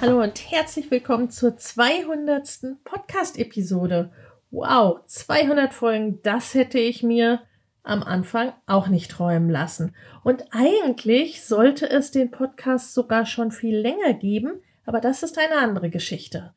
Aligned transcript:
Hallo 0.00 0.22
und 0.22 0.50
herzlich 0.50 0.90
willkommen 0.90 1.28
zur 1.28 1.58
200. 1.58 2.84
Podcast-Episode. 2.84 4.10
Wow, 4.50 5.04
200 5.04 5.74
Folgen, 5.74 6.22
das 6.22 6.54
hätte 6.54 6.78
ich 6.78 7.02
mir 7.02 7.42
am 7.82 8.02
Anfang 8.02 8.54
auch 8.64 8.88
nicht 8.88 9.10
träumen 9.10 9.50
lassen. 9.50 9.94
Und 10.24 10.46
eigentlich 10.52 11.44
sollte 11.44 11.90
es 11.90 12.12
den 12.12 12.30
Podcast 12.30 12.94
sogar 12.94 13.26
schon 13.26 13.52
viel 13.52 13.76
länger 13.76 14.14
geben, 14.14 14.62
aber 14.86 15.02
das 15.02 15.22
ist 15.22 15.36
eine 15.36 15.58
andere 15.58 15.90
Geschichte. 15.90 16.54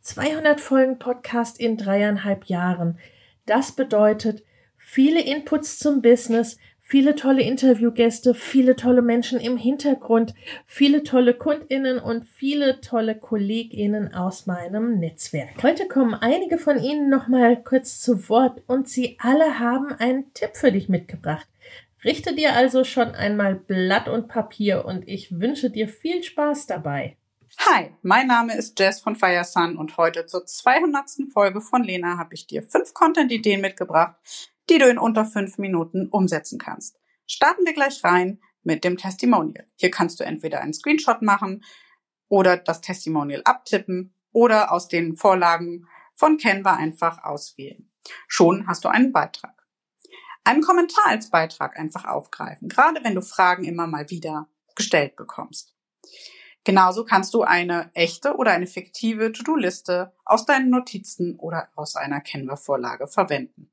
200 0.00 0.58
Folgen 0.58 0.98
Podcast 0.98 1.60
in 1.60 1.76
dreieinhalb 1.76 2.46
Jahren. 2.46 2.98
Das 3.44 3.72
bedeutet 3.72 4.42
viele 4.78 5.20
Inputs 5.20 5.78
zum 5.78 6.00
Business, 6.00 6.56
viele 6.88 7.16
tolle 7.16 7.42
Interviewgäste, 7.42 8.32
viele 8.32 8.76
tolle 8.76 9.02
Menschen 9.02 9.40
im 9.40 9.56
Hintergrund, 9.56 10.34
viele 10.66 11.02
tolle 11.02 11.34
Kundinnen 11.34 11.98
und 11.98 12.24
viele 12.26 12.80
tolle 12.80 13.16
Kolleginnen 13.16 14.14
aus 14.14 14.46
meinem 14.46 15.00
Netzwerk. 15.00 15.62
Heute 15.64 15.88
kommen 15.88 16.14
einige 16.14 16.58
von 16.58 16.80
Ihnen 16.80 17.10
noch 17.10 17.26
mal 17.26 17.60
kurz 17.60 18.00
zu 18.00 18.28
Wort 18.28 18.62
und 18.68 18.88
sie 18.88 19.16
alle 19.20 19.58
haben 19.58 19.92
einen 19.98 20.32
Tipp 20.32 20.50
für 20.54 20.70
dich 20.70 20.88
mitgebracht. 20.88 21.48
Richte 22.04 22.36
dir 22.36 22.54
also 22.54 22.84
schon 22.84 23.16
einmal 23.16 23.56
Blatt 23.56 24.08
und 24.08 24.28
Papier 24.28 24.84
und 24.84 25.08
ich 25.08 25.40
wünsche 25.40 25.70
dir 25.70 25.88
viel 25.88 26.22
Spaß 26.22 26.66
dabei. 26.68 27.16
Hi, 27.58 27.90
mein 28.02 28.28
Name 28.28 28.56
ist 28.56 28.78
Jess 28.78 29.00
von 29.00 29.16
Firesun 29.16 29.76
und 29.76 29.96
heute 29.96 30.26
zur 30.26 30.46
200. 30.46 31.32
Folge 31.32 31.60
von 31.60 31.82
Lena 31.82 32.16
habe 32.16 32.34
ich 32.34 32.46
dir 32.46 32.62
fünf 32.62 32.94
Content-Ideen 32.94 33.60
mitgebracht, 33.60 34.14
die 34.68 34.78
du 34.78 34.88
in 34.88 34.98
unter 34.98 35.24
fünf 35.24 35.58
Minuten 35.58 36.08
umsetzen 36.08 36.58
kannst. 36.58 36.98
Starten 37.26 37.64
wir 37.64 37.72
gleich 37.72 38.02
rein 38.04 38.40
mit 38.62 38.84
dem 38.84 38.96
Testimonial. 38.96 39.66
Hier 39.76 39.90
kannst 39.90 40.20
du 40.20 40.24
entweder 40.24 40.60
einen 40.60 40.74
Screenshot 40.74 41.22
machen 41.22 41.64
oder 42.28 42.56
das 42.56 42.80
Testimonial 42.80 43.42
abtippen 43.44 44.14
oder 44.32 44.72
aus 44.72 44.88
den 44.88 45.16
Vorlagen 45.16 45.86
von 46.14 46.38
Canva 46.38 46.74
einfach 46.74 47.22
auswählen. 47.24 47.90
Schon 48.26 48.66
hast 48.66 48.84
du 48.84 48.88
einen 48.88 49.12
Beitrag. 49.12 49.54
Einen 50.44 50.62
Kommentar 50.62 51.06
als 51.06 51.30
Beitrag 51.30 51.78
einfach 51.78 52.04
aufgreifen, 52.04 52.68
gerade 52.68 53.02
wenn 53.02 53.14
du 53.14 53.22
Fragen 53.22 53.64
immer 53.64 53.86
mal 53.86 54.10
wieder 54.10 54.48
gestellt 54.74 55.16
bekommst. 55.16 55.74
Genauso 56.64 57.04
kannst 57.04 57.32
du 57.34 57.42
eine 57.42 57.90
echte 57.94 58.36
oder 58.36 58.52
eine 58.52 58.66
fiktive 58.66 59.32
To-Do-Liste 59.32 60.12
aus 60.24 60.46
deinen 60.46 60.70
Notizen 60.70 61.36
oder 61.36 61.68
aus 61.76 61.96
einer 61.96 62.20
Canva-Vorlage 62.20 63.06
verwenden. 63.06 63.70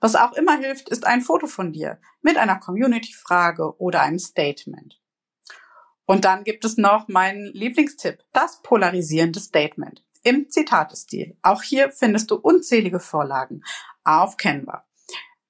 Was 0.00 0.16
auch 0.16 0.32
immer 0.32 0.56
hilft, 0.56 0.88
ist 0.88 1.06
ein 1.06 1.20
Foto 1.20 1.46
von 1.46 1.72
dir 1.72 2.00
mit 2.22 2.36
einer 2.36 2.58
Community-Frage 2.58 3.78
oder 3.78 4.02
einem 4.02 4.18
Statement. 4.18 5.00
Und 6.06 6.24
dann 6.24 6.44
gibt 6.44 6.64
es 6.64 6.76
noch 6.76 7.08
meinen 7.08 7.46
Lieblingstipp, 7.46 8.22
das 8.32 8.60
polarisierende 8.62 9.40
Statement 9.40 10.04
im 10.22 10.50
Zitatestil. 10.50 11.36
Auch 11.42 11.62
hier 11.62 11.90
findest 11.90 12.30
du 12.30 12.36
unzählige 12.36 13.00
Vorlagen 13.00 13.62
auf 14.04 14.36
Canva. 14.36 14.84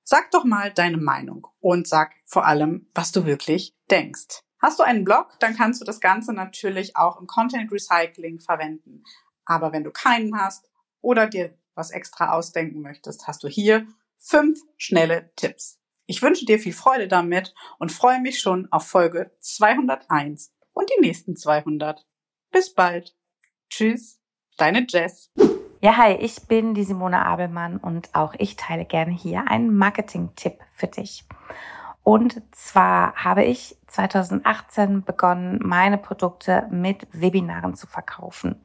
Sag 0.02 0.30
doch 0.32 0.44
mal 0.44 0.72
deine 0.72 0.98
Meinung 0.98 1.46
und 1.60 1.88
sag 1.88 2.12
vor 2.26 2.46
allem, 2.46 2.88
was 2.94 3.10
du 3.10 3.24
wirklich 3.24 3.74
denkst. 3.90 4.40
Hast 4.60 4.78
du 4.78 4.82
einen 4.82 5.04
Blog, 5.04 5.38
dann 5.40 5.56
kannst 5.56 5.80
du 5.80 5.84
das 5.84 6.00
Ganze 6.00 6.32
natürlich 6.32 6.96
auch 6.96 7.20
im 7.20 7.26
Content 7.26 7.72
Recycling 7.72 8.40
verwenden. 8.40 9.02
Aber 9.44 9.72
wenn 9.72 9.84
du 9.84 9.90
keinen 9.90 10.38
hast 10.38 10.68
oder 11.00 11.26
dir 11.26 11.56
was 11.74 11.90
extra 11.90 12.32
ausdenken 12.32 12.80
möchtest, 12.80 13.26
hast 13.26 13.42
du 13.42 13.48
hier 13.48 13.86
fünf 14.24 14.58
schnelle 14.76 15.30
Tipps. 15.36 15.78
Ich 16.06 16.22
wünsche 16.22 16.46
dir 16.46 16.58
viel 16.58 16.72
Freude 16.72 17.08
damit 17.08 17.54
und 17.78 17.92
freue 17.92 18.20
mich 18.20 18.40
schon 18.40 18.70
auf 18.72 18.86
Folge 18.86 19.30
201 19.40 20.52
und 20.72 20.90
die 20.90 21.00
nächsten 21.00 21.36
200. 21.36 22.06
Bis 22.50 22.74
bald. 22.74 23.14
Tschüss, 23.68 24.20
deine 24.56 24.86
Jess. 24.88 25.30
Ja, 25.80 25.96
hi, 25.98 26.14
ich 26.14 26.42
bin 26.46 26.74
die 26.74 26.84
Simone 26.84 27.24
Abelmann 27.24 27.76
und 27.76 28.14
auch 28.14 28.34
ich 28.38 28.56
teile 28.56 28.86
gerne 28.86 29.12
hier 29.12 29.48
einen 29.48 29.76
Marketing-Tipp 29.76 30.58
für 30.72 30.86
dich. 30.86 31.24
Und 32.04 32.42
zwar 32.54 33.14
habe 33.14 33.44
ich 33.44 33.78
2018 33.86 35.04
begonnen, 35.04 35.58
meine 35.62 35.96
Produkte 35.96 36.68
mit 36.70 37.08
Webinaren 37.12 37.74
zu 37.74 37.86
verkaufen. 37.86 38.62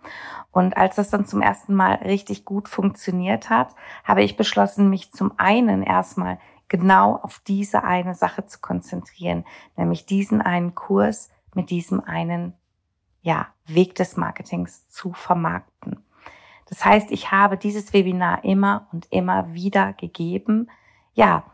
Und 0.52 0.76
als 0.76 0.98
das 0.98 1.10
dann 1.10 1.26
zum 1.26 1.42
ersten 1.42 1.74
Mal 1.74 1.94
richtig 1.96 2.44
gut 2.44 2.68
funktioniert 2.68 3.50
hat, 3.50 3.74
habe 4.04 4.24
ich 4.24 4.36
beschlossen, 4.36 4.90
mich 4.90 5.14
zum 5.14 5.32
einen 5.38 5.84
erstmal 5.84 6.38
genau 6.68 7.16
auf 7.16 7.40
diese 7.40 7.86
eine 7.86 8.14
Sache 8.14 8.46
zu 8.46 8.60
konzentrieren, 8.60 9.46
nämlich 9.78 10.06
diesen 10.06 10.42
einen 10.42 10.76
Kurs 10.76 11.30
mit 11.56 11.70
diesem 11.70 12.04
einen 12.04 12.54
ja, 13.22 13.48
Weg 13.66 13.96
des 13.96 14.18
Marketings 14.18 14.90
zu 14.90 15.14
vermarkten. 15.14 16.04
Das 16.68 16.84
heißt, 16.84 17.10
ich 17.12 17.32
habe 17.32 17.58
dieses 17.58 17.94
Webinar 17.94 18.44
immer 18.44 18.88
und 18.92 19.08
immer 19.12 19.54
wieder 19.54 19.94
gegeben. 19.94 20.70
Ja, 21.14 21.46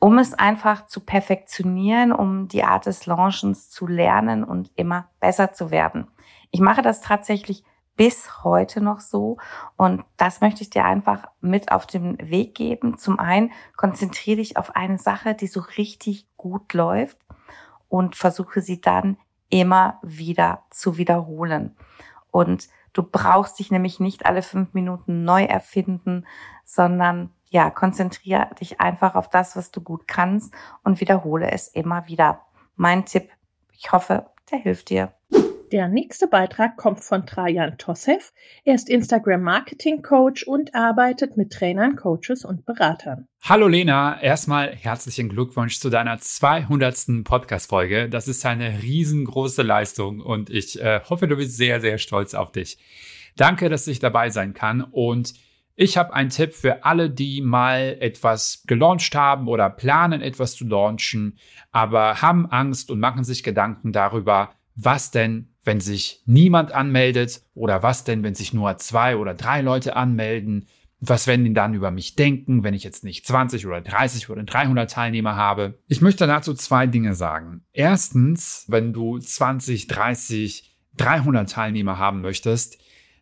um 0.00 0.18
es 0.18 0.34
einfach 0.34 0.86
zu 0.86 1.00
perfektionieren, 1.00 2.12
um 2.12 2.48
die 2.48 2.64
Art 2.64 2.86
des 2.86 3.06
Launchens 3.06 3.70
zu 3.70 3.86
lernen 3.86 4.44
und 4.44 4.70
immer 4.76 5.08
besser 5.20 5.52
zu 5.52 5.70
werden. 5.70 6.08
Ich 6.50 6.60
mache 6.60 6.82
das 6.82 7.00
tatsächlich 7.00 7.64
bis 7.96 8.44
heute 8.44 8.82
noch 8.82 9.00
so 9.00 9.38
und 9.76 10.04
das 10.18 10.40
möchte 10.40 10.62
ich 10.62 10.70
dir 10.70 10.84
einfach 10.84 11.24
mit 11.40 11.72
auf 11.72 11.86
den 11.86 12.18
Weg 12.18 12.54
geben. 12.54 12.98
Zum 12.98 13.18
einen 13.18 13.52
konzentriere 13.76 14.36
dich 14.36 14.56
auf 14.58 14.76
eine 14.76 14.98
Sache, 14.98 15.34
die 15.34 15.46
so 15.46 15.60
richtig 15.60 16.28
gut 16.36 16.74
läuft 16.74 17.18
und 17.88 18.14
versuche 18.14 18.60
sie 18.60 18.80
dann 18.80 19.16
immer 19.48 19.98
wieder 20.02 20.64
zu 20.70 20.98
wiederholen. 20.98 21.76
Und 22.30 22.68
du 22.92 23.02
brauchst 23.02 23.58
dich 23.58 23.70
nämlich 23.70 23.98
nicht 24.00 24.26
alle 24.26 24.42
fünf 24.42 24.74
Minuten 24.74 25.24
neu 25.24 25.44
erfinden, 25.44 26.26
sondern 26.64 27.30
ja, 27.48 27.70
konzentriere 27.70 28.50
dich 28.60 28.80
einfach 28.80 29.14
auf 29.14 29.30
das, 29.30 29.56
was 29.56 29.70
du 29.70 29.80
gut 29.80 30.08
kannst 30.08 30.52
und 30.82 31.00
wiederhole 31.00 31.50
es 31.50 31.68
immer 31.68 32.06
wieder. 32.06 32.42
Mein 32.76 33.04
Tipp, 33.06 33.30
ich 33.72 33.92
hoffe, 33.92 34.26
der 34.50 34.58
hilft 34.58 34.90
dir. 34.90 35.12
Der 35.72 35.88
nächste 35.88 36.28
Beitrag 36.28 36.76
kommt 36.76 37.02
von 37.02 37.26
Trajan 37.26 37.76
Tossev. 37.76 38.32
Er 38.64 38.76
ist 38.76 38.88
Instagram 38.88 39.42
Marketing 39.42 40.00
Coach 40.00 40.44
und 40.44 40.76
arbeitet 40.76 41.36
mit 41.36 41.52
Trainern, 41.52 41.96
Coaches 41.96 42.44
und 42.44 42.64
Beratern. 42.64 43.26
Hallo 43.42 43.66
Lena, 43.66 44.20
erstmal 44.22 44.72
herzlichen 44.76 45.28
Glückwunsch 45.28 45.80
zu 45.80 45.90
deiner 45.90 46.18
200. 46.18 47.24
Podcast-Folge. 47.24 48.08
Das 48.08 48.28
ist 48.28 48.46
eine 48.46 48.80
riesengroße 48.80 49.62
Leistung 49.62 50.20
und 50.20 50.50
ich 50.50 50.80
äh, 50.80 51.00
hoffe, 51.08 51.26
du 51.26 51.36
bist 51.36 51.56
sehr, 51.56 51.80
sehr 51.80 51.98
stolz 51.98 52.34
auf 52.34 52.52
dich. 52.52 52.78
Danke, 53.36 53.68
dass 53.68 53.88
ich 53.88 53.98
dabei 53.98 54.30
sein 54.30 54.54
kann 54.54 54.82
und 54.82 55.34
ich 55.76 55.98
habe 55.98 56.14
einen 56.14 56.30
Tipp 56.30 56.54
für 56.54 56.84
alle, 56.84 57.10
die 57.10 57.42
mal 57.42 57.98
etwas 58.00 58.62
gelauncht 58.66 59.14
haben 59.14 59.46
oder 59.46 59.68
planen, 59.68 60.22
etwas 60.22 60.56
zu 60.56 60.66
launchen, 60.66 61.38
aber 61.70 62.22
haben 62.22 62.46
Angst 62.50 62.90
und 62.90 62.98
machen 62.98 63.24
sich 63.24 63.42
Gedanken 63.42 63.92
darüber, 63.92 64.54
was 64.74 65.10
denn, 65.10 65.54
wenn 65.64 65.80
sich 65.80 66.22
niemand 66.24 66.72
anmeldet 66.72 67.42
oder 67.54 67.82
was 67.82 68.04
denn, 68.04 68.22
wenn 68.22 68.34
sich 68.34 68.54
nur 68.54 68.78
zwei 68.78 69.16
oder 69.16 69.34
drei 69.34 69.60
Leute 69.60 69.96
anmelden. 69.96 70.66
Was 70.98 71.26
werden 71.26 71.44
die 71.44 71.52
dann 71.52 71.74
über 71.74 71.90
mich 71.90 72.16
denken, 72.16 72.64
wenn 72.64 72.72
ich 72.72 72.82
jetzt 72.82 73.04
nicht 73.04 73.26
20 73.26 73.66
oder 73.66 73.82
30 73.82 74.30
oder 74.30 74.44
300 74.44 74.90
Teilnehmer 74.90 75.36
habe? 75.36 75.78
Ich 75.88 76.00
möchte 76.00 76.26
dazu 76.26 76.54
zwei 76.54 76.86
Dinge 76.86 77.14
sagen. 77.14 77.64
Erstens, 77.74 78.64
wenn 78.68 78.94
du 78.94 79.18
20, 79.18 79.88
30, 79.88 80.74
300 80.96 81.50
Teilnehmer 81.50 81.98
haben 81.98 82.22
möchtest, 82.22 82.78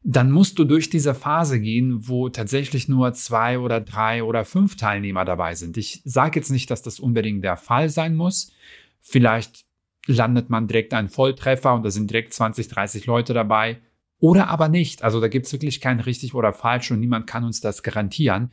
dann 0.06 0.31
musst 0.31 0.59
du 0.59 0.65
durch 0.65 0.91
diese 0.91 1.15
Phase 1.15 1.59
gehen, 1.59 2.06
wo 2.06 2.29
tatsächlich 2.29 2.89
nur 2.89 3.15
zwei 3.15 3.59
oder 3.59 3.81
drei 3.81 4.23
oder 4.23 4.45
fünf 4.45 4.77
Teilnehmer 4.77 5.25
dabei 5.25 5.55
sind. 5.55 5.79
Ich 5.79 6.03
sage 6.05 6.39
jetzt 6.39 6.51
nicht, 6.51 6.71
dass 6.71 6.83
das 6.83 7.01
unbedingt 7.01 7.43
der 7.43 7.56
Fall 7.56 7.89
sein 7.89 8.15
muss. 8.15 8.53
Vielleicht 9.01 9.65
landet 10.06 10.51
man 10.51 10.69
direkt 10.69 10.93
einen 10.93 11.09
Volltreffer 11.09 11.73
und 11.73 11.85
da 11.85 11.91
sind 11.91 12.11
direkt 12.11 12.35
20, 12.35 12.69
30 12.69 13.06
Leute 13.06 13.33
dabei. 13.33 13.81
Oder 14.19 14.49
aber 14.49 14.69
nicht. 14.69 15.03
Also 15.03 15.23
da 15.23 15.29
gibt's 15.29 15.53
wirklich 15.55 15.81
kein 15.81 16.01
richtig 16.01 16.35
oder 16.35 16.53
falsch 16.53 16.91
und 16.91 17.01
niemand 17.01 17.27
kann 17.27 17.45
uns 17.45 17.62
das 17.62 17.83
garantieren. 17.83 18.51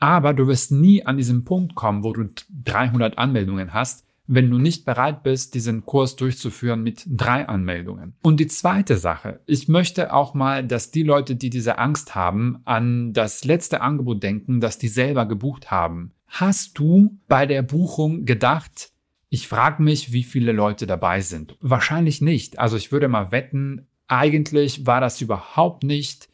Aber 0.00 0.34
du 0.34 0.48
wirst 0.48 0.72
nie 0.72 1.06
an 1.06 1.16
diesen 1.16 1.44
Punkt 1.44 1.76
kommen, 1.76 2.02
wo 2.02 2.12
du 2.12 2.28
300 2.64 3.18
Anmeldungen 3.18 3.72
hast, 3.72 4.04
wenn 4.28 4.50
du 4.50 4.58
nicht 4.58 4.84
bereit 4.84 5.22
bist, 5.22 5.54
diesen 5.54 5.86
Kurs 5.86 6.14
durchzuführen 6.14 6.82
mit 6.82 7.04
drei 7.08 7.48
Anmeldungen. 7.48 8.14
Und 8.22 8.38
die 8.38 8.46
zweite 8.46 8.98
Sache, 8.98 9.40
ich 9.46 9.68
möchte 9.68 10.12
auch 10.12 10.34
mal, 10.34 10.64
dass 10.64 10.90
die 10.90 11.02
Leute, 11.02 11.34
die 11.34 11.50
diese 11.50 11.78
Angst 11.78 12.14
haben, 12.14 12.60
an 12.64 13.14
das 13.14 13.44
letzte 13.44 13.80
Angebot 13.80 14.22
denken, 14.22 14.60
das 14.60 14.78
die 14.78 14.88
selber 14.88 15.26
gebucht 15.26 15.70
haben. 15.70 16.12
Hast 16.26 16.78
du 16.78 17.18
bei 17.26 17.46
der 17.46 17.62
Buchung 17.62 18.26
gedacht, 18.26 18.92
ich 19.30 19.48
frage 19.48 19.82
mich, 19.82 20.12
wie 20.12 20.24
viele 20.24 20.52
Leute 20.52 20.86
dabei 20.86 21.22
sind? 21.22 21.56
Wahrscheinlich 21.60 22.20
nicht. 22.20 22.58
Also 22.58 22.76
ich 22.76 22.92
würde 22.92 23.08
mal 23.08 23.32
wetten, 23.32 23.86
eigentlich 24.08 24.86
war 24.86 25.00
das 25.00 25.20
überhaupt 25.22 25.84
nicht 25.84 26.28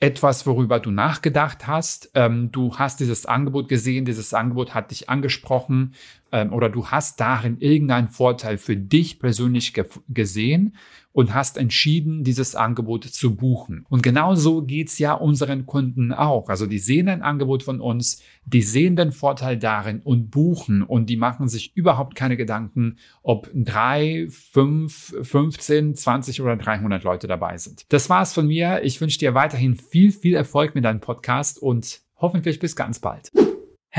etwas, 0.00 0.46
worüber 0.46 0.78
du 0.78 0.90
nachgedacht 0.90 1.66
hast. 1.66 2.10
Ähm, 2.14 2.52
du 2.52 2.76
hast 2.76 3.00
dieses 3.00 3.26
Angebot 3.26 3.68
gesehen, 3.68 4.04
dieses 4.04 4.32
Angebot 4.32 4.74
hat 4.74 4.90
dich 4.90 5.10
angesprochen 5.10 5.94
ähm, 6.32 6.52
oder 6.52 6.68
du 6.68 6.86
hast 6.86 7.20
darin 7.20 7.58
irgendeinen 7.58 8.08
Vorteil 8.08 8.58
für 8.58 8.76
dich 8.76 9.18
persönlich 9.18 9.74
ge 9.74 9.84
gesehen 10.08 10.74
und 11.18 11.34
hast 11.34 11.56
entschieden, 11.56 12.22
dieses 12.22 12.54
Angebot 12.54 13.02
zu 13.04 13.34
buchen. 13.34 13.84
Und 13.88 14.04
genauso 14.04 14.62
geht's 14.62 15.00
ja 15.00 15.14
unseren 15.14 15.66
Kunden 15.66 16.12
auch. 16.12 16.48
Also 16.48 16.66
die 16.66 16.78
sehen 16.78 17.08
ein 17.08 17.22
Angebot 17.22 17.64
von 17.64 17.80
uns, 17.80 18.22
die 18.44 18.62
sehen 18.62 18.94
den 18.94 19.10
Vorteil 19.10 19.58
darin 19.58 20.00
und 20.00 20.30
buchen 20.30 20.82
und 20.82 21.10
die 21.10 21.16
machen 21.16 21.48
sich 21.48 21.76
überhaupt 21.76 22.14
keine 22.14 22.36
Gedanken, 22.36 22.98
ob 23.22 23.50
drei, 23.52 24.28
fünf, 24.30 25.12
15, 25.22 25.96
20 25.96 26.40
oder 26.40 26.56
300 26.56 27.02
Leute 27.02 27.26
dabei 27.26 27.58
sind. 27.58 27.84
Das 27.88 28.08
war's 28.08 28.32
von 28.32 28.46
mir. 28.46 28.82
Ich 28.84 29.00
wünsche 29.00 29.18
dir 29.18 29.34
weiterhin 29.34 29.74
viel, 29.74 30.12
viel 30.12 30.36
Erfolg 30.36 30.76
mit 30.76 30.84
deinem 30.84 31.00
Podcast 31.00 31.60
und 31.60 32.00
hoffentlich 32.20 32.60
bis 32.60 32.76
ganz 32.76 33.00
bald. 33.00 33.32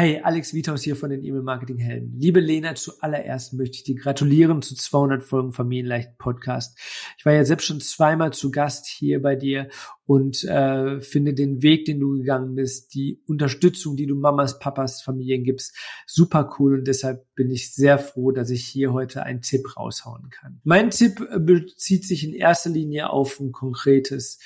Hey, 0.02 0.22
Alex 0.24 0.54
Vitaus 0.54 0.82
hier 0.82 0.96
von 0.96 1.10
den 1.10 1.26
E-Mail 1.26 1.42
Marketing 1.42 1.78
Helden. 1.78 2.18
Liebe 2.18 2.40
Lena, 2.40 2.74
zuallererst 2.74 3.52
möchte 3.56 3.76
ich 3.76 3.84
dir 3.84 3.96
gratulieren 3.96 4.62
zu 4.62 4.74
200 4.74 5.22
Folgen 5.22 5.52
Familienleicht 5.52 6.18
Podcast. 6.18 6.80
Ich 7.18 7.26
war 7.26 7.34
ja 7.34 7.44
selbst 7.44 7.66
schon 7.66 7.82
zweimal 7.82 8.32
zu 8.32 8.50
Gast 8.50 8.88
hier 8.88 9.22
bei 9.22 9.36
dir 9.36 9.68
und 10.06 10.42
äh, 10.46 11.02
finde 11.02 11.34
den 11.34 11.62
Weg, 11.62 11.84
den 11.84 12.00
du 12.00 12.14
gegangen 12.14 12.56
bist, 12.56 12.94
die 12.94 13.22
Unterstützung, 13.28 13.98
die 13.98 14.08
du 14.08 14.16
Mamas, 14.16 14.58
Papas, 14.58 15.02
Familien 15.02 15.44
gibst, 15.44 15.76
super 16.08 16.50
cool 16.58 16.76
und 16.76 16.88
deshalb 16.88 17.26
bin 17.36 17.52
ich 17.52 17.74
sehr 17.74 18.00
froh, 18.00 18.32
dass 18.32 18.52
ich 18.52 18.66
hier 18.66 18.94
heute 18.94 19.24
einen 19.24 19.42
Tipp 19.42 19.76
raushauen 19.76 20.30
kann. 20.30 20.62
Mein 20.64 20.92
Tipp 20.92 21.20
äh, 21.30 21.40
bezieht 21.40 22.08
sich 22.08 22.24
in 22.24 22.34
erster 22.34 22.70
Linie 22.70 23.10
auf 23.10 23.38
ein 23.42 23.52
konkretes 23.52 24.40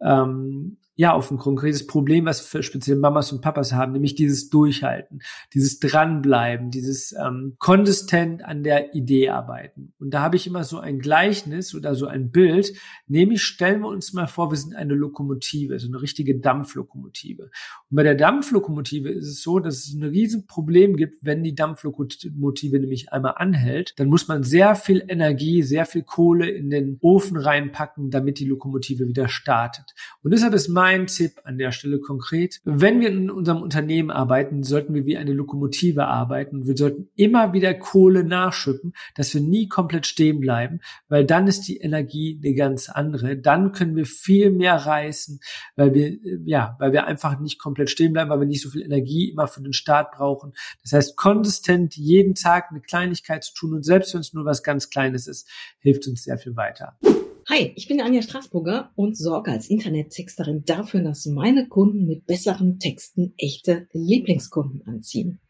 ähm, 0.00 0.78
ja, 0.96 1.12
auf 1.12 1.30
ein 1.30 1.38
konkretes 1.38 1.86
Problem, 1.86 2.24
was 2.24 2.40
für 2.40 2.62
speziell 2.62 2.96
Mamas 2.96 3.32
und 3.32 3.40
Papas 3.40 3.72
haben, 3.72 3.92
nämlich 3.92 4.14
dieses 4.14 4.48
Durchhalten, 4.48 5.22
dieses 5.52 5.80
Dranbleiben, 5.80 6.70
dieses 6.70 7.12
ähm, 7.12 7.56
konsistent 7.58 8.44
an 8.44 8.62
der 8.62 8.94
Idee 8.94 9.30
arbeiten. 9.30 9.92
Und 9.98 10.14
da 10.14 10.20
habe 10.20 10.36
ich 10.36 10.46
immer 10.46 10.62
so 10.62 10.78
ein 10.78 11.00
Gleichnis 11.00 11.74
oder 11.74 11.96
so 11.96 12.06
ein 12.06 12.30
Bild, 12.30 12.74
nämlich 13.08 13.42
stellen 13.42 13.80
wir 13.80 13.88
uns 13.88 14.12
mal 14.12 14.28
vor, 14.28 14.52
wir 14.52 14.56
sind 14.56 14.76
eine 14.76 14.94
Lokomotive, 14.94 15.80
so 15.80 15.88
eine 15.88 16.00
richtige 16.00 16.38
Dampflokomotive. 16.38 17.42
Und 17.44 17.96
bei 17.96 18.04
der 18.04 18.14
Dampflokomotive 18.14 19.08
ist 19.08 19.26
es 19.26 19.42
so, 19.42 19.58
dass 19.58 19.86
es 19.86 19.94
ein 19.94 20.04
Riesenproblem 20.04 20.96
gibt, 20.96 21.18
wenn 21.22 21.42
die 21.42 21.56
Dampflokomotive 21.56 22.78
nämlich 22.78 23.12
einmal 23.12 23.34
anhält, 23.36 23.94
dann 23.96 24.06
muss 24.06 24.28
man 24.28 24.44
sehr 24.44 24.76
viel 24.76 25.04
Energie, 25.08 25.62
sehr 25.62 25.86
viel 25.86 26.02
Kohle 26.02 26.48
in 26.48 26.70
den 26.70 26.98
Ofen 27.00 27.36
reinpacken, 27.36 28.10
damit 28.10 28.38
die 28.38 28.46
Lokomotive 28.46 29.08
wieder 29.08 29.28
startet. 29.28 29.94
Und 30.22 30.32
deshalb 30.32 30.54
ist 30.54 30.68
mein 30.68 30.83
mein 30.84 31.06
Tipp 31.06 31.40
an 31.44 31.56
der 31.56 31.72
Stelle 31.72 31.98
konkret. 31.98 32.60
Wenn 32.64 33.00
wir 33.00 33.08
in 33.08 33.30
unserem 33.30 33.62
Unternehmen 33.62 34.10
arbeiten, 34.10 34.62
sollten 34.64 34.92
wir 34.92 35.06
wie 35.06 35.16
eine 35.16 35.32
Lokomotive 35.32 36.04
arbeiten. 36.04 36.66
Wir 36.66 36.76
sollten 36.76 37.08
immer 37.16 37.54
wieder 37.54 37.72
Kohle 37.72 38.22
nachschüppen, 38.22 38.92
dass 39.14 39.32
wir 39.32 39.40
nie 39.40 39.66
komplett 39.66 40.06
stehen 40.06 40.40
bleiben, 40.40 40.80
weil 41.08 41.24
dann 41.24 41.46
ist 41.46 41.62
die 41.62 41.78
Energie 41.78 42.38
eine 42.44 42.54
ganz 42.54 42.90
andere. 42.90 43.38
Dann 43.38 43.72
können 43.72 43.96
wir 43.96 44.04
viel 44.04 44.50
mehr 44.50 44.74
reißen, 44.74 45.40
weil 45.74 45.94
wir, 45.94 46.18
ja, 46.44 46.76
weil 46.78 46.92
wir 46.92 47.06
einfach 47.06 47.40
nicht 47.40 47.58
komplett 47.58 47.88
stehen 47.88 48.12
bleiben, 48.12 48.28
weil 48.28 48.40
wir 48.40 48.46
nicht 48.46 48.60
so 48.60 48.68
viel 48.68 48.82
Energie 48.82 49.30
immer 49.30 49.46
für 49.46 49.62
den 49.62 49.72
Start 49.72 50.12
brauchen. 50.12 50.52
Das 50.82 50.92
heißt, 50.92 51.16
konsistent 51.16 51.96
jeden 51.96 52.34
Tag 52.34 52.66
eine 52.68 52.82
Kleinigkeit 52.82 53.42
zu 53.42 53.54
tun 53.54 53.72
und 53.72 53.86
selbst 53.86 54.12
wenn 54.12 54.20
es 54.20 54.34
nur 54.34 54.44
was 54.44 54.62
ganz 54.62 54.90
Kleines 54.90 55.28
ist, 55.28 55.48
hilft 55.78 56.06
uns 56.06 56.24
sehr 56.24 56.36
viel 56.36 56.56
weiter. 56.56 56.98
Hi, 57.46 57.74
ich 57.76 57.88
bin 57.88 58.00
Anja 58.00 58.22
Straßburger 58.22 58.90
und 58.96 59.18
sorge 59.18 59.50
als 59.50 59.68
Internettexterin 59.68 60.64
dafür, 60.64 61.02
dass 61.02 61.26
meine 61.26 61.68
Kunden 61.68 62.06
mit 62.06 62.24
besseren 62.24 62.78
Texten 62.78 63.34
echte 63.36 63.86
Lieblingskunden 63.92 64.86
anziehen. 64.86 65.40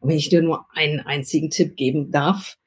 Und 0.00 0.08
wenn 0.08 0.16
ich 0.16 0.28
dir 0.28 0.42
nur 0.42 0.66
einen 0.74 0.98
einzigen 0.98 1.50
Tipp 1.50 1.76
geben 1.76 2.10
darf, 2.10 2.58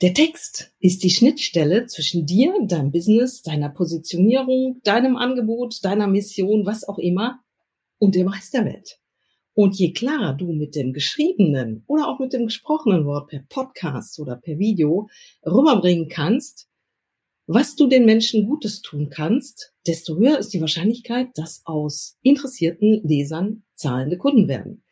der 0.00 0.14
Text 0.14 0.72
ist 0.78 1.02
die 1.02 1.10
Schnittstelle 1.10 1.84
zwischen 1.84 2.24
dir, 2.24 2.54
deinem 2.66 2.92
Business, 2.92 3.42
deiner 3.42 3.68
Positionierung, 3.68 4.80
deinem 4.84 5.16
Angebot, 5.16 5.84
deiner 5.84 6.06
Mission, 6.06 6.64
was 6.64 6.88
auch 6.88 6.98
immer, 6.98 7.40
und 7.98 8.14
dem 8.14 8.28
Rest 8.28 8.54
der 8.54 8.64
Welt. 8.64 9.00
Und 9.52 9.76
je 9.76 9.92
klarer 9.92 10.32
du 10.32 10.50
mit 10.54 10.76
dem 10.76 10.94
geschriebenen 10.94 11.84
oder 11.86 12.08
auch 12.08 12.20
mit 12.20 12.32
dem 12.32 12.46
gesprochenen 12.46 13.04
Wort 13.04 13.28
per 13.28 13.44
Podcast 13.50 14.18
oder 14.18 14.36
per 14.36 14.58
Video 14.58 15.10
rüberbringen 15.44 16.08
kannst, 16.08 16.68
was 17.48 17.76
du 17.76 17.86
den 17.86 18.04
Menschen 18.04 18.46
Gutes 18.46 18.82
tun 18.82 19.08
kannst, 19.08 19.72
desto 19.86 20.16
höher 20.16 20.38
ist 20.38 20.50
die 20.50 20.60
Wahrscheinlichkeit, 20.60 21.28
dass 21.34 21.62
aus 21.64 22.18
interessierten 22.22 23.00
Lesern 23.02 23.62
zahlende 23.74 24.18
Kunden 24.18 24.48
werden. 24.48 24.84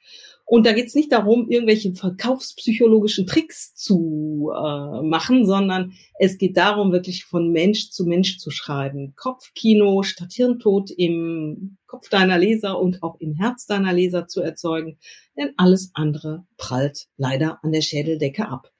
Und 0.48 0.64
da 0.64 0.72
geht 0.72 0.86
es 0.86 0.94
nicht 0.94 1.12
darum, 1.12 1.50
irgendwelche 1.50 1.92
verkaufspsychologischen 1.92 3.26
Tricks 3.26 3.74
zu 3.74 4.50
äh, 4.54 5.02
machen, 5.02 5.44
sondern 5.44 5.92
es 6.18 6.38
geht 6.38 6.56
darum, 6.56 6.92
wirklich 6.92 7.24
von 7.24 7.50
Mensch 7.50 7.90
zu 7.90 8.06
Mensch 8.06 8.38
zu 8.38 8.50
schreiben. 8.50 9.12
Kopfkino 9.16 10.02
statt 10.02 10.32
Hirntod 10.32 10.90
im 10.92 11.76
Kopf 11.86 12.08
deiner 12.08 12.38
Leser 12.38 12.78
und 12.80 13.02
auch 13.02 13.20
im 13.20 13.34
Herz 13.34 13.66
deiner 13.66 13.92
Leser 13.92 14.28
zu 14.28 14.40
erzeugen. 14.40 14.98
Denn 15.36 15.50
alles 15.56 15.90
andere 15.94 16.46
prallt 16.56 17.08
leider 17.18 17.58
an 17.62 17.72
der 17.72 17.82
Schädeldecke 17.82 18.48
ab. 18.48 18.72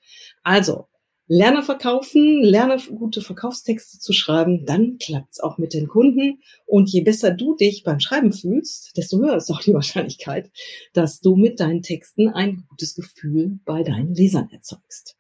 Also, 0.44 0.86
Lerne 1.28 1.64
verkaufen, 1.64 2.40
lerne 2.42 2.78
gute 2.78 3.20
Verkaufstexte 3.20 3.98
zu 3.98 4.12
schreiben, 4.12 4.64
dann 4.64 4.98
klappt's 4.98 5.40
auch 5.40 5.58
mit 5.58 5.74
den 5.74 5.88
Kunden. 5.88 6.40
Und 6.66 6.88
je 6.88 7.00
besser 7.00 7.32
du 7.32 7.56
dich 7.56 7.82
beim 7.82 7.98
Schreiben 7.98 8.32
fühlst, 8.32 8.96
desto 8.96 9.18
höher 9.18 9.36
ist 9.36 9.50
auch 9.50 9.60
die 9.60 9.74
Wahrscheinlichkeit, 9.74 10.50
dass 10.92 11.20
du 11.20 11.34
mit 11.34 11.58
deinen 11.58 11.82
Texten 11.82 12.28
ein 12.28 12.64
gutes 12.68 12.94
Gefühl 12.94 13.58
bei 13.64 13.82
deinen 13.82 14.14
Lesern 14.14 14.48
erzeugst. 14.52 15.16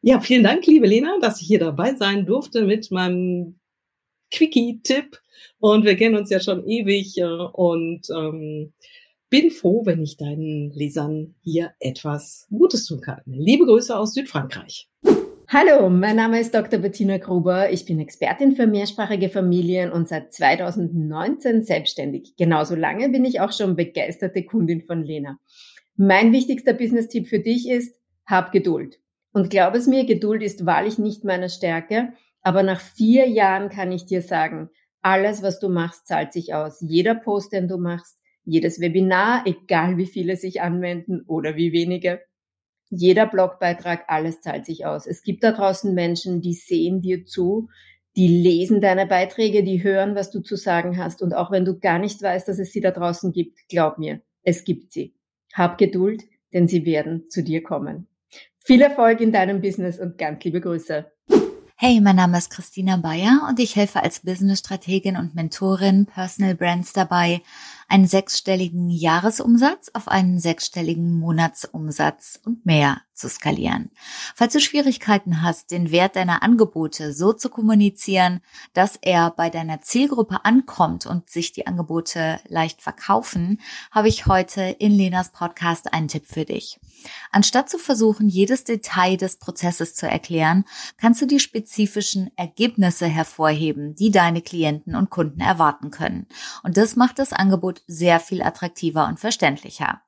Ja, 0.00 0.20
vielen 0.20 0.42
Dank, 0.42 0.66
liebe 0.66 0.86
Lena, 0.86 1.18
dass 1.20 1.40
ich 1.40 1.46
hier 1.46 1.60
dabei 1.60 1.94
sein 1.94 2.26
durfte 2.26 2.64
mit 2.64 2.90
meinem 2.90 3.60
Quickie-Tipp. 4.32 5.20
Und 5.60 5.84
wir 5.84 5.96
kennen 5.96 6.16
uns 6.16 6.28
ja 6.28 6.40
schon 6.40 6.66
ewig 6.66 7.16
äh, 7.18 7.24
und 7.24 8.08
ähm, 8.10 8.72
bin 9.34 9.50
froh, 9.50 9.84
wenn 9.84 10.00
ich 10.00 10.16
deinen 10.16 10.70
Lesern 10.70 11.34
hier 11.40 11.72
etwas 11.80 12.46
Gutes 12.50 12.86
tun 12.86 13.00
kann. 13.00 13.20
Liebe 13.26 13.66
Grüße 13.66 13.98
aus 13.98 14.14
Südfrankreich. 14.14 14.88
Hallo, 15.48 15.90
mein 15.90 16.14
Name 16.14 16.38
ist 16.38 16.54
Dr. 16.54 16.78
Bettina 16.78 17.18
Gruber. 17.18 17.72
Ich 17.72 17.84
bin 17.84 17.98
Expertin 17.98 18.54
für 18.54 18.68
mehrsprachige 18.68 19.28
Familien 19.28 19.90
und 19.90 20.06
seit 20.06 20.32
2019 20.32 21.64
selbstständig. 21.64 22.36
Genauso 22.36 22.76
lange 22.76 23.08
bin 23.08 23.24
ich 23.24 23.40
auch 23.40 23.50
schon 23.50 23.74
begeisterte 23.74 24.44
Kundin 24.44 24.82
von 24.82 25.02
Lena. 25.02 25.40
Mein 25.96 26.30
wichtigster 26.30 26.72
Business-Tipp 26.72 27.26
für 27.26 27.40
dich 27.40 27.68
ist, 27.68 27.98
hab 28.26 28.52
Geduld. 28.52 29.00
Und 29.32 29.50
glaub 29.50 29.74
es 29.74 29.88
mir, 29.88 30.06
Geduld 30.06 30.44
ist 30.44 30.64
wahrlich 30.64 30.98
nicht 30.98 31.24
meine 31.24 31.50
Stärke, 31.50 32.12
aber 32.42 32.62
nach 32.62 32.80
vier 32.80 33.28
Jahren 33.28 33.68
kann 33.68 33.90
ich 33.90 34.06
dir 34.06 34.22
sagen, 34.22 34.70
alles, 35.02 35.42
was 35.42 35.58
du 35.58 35.68
machst, 35.68 36.06
zahlt 36.06 36.32
sich 36.32 36.54
aus. 36.54 36.80
Jeder 36.80 37.16
Post, 37.16 37.52
den 37.52 37.66
du 37.66 37.78
machst, 37.78 38.16
jedes 38.44 38.80
Webinar, 38.80 39.44
egal 39.46 39.96
wie 39.96 40.06
viele 40.06 40.36
sich 40.36 40.60
anwenden 40.60 41.22
oder 41.26 41.56
wie 41.56 41.72
wenige. 41.72 42.20
Jeder 42.90 43.26
Blogbeitrag, 43.26 44.04
alles 44.08 44.40
zahlt 44.40 44.66
sich 44.66 44.86
aus. 44.86 45.06
Es 45.06 45.22
gibt 45.22 45.42
da 45.42 45.52
draußen 45.52 45.94
Menschen, 45.94 46.40
die 46.40 46.52
sehen 46.52 47.00
dir 47.00 47.24
zu, 47.24 47.68
Die 48.16 48.28
lesen 48.28 48.80
deine 48.80 49.06
Beiträge, 49.06 49.64
die 49.64 49.82
hören, 49.82 50.14
was 50.14 50.30
du 50.30 50.40
zu 50.40 50.54
sagen 50.54 50.98
hast. 50.98 51.20
Und 51.20 51.34
auch 51.34 51.50
wenn 51.50 51.64
du 51.64 51.78
gar 51.78 51.98
nicht 51.98 52.22
weißt, 52.22 52.46
dass 52.46 52.60
es 52.60 52.70
sie 52.72 52.80
da 52.80 52.92
draußen 52.92 53.32
gibt, 53.32 53.58
glaub 53.68 53.98
mir, 53.98 54.20
es 54.42 54.64
gibt 54.64 54.92
sie. 54.92 55.14
Hab 55.52 55.78
Geduld, 55.78 56.22
denn 56.52 56.68
sie 56.68 56.86
werden 56.86 57.28
zu 57.28 57.42
dir 57.42 57.62
kommen. 57.62 58.06
Viel 58.60 58.82
Erfolg 58.82 59.20
in 59.20 59.32
deinem 59.32 59.60
Business 59.60 59.98
und 59.98 60.16
ganz 60.16 60.44
liebe 60.44 60.60
Grüße. 60.60 61.10
Hey, 61.86 62.00
mein 62.00 62.16
Name 62.16 62.38
ist 62.38 62.48
Christina 62.48 62.96
Bayer 62.96 63.46
und 63.46 63.60
ich 63.60 63.76
helfe 63.76 64.02
als 64.02 64.20
Business-Strategin 64.20 65.18
und 65.18 65.34
Mentorin 65.34 66.06
Personal 66.06 66.54
Brands 66.54 66.94
dabei, 66.94 67.42
einen 67.88 68.06
sechsstelligen 68.06 68.88
Jahresumsatz 68.88 69.90
auf 69.92 70.08
einen 70.08 70.38
sechsstelligen 70.38 71.18
Monatsumsatz 71.18 72.40
und 72.42 72.64
mehr 72.64 73.02
zu 73.14 73.28
skalieren. 73.28 73.90
Falls 74.34 74.52
du 74.52 74.60
Schwierigkeiten 74.60 75.42
hast, 75.42 75.70
den 75.70 75.90
Wert 75.90 76.16
deiner 76.16 76.42
Angebote 76.42 77.12
so 77.12 77.32
zu 77.32 77.48
kommunizieren, 77.48 78.40
dass 78.72 78.98
er 79.00 79.30
bei 79.30 79.50
deiner 79.50 79.80
Zielgruppe 79.80 80.44
ankommt 80.44 81.06
und 81.06 81.30
sich 81.30 81.52
die 81.52 81.66
Angebote 81.66 82.40
leicht 82.48 82.82
verkaufen, 82.82 83.60
habe 83.90 84.08
ich 84.08 84.26
heute 84.26 84.62
in 84.62 84.92
Lenas 84.92 85.30
Podcast 85.32 85.92
einen 85.92 86.08
Tipp 86.08 86.26
für 86.26 86.44
dich. 86.44 86.78
Anstatt 87.30 87.68
zu 87.68 87.78
versuchen, 87.78 88.28
jedes 88.28 88.64
Detail 88.64 89.16
des 89.16 89.36
Prozesses 89.36 89.94
zu 89.94 90.08
erklären, 90.08 90.64
kannst 90.96 91.20
du 91.20 91.26
die 91.26 91.40
spezifischen 91.40 92.30
Ergebnisse 92.36 93.06
hervorheben, 93.06 93.94
die 93.94 94.10
deine 94.10 94.42
Klienten 94.42 94.96
und 94.96 95.10
Kunden 95.10 95.40
erwarten 95.40 95.90
können. 95.90 96.26
Und 96.62 96.76
das 96.76 96.96
macht 96.96 97.18
das 97.18 97.32
Angebot 97.32 97.82
sehr 97.86 98.20
viel 98.20 98.42
attraktiver 98.42 99.06
und 99.06 99.20
verständlicher. 99.20 100.00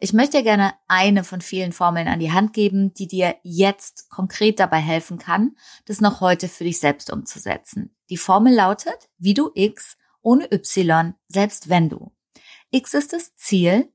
Ich 0.00 0.12
möchte 0.12 0.42
gerne 0.42 0.74
eine 0.88 1.24
von 1.24 1.40
vielen 1.40 1.72
Formeln 1.72 2.08
an 2.08 2.18
die 2.18 2.32
Hand 2.32 2.52
geben, 2.52 2.92
die 2.94 3.06
dir 3.06 3.36
jetzt 3.42 4.10
konkret 4.10 4.58
dabei 4.58 4.78
helfen 4.78 5.18
kann, 5.18 5.56
das 5.84 6.00
noch 6.00 6.20
heute 6.20 6.48
für 6.48 6.64
dich 6.64 6.80
selbst 6.80 7.10
umzusetzen. 7.10 7.94
Die 8.10 8.16
Formel 8.16 8.54
lautet, 8.54 9.08
wie 9.18 9.34
du 9.34 9.50
X 9.54 9.96
ohne 10.20 10.52
Y, 10.52 11.14
selbst 11.28 11.68
wenn 11.68 11.88
du. 11.88 12.12
X 12.70 12.94
ist 12.94 13.12
das 13.12 13.34
Ziel, 13.36 13.92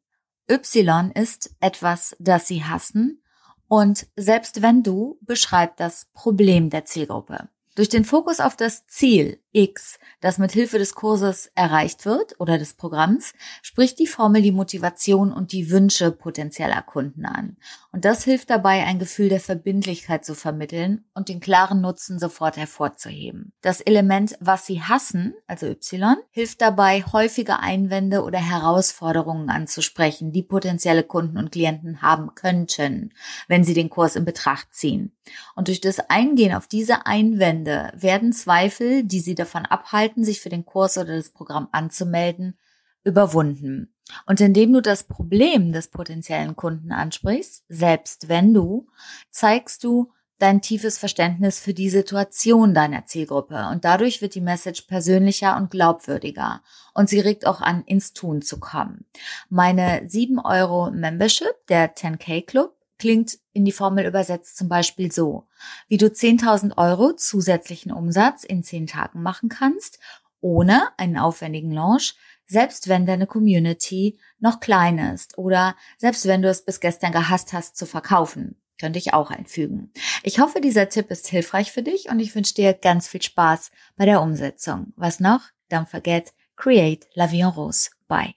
Y 0.49 1.11
ist 1.11 1.55
etwas, 1.59 2.15
das 2.19 2.47
sie 2.47 2.63
hassen 2.63 3.21
und 3.67 4.07
selbst 4.15 4.61
wenn 4.61 4.83
du 4.83 5.17
beschreibt 5.21 5.79
das 5.79 6.07
Problem 6.13 6.69
der 6.69 6.85
Zielgruppe. 6.85 7.49
Durch 7.75 7.89
den 7.89 8.05
Fokus 8.05 8.39
auf 8.39 8.55
das 8.55 8.87
Ziel 8.87 9.41
X, 9.57 9.97
das 10.21 10.37
mit 10.37 10.51
Hilfe 10.51 10.77
des 10.77 10.93
Kurses 10.93 11.51
erreicht 11.55 12.05
wird 12.05 12.39
oder 12.39 12.59
des 12.59 12.75
Programms, 12.75 13.33
spricht 13.63 13.97
die 13.97 14.05
Formel 14.05 14.43
die 14.43 14.51
Motivation 14.51 15.33
und 15.33 15.51
die 15.51 15.71
Wünsche 15.71 16.11
potenzieller 16.11 16.83
Kunden 16.83 17.25
an. 17.25 17.57
Und 17.91 18.05
das 18.05 18.23
hilft 18.23 18.51
dabei, 18.51 18.83
ein 18.85 18.99
Gefühl 18.99 19.29
der 19.29 19.39
Verbindlichkeit 19.39 20.23
zu 20.23 20.35
vermitteln 20.35 21.05
und 21.15 21.27
den 21.29 21.39
klaren 21.39 21.81
Nutzen 21.81 22.19
sofort 22.19 22.55
hervorzuheben. 22.55 23.51
Das 23.61 23.81
Element, 23.81 24.37
was 24.39 24.67
sie 24.67 24.83
hassen, 24.83 25.33
also 25.47 25.65
Y, 25.65 26.17
hilft 26.29 26.61
dabei, 26.61 27.03
häufige 27.11 27.57
Einwände 27.57 28.23
oder 28.23 28.37
Herausforderungen 28.37 29.49
anzusprechen, 29.49 30.31
die 30.31 30.43
potenzielle 30.43 31.01
Kunden 31.01 31.39
und 31.39 31.51
Klienten 31.51 32.03
haben 32.03 32.35
könnten, 32.35 33.11
wenn 33.47 33.63
sie 33.63 33.73
den 33.73 33.89
Kurs 33.89 34.15
in 34.15 34.25
Betracht 34.25 34.75
ziehen. 34.75 35.17
Und 35.55 35.67
durch 35.67 35.81
das 35.81 35.99
Eingehen 36.11 36.53
auf 36.53 36.67
diese 36.67 37.07
Einwände 37.07 37.91
werden 37.95 38.31
Zweifel, 38.31 39.03
die 39.03 39.19
sie 39.19 39.33
abhalten, 39.55 40.23
sich 40.23 40.41
für 40.41 40.49
den 40.49 40.65
Kurs 40.65 40.97
oder 40.97 41.15
das 41.15 41.29
Programm 41.29 41.69
anzumelden, 41.71 42.57
überwunden. 43.03 43.93
Und 44.25 44.41
indem 44.41 44.73
du 44.73 44.81
das 44.81 45.03
Problem 45.03 45.71
des 45.71 45.89
potenziellen 45.89 46.55
Kunden 46.55 46.91
ansprichst, 46.91 47.63
selbst 47.67 48.29
wenn 48.29 48.53
du, 48.53 48.87
zeigst 49.31 49.83
du 49.83 50.11
dein 50.39 50.61
tiefes 50.61 50.97
Verständnis 50.97 51.59
für 51.59 51.73
die 51.73 51.89
Situation 51.89 52.73
deiner 52.73 53.05
Zielgruppe 53.05 53.67
und 53.71 53.85
dadurch 53.85 54.21
wird 54.21 54.35
die 54.35 54.41
Message 54.41 54.83
persönlicher 54.83 55.57
und 55.57 55.71
glaubwürdiger 55.71 56.61
und 56.93 57.09
sie 57.09 57.19
regt 57.19 57.47
auch 57.47 57.59
an, 57.61 57.83
ins 57.85 58.13
Tun 58.13 58.41
zu 58.41 58.59
kommen. 58.59 59.05
Meine 59.49 60.07
7 60.07 60.39
Euro 60.39 60.91
Membership, 60.91 61.55
der 61.69 61.95
10K 61.95 62.45
Club, 62.45 62.75
klingt 62.99 63.39
in 63.57 63.65
die 63.65 63.71
Formel 63.71 64.05
übersetzt 64.05 64.55
zum 64.55 64.69
Beispiel 64.69 65.11
so, 65.11 65.47
wie 65.87 65.97
du 65.97 66.05
10.000 66.05 66.77
Euro 66.77 67.13
zusätzlichen 67.13 67.91
Umsatz 67.91 68.43
in 68.43 68.61
10 68.61 68.85
Tagen 68.85 69.23
machen 69.23 69.49
kannst, 69.49 69.97
ohne 70.41 70.89
einen 70.97 71.17
aufwendigen 71.17 71.71
Launch, 71.71 72.15
selbst 72.45 72.87
wenn 72.87 73.07
deine 73.07 73.25
Community 73.25 74.19
noch 74.39 74.59
klein 74.59 74.99
ist 74.99 75.39
oder 75.39 75.75
selbst 75.97 76.27
wenn 76.27 76.43
du 76.43 76.49
es 76.49 76.63
bis 76.63 76.79
gestern 76.79 77.11
gehasst 77.11 77.51
hast 77.51 77.75
zu 77.75 77.87
verkaufen. 77.87 78.61
Könnte 78.79 78.99
ich 78.99 79.15
auch 79.15 79.31
einfügen. 79.31 79.91
Ich 80.21 80.39
hoffe, 80.39 80.61
dieser 80.61 80.87
Tipp 80.87 81.09
ist 81.09 81.27
hilfreich 81.27 81.71
für 81.71 81.81
dich 81.81 82.09
und 82.09 82.19
ich 82.19 82.35
wünsche 82.35 82.53
dir 82.53 82.75
ganz 82.75 83.07
viel 83.07 83.23
Spaß 83.23 83.71
bei 83.95 84.05
der 84.05 84.21
Umsetzung. 84.21 84.93
Was 84.95 85.19
noch? 85.19 85.41
Don't 85.71 85.87
forget, 85.87 86.31
create 86.55 87.07
la 87.15 87.31
vie 87.31 87.41
en 87.41 87.49
rose. 87.49 87.89
Bye. 88.07 88.35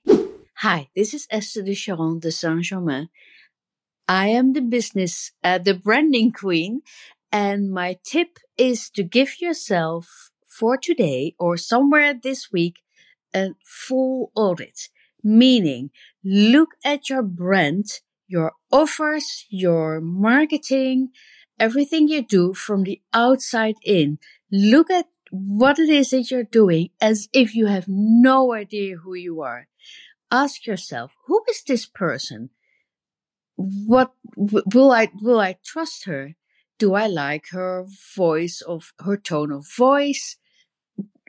Hi, 0.57 0.89
this 0.95 1.13
is 1.13 1.27
Esther 1.29 1.63
de 1.63 1.75
Charon 1.75 2.21
de 2.21 2.31
Saint-Germain. 2.31 3.11
I 4.11 4.27
am 4.27 4.55
the 4.55 4.61
business, 4.61 5.31
uh, 5.45 5.59
the 5.59 5.73
branding 5.73 6.33
queen. 6.33 6.83
And 7.31 7.71
my 7.71 7.97
tip 8.03 8.39
is 8.59 8.91
to 8.91 9.05
give 9.05 9.41
yourself 9.41 10.33
for 10.49 10.77
today 10.77 11.37
or 11.39 11.57
somewhere 11.57 12.13
this 12.13 12.51
week 12.53 12.81
a 13.33 13.51
full 13.65 14.33
audit, 14.35 14.89
meaning 15.23 15.91
look 16.25 16.71
at 16.85 17.09
your 17.09 17.23
brand, 17.23 17.85
your 18.27 18.55
offers, 18.73 19.47
your 19.49 20.01
marketing, 20.01 21.11
everything 21.61 22.09
you 22.09 22.21
do 22.21 22.53
from 22.53 22.83
the 22.83 23.01
outside 23.15 23.77
in. 23.85 24.19
Look 24.51 24.91
at 24.91 25.07
what 25.31 25.79
it 25.79 25.89
is 25.89 26.11
that 26.11 26.33
you're 26.33 26.43
doing 26.43 26.91
as 27.01 27.29
if 27.33 27.55
you 27.55 27.67
have 27.67 27.85
no 27.87 28.53
idea 28.53 28.97
who 28.97 29.15
you 29.15 29.41
are. 29.41 29.69
Ask 30.33 30.67
yourself, 30.67 31.15
who 31.27 31.45
is 31.49 31.63
this 31.63 31.87
person? 31.87 32.51
What 33.61 34.13
will 34.37 34.91
I 34.91 35.09
will 35.21 35.41
I 35.41 35.57
trust 35.65 36.05
her? 36.05 36.35
Do 36.79 36.95
I 36.95 37.07
like 37.07 37.49
her 37.51 37.85
voice 38.17 38.63
of 38.63 38.93
her 39.05 39.17
tone 39.17 39.53
of 39.53 39.67
voice? 39.77 40.37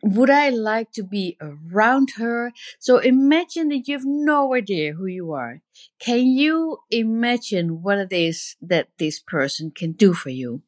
Would 0.04 0.32
I 0.32 0.50
like 0.50 0.92
to 0.94 1.04
be 1.04 1.38
around 1.40 2.14
her? 2.18 2.54
So 2.80 2.98
imagine 2.98 3.70
that 3.70 3.88
you 3.88 3.96
have 3.96 4.06
no 4.06 4.56
idea 4.56 4.94
who 4.94 5.06
you 5.06 5.32
are. 5.34 5.62
Can 6.00 6.26
you 6.26 6.80
imagine 6.90 7.84
what 7.84 8.00
it 8.00 8.12
is 8.12 8.56
that 8.64 8.88
this 8.98 9.20
person 9.20 9.70
can 9.70 9.92
do 9.92 10.14
for 10.14 10.30
you? 10.30 10.64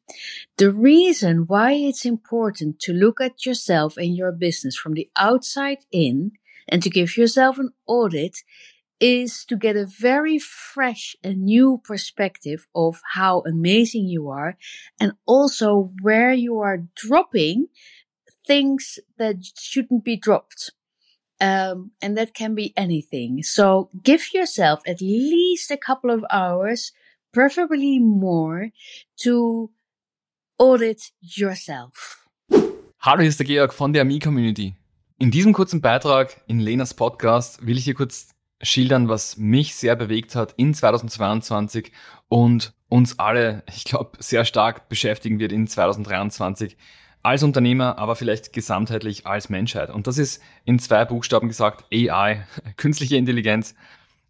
The 0.58 0.70
reason 0.70 1.46
why 1.48 1.72
it's 1.72 2.04
important 2.04 2.78
to 2.80 2.92
look 2.92 3.20
at 3.20 3.44
yourself 3.44 3.96
and 3.96 4.14
your 4.14 4.30
business 4.30 4.76
from 4.76 4.94
the 4.94 5.10
outside 5.16 5.78
in 5.90 6.32
and 6.68 6.82
to 6.82 6.90
give 6.90 7.16
yourself 7.16 7.58
an 7.58 7.70
audit 7.86 8.38
is 9.00 9.44
to 9.46 9.56
get 9.56 9.76
a 9.76 9.86
very 9.86 10.38
fresh 10.38 11.16
and 11.22 11.42
new 11.42 11.80
perspective 11.84 12.66
of 12.74 13.00
how 13.14 13.42
amazing 13.46 14.06
you 14.06 14.28
are 14.28 14.56
and 15.00 15.12
also 15.26 15.90
where 16.02 16.32
you 16.32 16.58
are 16.60 16.84
dropping 16.94 17.66
things 18.46 18.98
that 19.18 19.36
shouldn't 19.58 20.04
be 20.04 20.16
dropped. 20.16 20.72
Um, 21.40 21.90
and 22.00 22.16
that 22.16 22.32
can 22.32 22.54
be 22.54 22.72
anything. 22.76 23.42
So 23.42 23.90
give 24.02 24.32
yourself 24.32 24.80
at 24.86 25.00
least 25.00 25.70
a 25.70 25.76
couple 25.76 26.10
of 26.10 26.24
hours, 26.30 26.92
preferably 27.32 27.98
more, 27.98 28.70
to 29.22 29.70
audit 30.58 31.10
yourself. 31.20 32.24
Hallo, 33.00 33.20
hier 33.20 33.28
ist 33.28 33.40
der 33.40 33.46
Georg 33.46 33.74
von 33.74 33.92
der 33.92 34.04
Me-Community. 34.04 34.74
In 35.18 35.30
diesem 35.30 35.52
kurzen 35.52 35.80
Beitrag 35.80 36.40
in 36.46 36.60
Lenas 36.60 36.94
Podcast 36.94 37.66
will 37.66 37.76
ich 37.76 37.84
hier 37.84 37.94
kurz 37.94 38.33
schildern, 38.60 39.08
was 39.08 39.36
mich 39.36 39.74
sehr 39.74 39.96
bewegt 39.96 40.34
hat 40.36 40.54
in 40.56 40.74
2022 40.74 41.92
und 42.28 42.74
uns 42.88 43.18
alle, 43.18 43.62
ich 43.74 43.84
glaube, 43.84 44.18
sehr 44.18 44.44
stark 44.44 44.88
beschäftigen 44.88 45.38
wird 45.38 45.52
in 45.52 45.66
2023 45.66 46.76
als 47.22 47.42
Unternehmer, 47.42 47.98
aber 47.98 48.16
vielleicht 48.16 48.52
gesamtheitlich 48.52 49.26
als 49.26 49.48
Menschheit. 49.48 49.90
Und 49.90 50.06
das 50.06 50.18
ist 50.18 50.42
in 50.64 50.78
zwei 50.78 51.04
Buchstaben 51.04 51.48
gesagt 51.48 51.86
AI, 51.92 52.46
künstliche 52.76 53.16
Intelligenz, 53.16 53.74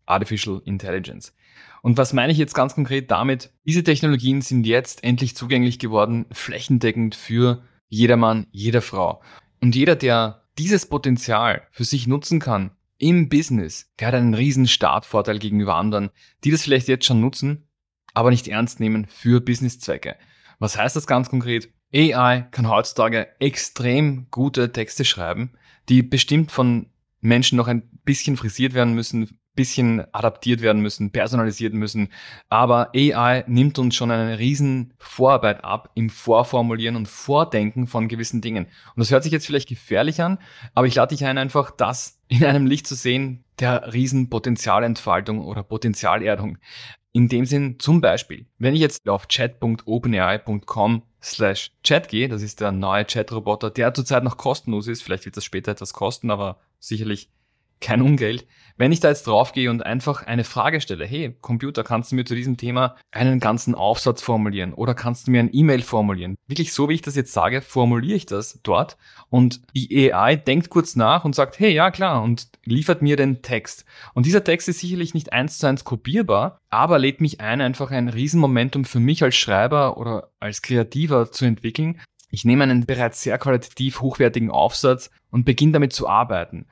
Artificial 0.06 0.62
Intelligence. 0.64 1.34
Und 1.82 1.98
was 1.98 2.12
meine 2.12 2.32
ich 2.32 2.38
jetzt 2.38 2.54
ganz 2.54 2.74
konkret 2.74 3.10
damit? 3.10 3.52
Diese 3.66 3.84
Technologien 3.84 4.40
sind 4.40 4.64
jetzt 4.64 5.04
endlich 5.04 5.36
zugänglich 5.36 5.78
geworden, 5.78 6.24
flächendeckend 6.32 7.14
für 7.14 7.62
jedermann, 7.88 8.46
jeder 8.52 8.80
Frau. 8.80 9.20
Und 9.60 9.74
jeder, 9.74 9.96
der 9.96 10.44
dieses 10.56 10.86
Potenzial 10.86 11.66
für 11.70 11.84
sich 11.84 12.06
nutzen 12.06 12.38
kann, 12.38 12.70
im 12.98 13.28
Business, 13.28 13.90
der 13.98 14.08
hat 14.08 14.14
einen 14.14 14.34
riesen 14.34 14.68
Startvorteil 14.68 15.38
gegenüber 15.38 15.74
anderen, 15.74 16.10
die 16.44 16.50
das 16.50 16.62
vielleicht 16.62 16.88
jetzt 16.88 17.06
schon 17.06 17.20
nutzen, 17.20 17.68
aber 18.14 18.30
nicht 18.30 18.48
ernst 18.48 18.80
nehmen 18.80 19.06
für 19.06 19.40
Businesszwecke. 19.40 20.16
Was 20.58 20.78
heißt 20.78 20.96
das 20.96 21.06
ganz 21.06 21.28
konkret? 21.28 21.68
AI 21.94 22.46
kann 22.50 22.68
heutzutage 22.68 23.28
extrem 23.40 24.28
gute 24.30 24.72
Texte 24.72 25.04
schreiben, 25.04 25.52
die 25.88 26.02
bestimmt 26.02 26.50
von 26.50 26.86
Menschen 27.20 27.56
noch 27.56 27.68
ein 27.68 27.88
bisschen 28.04 28.36
frisiert 28.36 28.74
werden 28.74 28.94
müssen, 28.94 29.38
bisschen 29.54 30.04
adaptiert 30.12 30.60
werden 30.60 30.82
müssen, 30.82 31.10
personalisiert 31.10 31.74
müssen. 31.74 32.08
Aber 32.48 32.90
AI 32.94 33.44
nimmt 33.46 33.78
uns 33.78 33.94
schon 33.94 34.10
eine 34.10 34.38
riesen 34.38 34.94
Vorarbeit 34.98 35.62
ab 35.64 35.90
im 35.94 36.10
Vorformulieren 36.10 36.96
und 36.96 37.08
Vordenken 37.08 37.86
von 37.86 38.08
gewissen 38.08 38.40
Dingen. 38.40 38.66
Und 38.66 38.98
das 39.00 39.10
hört 39.10 39.22
sich 39.22 39.32
jetzt 39.32 39.46
vielleicht 39.46 39.68
gefährlich 39.68 40.20
an, 40.20 40.38
aber 40.74 40.86
ich 40.86 40.96
lade 40.96 41.14
dich 41.14 41.24
ein, 41.24 41.38
einfach 41.38 41.70
das 41.70 42.20
in 42.34 42.44
einem 42.44 42.66
Licht 42.66 42.86
zu 42.86 42.94
sehen 42.94 43.44
der 43.60 43.92
riesen 43.92 44.28
Potenzialentfaltung 44.28 45.44
oder 45.44 45.62
Potenzialerdung. 45.62 46.58
In 47.12 47.28
dem 47.28 47.46
Sinn 47.46 47.78
zum 47.78 48.00
Beispiel, 48.00 48.46
wenn 48.58 48.74
ich 48.74 48.80
jetzt 48.80 49.08
auf 49.08 49.28
chat.openai.com 49.28 51.02
slash 51.22 51.70
chat 51.84 52.08
gehe, 52.08 52.28
das 52.28 52.42
ist 52.42 52.60
der 52.60 52.72
neue 52.72 53.06
Chat-Roboter, 53.06 53.70
der 53.70 53.94
zurzeit 53.94 54.24
noch 54.24 54.36
kostenlos 54.36 54.88
ist, 54.88 55.02
vielleicht 55.02 55.24
wird 55.24 55.36
das 55.36 55.44
später 55.44 55.70
etwas 55.70 55.92
kosten, 55.92 56.32
aber 56.32 56.58
sicherlich 56.80 57.30
kein 57.80 58.02
Ungeld. 58.02 58.46
Wenn 58.76 58.90
ich 58.90 58.98
da 58.98 59.08
jetzt 59.08 59.28
draufgehe 59.28 59.70
und 59.70 59.86
einfach 59.86 60.24
eine 60.24 60.42
Frage 60.42 60.80
stelle, 60.80 61.06
hey, 61.06 61.36
Computer, 61.40 61.84
kannst 61.84 62.10
du 62.10 62.16
mir 62.16 62.24
zu 62.24 62.34
diesem 62.34 62.56
Thema 62.56 62.96
einen 63.12 63.38
ganzen 63.38 63.76
Aufsatz 63.76 64.20
formulieren 64.20 64.74
oder 64.74 64.94
kannst 64.94 65.26
du 65.26 65.30
mir 65.30 65.38
ein 65.38 65.50
E-Mail 65.52 65.82
formulieren? 65.82 66.36
Wirklich 66.48 66.72
so, 66.72 66.88
wie 66.88 66.94
ich 66.94 67.02
das 67.02 67.14
jetzt 67.14 67.32
sage, 67.32 67.62
formuliere 67.62 68.16
ich 68.16 68.26
das 68.26 68.58
dort 68.64 68.96
und 69.30 69.60
die 69.76 70.12
AI 70.12 70.34
denkt 70.34 70.70
kurz 70.70 70.96
nach 70.96 71.24
und 71.24 71.36
sagt, 71.36 71.60
hey, 71.60 71.72
ja 71.72 71.92
klar, 71.92 72.20
und 72.20 72.48
liefert 72.64 73.00
mir 73.00 73.14
den 73.14 73.42
Text. 73.42 73.84
Und 74.12 74.26
dieser 74.26 74.42
Text 74.42 74.68
ist 74.68 74.80
sicherlich 74.80 75.14
nicht 75.14 75.32
eins 75.32 75.58
zu 75.58 75.68
eins 75.68 75.84
kopierbar, 75.84 76.58
aber 76.68 76.98
lädt 76.98 77.20
mich 77.20 77.40
ein, 77.40 77.60
einfach 77.60 77.92
ein 77.92 78.08
Riesenmomentum 78.08 78.84
für 78.84 78.98
mich 78.98 79.22
als 79.22 79.36
Schreiber 79.36 79.98
oder 79.98 80.30
als 80.40 80.62
Kreativer 80.62 81.30
zu 81.30 81.44
entwickeln. 81.44 82.00
Ich 82.30 82.44
nehme 82.44 82.64
einen 82.64 82.86
bereits 82.86 83.22
sehr 83.22 83.38
qualitativ 83.38 84.00
hochwertigen 84.00 84.50
Aufsatz 84.50 85.10
und 85.30 85.44
beginne 85.44 85.74
damit 85.74 85.92
zu 85.92 86.08
arbeiten. 86.08 86.66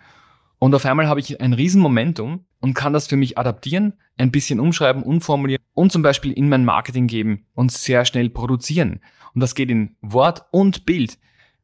Und 0.63 0.77
auf 0.77 0.87
einmal 0.87 1.09
habe 1.09 1.19
ich 1.19 1.41
ein 1.41 1.55
Riesenmomentum 1.55 2.45
und 2.61 2.75
kann 2.75 2.93
das 2.93 3.09
für 3.09 3.17
mich 3.17 3.37
adaptieren, 3.37 3.95
ein 4.17 4.31
bisschen 4.31 4.61
umschreiben, 4.61 5.03
umformulieren 5.03 5.61
und 5.75 5.91
zum 5.91 6.03
Beispiel 6.03 6.31
in 6.31 6.49
mein 6.49 6.65
Marketing 6.65 7.09
geben 7.09 7.47
und 7.55 7.73
sehr 7.73 8.05
schnell 8.05 8.31
produzieren. 8.31 9.01
Und 9.35 9.41
das 9.41 9.57
geht 9.57 9.73
in 9.73 9.97
Wort 10.03 10.45
und 10.53 10.87
Bild. 10.87 11.19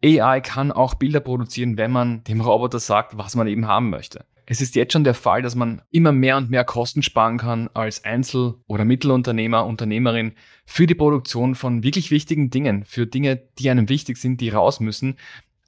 AI 0.04 0.40
kann 0.40 0.72
auch 0.72 0.94
Bilder 0.94 1.20
produzieren, 1.20 1.76
wenn 1.76 1.92
man 1.92 2.24
dem 2.24 2.40
Roboter 2.40 2.80
sagt, 2.80 3.16
was 3.16 3.36
man 3.36 3.46
eben 3.46 3.68
haben 3.68 3.88
möchte. 3.88 4.24
Es 4.46 4.60
ist 4.60 4.74
jetzt 4.74 4.94
schon 4.94 5.04
der 5.04 5.14
Fall, 5.14 5.42
dass 5.42 5.54
man 5.54 5.82
immer 5.90 6.10
mehr 6.10 6.36
und 6.36 6.50
mehr 6.50 6.64
Kosten 6.64 7.02
sparen 7.02 7.38
kann 7.38 7.68
als 7.74 8.02
Einzel- 8.02 8.54
oder 8.66 8.84
Mittelunternehmer, 8.84 9.64
Unternehmerin 9.64 10.32
für 10.64 10.88
die 10.88 10.96
Produktion 10.96 11.54
von 11.54 11.84
wirklich 11.84 12.10
wichtigen 12.10 12.50
Dingen, 12.50 12.84
für 12.84 13.06
Dinge, 13.06 13.42
die 13.60 13.70
einem 13.70 13.88
wichtig 13.90 14.16
sind, 14.16 14.40
die 14.40 14.48
raus 14.48 14.80
müssen, 14.80 15.18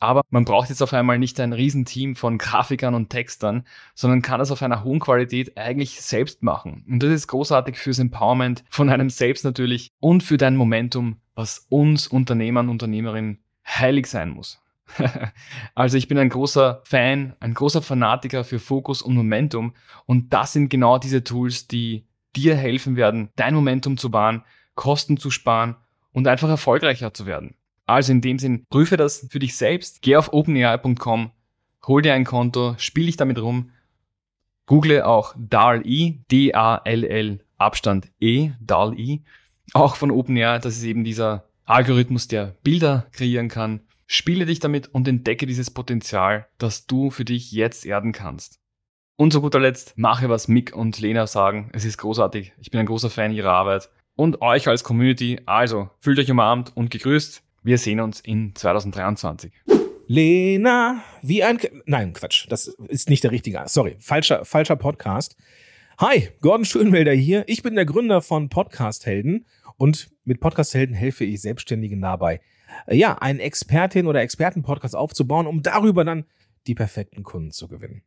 aber 0.01 0.23
man 0.31 0.45
braucht 0.45 0.71
jetzt 0.71 0.83
auf 0.83 0.93
einmal 0.95 1.19
nicht 1.19 1.39
ein 1.41 1.53
Riesenteam 1.53 2.17
von 2.17 2.39
Grafikern 2.39 2.95
und 2.95 3.11
Textern, 3.11 3.65
sondern 3.95 4.23
kann 4.23 4.39
das 4.39 4.51
auf 4.51 4.63
einer 4.63 4.83
hohen 4.83 4.99
Qualität 4.99 5.57
eigentlich 5.57 6.01
selbst 6.01 6.43
machen. 6.43 6.85
Und 6.89 7.03
das 7.03 7.11
ist 7.11 7.29
großartig 7.29 7.77
fürs 7.77 7.99
Empowerment 7.99 8.65
von 8.71 8.89
einem 8.89 9.11
selbst 9.11 9.45
natürlich 9.45 9.91
und 10.01 10.23
für 10.23 10.39
dein 10.39 10.57
Momentum, 10.57 11.17
was 11.35 11.67
uns 11.69 12.09
Unternehmern, 12.09 12.71
Unternehmerinnen 12.71 13.39
heilig 13.67 14.07
sein 14.07 14.31
muss. 14.31 14.61
also 15.75 15.97
ich 15.97 16.09
bin 16.09 16.19
ein 16.19 16.31
großer 16.31 16.81
Fan, 16.85 17.37
ein 17.41 17.55
großer 17.55 17.83
Fanatiker 17.83 18.43
für 18.43 18.59
Fokus 18.59 19.03
und 19.03 19.15
Momentum. 19.15 19.75
Und 20.07 20.33
das 20.33 20.53
sind 20.53 20.71
genau 20.71 20.99
diese 20.99 21.23
Tools, 21.23 21.69
die 21.69 22.07
dir 22.37 22.57
helfen 22.57 22.97
werden, 22.97 23.31
dein 23.37 23.55
Momentum 23.55 23.97
zu 23.97 24.13
wahren, 24.13 24.45
Kosten 24.75 25.17
zu 25.17 25.31
sparen 25.31 25.77
und 26.13 26.27
einfach 26.27 26.49
erfolgreicher 26.49 27.13
zu 27.13 27.27
werden. 27.27 27.55
Also 27.91 28.13
in 28.13 28.21
dem 28.21 28.39
Sinn, 28.39 28.67
prüfe 28.71 28.97
das 28.97 29.27
für 29.31 29.41
dich 29.41 29.57
selbst. 29.57 30.01
Geh 30.01 30.15
auf 30.15 30.33
openai.com, 30.33 31.33
hol 31.89 32.03
dir 32.03 32.15
ein 32.15 32.25
Konto, 32.25 32.77
spiel 32.79 33.07
dich 33.07 33.17
damit 33.17 33.43
rum. 33.43 33.73
Google 34.67 35.03
auch 35.03 35.35
DAL-I, 35.37 36.21
D-A-L-L, 36.31 37.41
Abstand 37.59 38.13
E, 38.21 38.53
DAL-I. 38.61 39.25
Auch 39.73 39.97
von 39.97 40.13
OpenAI, 40.13 40.61
das 40.61 40.77
ist 40.77 40.85
eben 40.85 41.03
dieser 41.03 41.49
Algorithmus, 41.65 42.29
der 42.29 42.55
Bilder 42.63 43.09
kreieren 43.11 43.49
kann. 43.49 43.81
Spiele 44.07 44.47
dich 44.47 44.61
damit 44.61 44.87
und 44.95 45.09
entdecke 45.09 45.47
dieses 45.47 45.73
Potenzial, 45.73 46.47
das 46.59 46.87
du 46.87 47.11
für 47.11 47.25
dich 47.25 47.51
jetzt 47.51 47.85
erden 47.85 48.13
kannst. 48.13 48.61
Und 49.17 49.33
zu 49.33 49.41
guter 49.41 49.59
Letzt, 49.59 49.99
mache, 49.99 50.29
was 50.29 50.47
Mick 50.47 50.77
und 50.77 51.01
Lena 51.01 51.27
sagen. 51.27 51.71
Es 51.73 51.85
ist 51.85 51.99
großartig. 51.99 52.53
Ich 52.61 52.71
bin 52.71 52.79
ein 52.79 52.87
großer 52.87 53.11
Fan 53.11 53.33
ihrer 53.33 53.51
Arbeit. 53.51 53.91
Und 54.15 54.43
euch 54.43 54.69
als 54.69 54.85
Community. 54.85 55.41
Also, 55.47 55.91
fühlt 55.99 56.21
euch 56.21 56.31
umarmt 56.31 56.71
und 56.77 56.93
gegrüßt. 56.93 57.43
Wir 57.63 57.77
sehen 57.77 58.01
uns 58.01 58.21
in 58.21 58.55
2023. 58.55 59.53
Lena, 60.07 61.05
wie 61.21 61.45
ein... 61.45 61.59
K 61.59 61.69
Nein, 61.85 62.15
Quatsch, 62.15 62.47
das 62.49 62.69
ist 62.89 63.11
nicht 63.11 63.23
der 63.23 63.33
richtige. 63.33 63.63
Sorry, 63.67 63.97
falscher, 64.01 64.47
falscher 64.47 64.77
Podcast. 64.77 65.37
Hi, 65.99 66.31
Gordon 66.41 66.65
Schönwelder 66.65 67.13
hier. 67.13 67.45
Ich 67.49 67.63
bin 67.63 67.75
der 67.75 67.85
Gründer 67.85 68.23
von 68.23 68.49
Podcast 68.49 69.05
Helden 69.05 69.45
und 69.77 70.09
mit 70.25 70.41
Podcast 70.41 70.73
Helden 70.73 70.95
helfe 70.95 71.25
ich 71.25 71.43
Selbstständigen 71.43 72.01
dabei, 72.01 72.41
äh, 72.87 72.97
ja, 72.97 73.19
einen 73.19 73.41
Expertin- 73.41 74.07
oder 74.07 74.23
Experten-Podcast 74.23 74.97
aufzubauen, 74.97 75.47
um 75.47 75.63
darüber 75.63 76.03
dann 76.03 76.25
die 76.67 76.75
perfekten 76.75 77.25
Kunden 77.25 77.51
zu 77.51 77.69
gewinnen. 77.69 78.01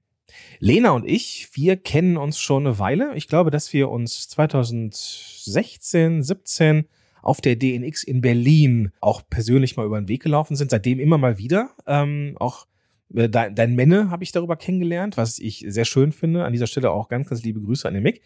Lena 0.58 0.94
und 0.94 1.08
ich, 1.08 1.52
wir 1.54 1.78
kennen 1.78 2.18
uns 2.18 2.40
schon 2.40 2.66
eine 2.66 2.80
Weile. 2.80 3.14
Ich 3.14 3.28
glaube, 3.28 3.52
dass 3.52 3.72
wir 3.72 3.92
uns 3.92 4.30
2016, 4.30 6.24
17 6.24 6.88
auf 7.24 7.42
der 7.42 7.56
DNX 7.56 8.04
in 8.04 8.22
Berlin 8.22 8.92
auch 9.00 9.24
persönlich 9.28 9.78
mal 9.78 9.86
über 9.86 10.00
den 10.00 10.10
Weg 10.10 10.22
gelaufen 10.22 10.56
sind, 10.56 10.70
seitdem 10.70 11.00
immer 11.00 11.18
mal 11.18 11.38
wieder. 11.38 11.72
Ähm, 11.88 12.36
auch 12.40 12.68
äh, 13.16 13.30
dein, 13.30 13.56
dein 13.56 13.76
Menne 13.76 14.12
habe 14.12 14.24
ich 14.24 14.32
darüber 14.32 14.58
kennengelernt, 14.58 15.18
was 15.18 15.40
ich 15.40 15.66
sehr 15.68 15.86
schön 15.86 16.12
finde. 16.12 16.46
An 16.46 16.54
dieser 16.54 16.68
Stelle 16.68 16.92
auch 16.92 17.08
ganz, 17.08 17.30
ganz 17.30 17.42
liebe 17.42 17.62
Grüße 17.62 17.88
an 17.88 17.94
den 17.94 18.04
Mick. 18.04 18.22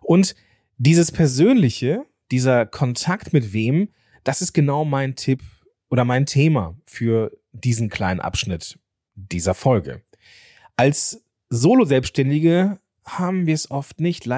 Und 0.00 0.34
dieses 0.78 1.10
Persönliche, 1.10 2.04
dieser 2.30 2.66
Kontakt 2.66 3.32
mit 3.32 3.52
wem, 3.52 3.88
das 4.24 4.42
ist 4.42 4.52
genau 4.52 4.84
mein 4.84 5.16
Tipp 5.16 5.42
oder 5.90 6.04
mein 6.04 6.24
Thema 6.24 6.76
für 6.86 7.32
diesen 7.52 7.88
kleinen 7.88 8.20
Abschnitt 8.20 8.78
dieser 9.14 9.54
Folge. 9.54 10.02
Als 10.76 11.24
Solo-Selbstständige 11.48 12.78
haben 13.04 13.46
wir 13.46 13.54
es 13.54 13.70
oft 13.70 14.00
nicht. 14.00 14.28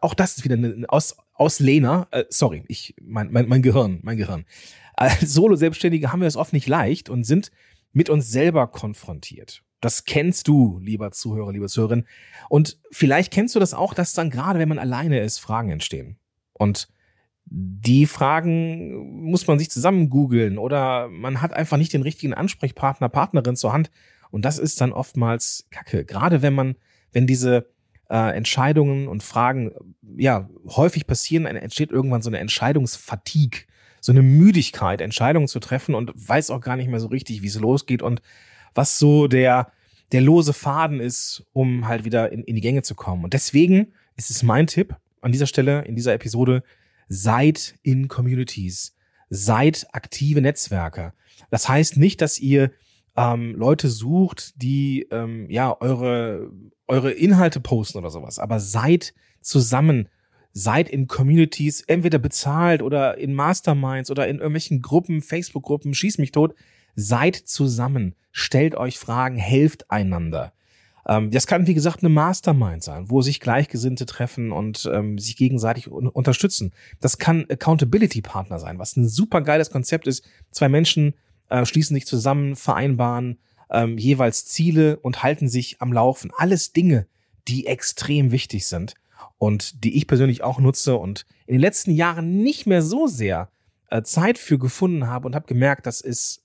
Auch 0.00 0.14
das 0.14 0.38
ist 0.38 0.44
wieder 0.44 0.54
eine, 0.54 0.84
aus, 0.88 1.16
aus 1.42 1.58
Lena, 1.58 2.06
äh, 2.12 2.24
sorry, 2.28 2.62
ich, 2.68 2.94
mein, 3.02 3.32
mein, 3.32 3.48
mein 3.48 3.62
Gehirn, 3.62 3.98
mein 4.02 4.16
Gehirn. 4.16 4.44
Als 4.94 5.34
Solo-Selbstständige 5.34 6.12
haben 6.12 6.20
wir 6.20 6.28
es 6.28 6.36
oft 6.36 6.52
nicht 6.52 6.68
leicht 6.68 7.10
und 7.10 7.24
sind 7.24 7.50
mit 7.92 8.08
uns 8.08 8.30
selber 8.30 8.68
konfrontiert. 8.68 9.64
Das 9.80 10.04
kennst 10.04 10.46
du, 10.46 10.78
lieber 10.80 11.10
Zuhörer, 11.10 11.52
liebe 11.52 11.66
Zuhörerin. 11.66 12.06
Und 12.48 12.78
vielleicht 12.92 13.32
kennst 13.32 13.56
du 13.56 13.58
das 13.58 13.74
auch, 13.74 13.92
dass 13.92 14.14
dann 14.14 14.30
gerade, 14.30 14.60
wenn 14.60 14.68
man 14.68 14.78
alleine 14.78 15.18
ist, 15.18 15.40
Fragen 15.40 15.70
entstehen. 15.70 16.16
Und 16.52 16.88
die 17.44 18.06
Fragen 18.06 19.24
muss 19.24 19.48
man 19.48 19.58
sich 19.58 19.68
zusammen 19.68 20.10
googeln 20.10 20.58
oder 20.58 21.08
man 21.08 21.42
hat 21.42 21.52
einfach 21.52 21.76
nicht 21.76 21.92
den 21.92 22.02
richtigen 22.02 22.34
Ansprechpartner, 22.34 23.08
Partnerin 23.08 23.56
zur 23.56 23.72
Hand. 23.72 23.90
Und 24.30 24.44
das 24.44 24.60
ist 24.60 24.80
dann 24.80 24.92
oftmals 24.92 25.66
Kacke. 25.72 26.04
Gerade 26.04 26.40
wenn 26.42 26.54
man, 26.54 26.76
wenn 27.10 27.26
diese 27.26 27.71
äh, 28.12 28.36
Entscheidungen 28.36 29.08
und 29.08 29.22
Fragen 29.22 29.72
ja 30.16 30.48
häufig 30.66 31.06
passieren, 31.06 31.46
entsteht 31.46 31.90
irgendwann 31.90 32.20
so 32.20 32.28
eine 32.28 32.38
Entscheidungsfatigue, 32.38 33.62
so 34.02 34.12
eine 34.12 34.20
Müdigkeit, 34.22 35.00
Entscheidungen 35.00 35.48
zu 35.48 35.60
treffen 35.60 35.94
und 35.94 36.12
weiß 36.14 36.50
auch 36.50 36.60
gar 36.60 36.76
nicht 36.76 36.88
mehr 36.88 37.00
so 37.00 37.06
richtig, 37.06 37.40
wie 37.40 37.46
es 37.46 37.58
losgeht 37.58 38.02
und 38.02 38.20
was 38.74 38.98
so 38.98 39.28
der 39.28 39.72
der 40.12 40.20
lose 40.20 40.52
Faden 40.52 41.00
ist, 41.00 41.42
um 41.54 41.88
halt 41.88 42.04
wieder 42.04 42.32
in, 42.32 42.44
in 42.44 42.54
die 42.54 42.60
Gänge 42.60 42.82
zu 42.82 42.94
kommen. 42.94 43.24
Und 43.24 43.32
deswegen 43.32 43.94
ist 44.16 44.28
es 44.28 44.42
mein 44.42 44.66
Tipp 44.66 44.94
an 45.22 45.32
dieser 45.32 45.46
Stelle, 45.46 45.86
in 45.86 45.96
dieser 45.96 46.12
Episode, 46.12 46.62
seid 47.08 47.76
in 47.82 48.08
Communities, 48.08 48.94
seid 49.30 49.86
aktive 49.92 50.42
Netzwerker. 50.42 51.14
Das 51.48 51.66
heißt 51.66 51.96
nicht, 51.96 52.20
dass 52.20 52.38
ihr 52.38 52.72
ähm, 53.16 53.54
Leute 53.54 53.88
sucht, 53.88 54.62
die 54.62 55.06
ähm, 55.10 55.48
ja 55.50 55.76
eure 55.80 56.50
eure 56.92 57.12
Inhalte 57.12 57.60
posten 57.60 57.98
oder 57.98 58.10
sowas, 58.10 58.38
aber 58.38 58.60
seid 58.60 59.14
zusammen, 59.40 60.08
seid 60.52 60.90
in 60.90 61.06
Communities, 61.06 61.80
entweder 61.80 62.18
bezahlt 62.18 62.82
oder 62.82 63.16
in 63.16 63.34
Masterminds 63.34 64.10
oder 64.10 64.28
in 64.28 64.36
irgendwelchen 64.36 64.82
Gruppen, 64.82 65.22
Facebook-Gruppen, 65.22 65.94
schieß 65.94 66.18
mich 66.18 66.32
tot, 66.32 66.54
seid 66.94 67.36
zusammen, 67.36 68.14
stellt 68.30 68.74
euch 68.74 68.98
Fragen, 68.98 69.36
helft 69.36 69.90
einander. 69.90 70.52
Ähm, 71.08 71.30
das 71.30 71.46
kann, 71.46 71.66
wie 71.66 71.74
gesagt, 71.74 72.00
eine 72.00 72.10
Mastermind 72.10 72.82
sein, 72.82 73.10
wo 73.10 73.22
sich 73.22 73.40
Gleichgesinnte 73.40 74.06
treffen 74.06 74.52
und 74.52 74.88
ähm, 74.92 75.18
sich 75.18 75.36
gegenseitig 75.36 75.90
un 75.90 76.08
unterstützen. 76.08 76.72
Das 77.00 77.18
kann 77.18 77.46
Accountability-Partner 77.48 78.58
sein, 78.58 78.78
was 78.78 78.96
ein 78.96 79.08
super 79.08 79.40
geiles 79.40 79.70
Konzept 79.70 80.06
ist. 80.06 80.24
Zwei 80.50 80.68
Menschen 80.68 81.14
äh, 81.52 81.66
schließen 81.66 81.94
sich 81.94 82.06
zusammen, 82.06 82.56
vereinbaren, 82.56 83.38
ähm, 83.70 83.98
jeweils 83.98 84.46
Ziele 84.46 84.98
und 84.98 85.22
halten 85.22 85.48
sich 85.48 85.80
am 85.80 85.92
Laufen. 85.92 86.30
Alles 86.34 86.72
Dinge, 86.72 87.06
die 87.46 87.66
extrem 87.66 88.32
wichtig 88.32 88.66
sind 88.66 88.94
und 89.36 89.84
die 89.84 89.96
ich 89.96 90.06
persönlich 90.06 90.42
auch 90.42 90.58
nutze 90.58 90.96
und 90.96 91.26
in 91.46 91.54
den 91.54 91.60
letzten 91.60 91.90
Jahren 91.90 92.42
nicht 92.42 92.66
mehr 92.66 92.80
so 92.80 93.06
sehr 93.06 93.50
äh, 93.90 94.02
Zeit 94.02 94.38
für 94.38 94.58
gefunden 94.58 95.06
habe 95.06 95.26
und 95.26 95.34
habe 95.34 95.46
gemerkt, 95.46 95.86
das 95.86 96.00
ist 96.00 96.42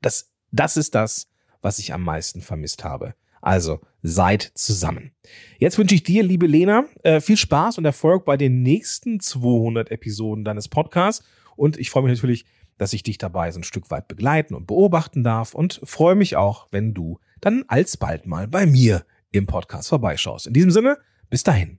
das, 0.00 0.32
das 0.52 0.76
ist 0.76 0.94
das, 0.94 1.28
was 1.60 1.78
ich 1.78 1.92
am 1.92 2.02
meisten 2.02 2.40
vermisst 2.40 2.82
habe. 2.82 3.14
Also 3.42 3.80
seid 4.02 4.52
zusammen. 4.54 5.12
Jetzt 5.58 5.78
wünsche 5.78 5.94
ich 5.94 6.02
dir, 6.02 6.22
liebe 6.22 6.46
Lena, 6.46 6.84
äh, 7.02 7.20
viel 7.20 7.36
Spaß 7.36 7.76
und 7.78 7.84
Erfolg 7.84 8.24
bei 8.24 8.36
den 8.36 8.62
nächsten 8.62 9.20
200 9.20 9.90
Episoden 9.90 10.44
deines 10.44 10.68
Podcasts. 10.68 11.24
Und 11.56 11.78
ich 11.78 11.90
freue 11.90 12.04
mich 12.04 12.12
natürlich, 12.12 12.44
dass 12.78 12.92
ich 12.92 13.02
dich 13.02 13.18
dabei 13.18 13.50
so 13.50 13.60
ein 13.60 13.64
Stück 13.64 13.90
weit 13.90 14.08
begleiten 14.08 14.54
und 14.54 14.66
beobachten 14.66 15.24
darf 15.24 15.54
und 15.54 15.80
freue 15.84 16.14
mich 16.14 16.36
auch, 16.36 16.68
wenn 16.70 16.94
du 16.94 17.18
dann 17.40 17.64
alsbald 17.68 18.26
mal 18.26 18.48
bei 18.48 18.66
mir 18.66 19.04
im 19.30 19.46
Podcast 19.46 19.88
vorbeischaust. 19.88 20.46
In 20.46 20.52
diesem 20.52 20.70
Sinne, 20.70 20.98
bis 21.30 21.42
dahin. 21.42 21.78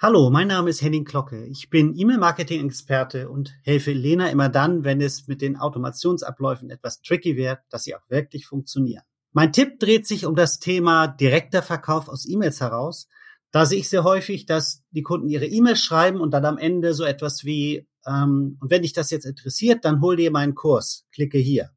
Hallo, 0.00 0.30
mein 0.30 0.46
Name 0.46 0.70
ist 0.70 0.80
Henning 0.80 1.04
Glocke. 1.04 1.44
Ich 1.46 1.70
bin 1.70 1.92
E-Mail-Marketing-Experte 1.96 3.28
und 3.28 3.58
helfe 3.64 3.92
Lena 3.92 4.30
immer 4.30 4.48
dann, 4.48 4.84
wenn 4.84 5.00
es 5.00 5.26
mit 5.26 5.42
den 5.42 5.56
Automationsabläufen 5.56 6.70
etwas 6.70 7.02
tricky 7.02 7.36
wird, 7.36 7.58
dass 7.70 7.82
sie 7.82 7.96
auch 7.96 8.08
wirklich 8.08 8.46
funktionieren. 8.46 9.02
Mein 9.32 9.52
Tipp 9.52 9.80
dreht 9.80 10.06
sich 10.06 10.24
um 10.24 10.36
das 10.36 10.60
Thema 10.60 11.08
direkter 11.08 11.62
Verkauf 11.62 12.08
aus 12.08 12.28
E-Mails 12.28 12.60
heraus. 12.60 13.08
Da 13.50 13.66
sehe 13.66 13.80
ich 13.80 13.88
sehr 13.88 14.04
häufig, 14.04 14.46
dass 14.46 14.84
die 14.92 15.02
Kunden 15.02 15.28
ihre 15.28 15.46
E-Mails 15.46 15.80
schreiben 15.80 16.20
und 16.20 16.30
dann 16.30 16.44
am 16.44 16.58
Ende 16.58 16.94
so 16.94 17.04
etwas 17.04 17.44
wie, 17.44 17.88
ähm, 18.08 18.56
und 18.60 18.70
wenn 18.70 18.82
dich 18.82 18.92
das 18.92 19.10
jetzt 19.10 19.26
interessiert, 19.26 19.84
dann 19.84 20.00
hol 20.00 20.16
dir 20.16 20.30
meinen 20.30 20.54
Kurs, 20.54 21.06
klicke 21.12 21.38
hier. 21.38 21.70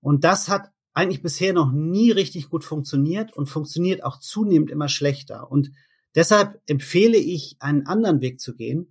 Und 0.00 0.24
das 0.24 0.48
hat 0.48 0.70
eigentlich 0.94 1.22
bisher 1.22 1.52
noch 1.52 1.72
nie 1.72 2.10
richtig 2.10 2.48
gut 2.48 2.64
funktioniert 2.64 3.32
und 3.32 3.46
funktioniert 3.46 4.04
auch 4.04 4.18
zunehmend 4.18 4.70
immer 4.70 4.88
schlechter. 4.88 5.50
Und 5.50 5.72
Deshalb 6.14 6.60
empfehle 6.66 7.16
ich, 7.16 7.56
einen 7.60 7.86
anderen 7.86 8.20
Weg 8.20 8.40
zu 8.40 8.54
gehen. 8.54 8.90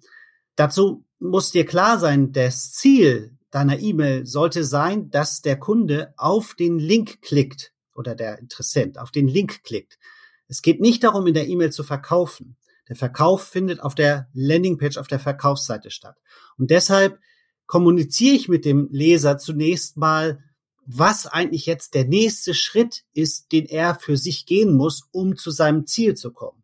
Dazu 0.56 1.06
muss 1.20 1.52
dir 1.52 1.66
klar 1.66 2.00
sein, 2.00 2.32
das 2.32 2.72
Ziel 2.72 3.38
deiner 3.52 3.80
E-Mail 3.80 4.26
sollte 4.26 4.64
sein, 4.64 5.10
dass 5.10 5.42
der 5.42 5.60
Kunde 5.60 6.14
auf 6.18 6.56
den 6.56 6.80
Link 6.80 7.22
klickt 7.22 7.74
oder 7.96 8.16
der 8.16 8.40
Interessent 8.40 8.98
auf 8.98 9.12
den 9.12 9.28
Link 9.28 9.64
klickt. 9.64 10.00
Es 10.48 10.62
geht 10.62 10.82
nicht 10.82 11.04
darum, 11.04 11.28
in 11.28 11.34
der 11.34 11.48
E-Mail 11.48 11.72
zu 11.72 11.84
verkaufen. 11.84 12.58
Der 12.92 12.98
Verkauf 12.98 13.44
findet 13.44 13.80
auf 13.80 13.96
der 13.96 14.28
Landingpage, 14.34 14.98
auf 14.98 15.08
der 15.08 15.22
Verkaufsseite 15.22 15.92
statt. 15.92 16.18
Und 16.58 16.72
deshalb 16.72 17.20
kommuniziere 17.66 18.36
ich 18.36 18.50
mit 18.50 18.66
dem 18.66 18.90
Leser 18.92 19.38
zunächst 19.38 19.96
mal, 19.96 20.44
was 20.86 21.26
eigentlich 21.26 21.68
jetzt 21.68 21.94
der 21.94 22.04
nächste 22.04 22.54
Schritt 22.54 23.06
ist, 23.14 23.54
den 23.54 23.66
er 23.66 23.96
für 23.96 24.18
sich 24.18 24.46
gehen 24.46 24.76
muss, 24.76 25.08
um 25.14 25.38
zu 25.38 25.52
seinem 25.52 25.88
Ziel 25.88 26.16
zu 26.16 26.34
kommen. 26.34 26.64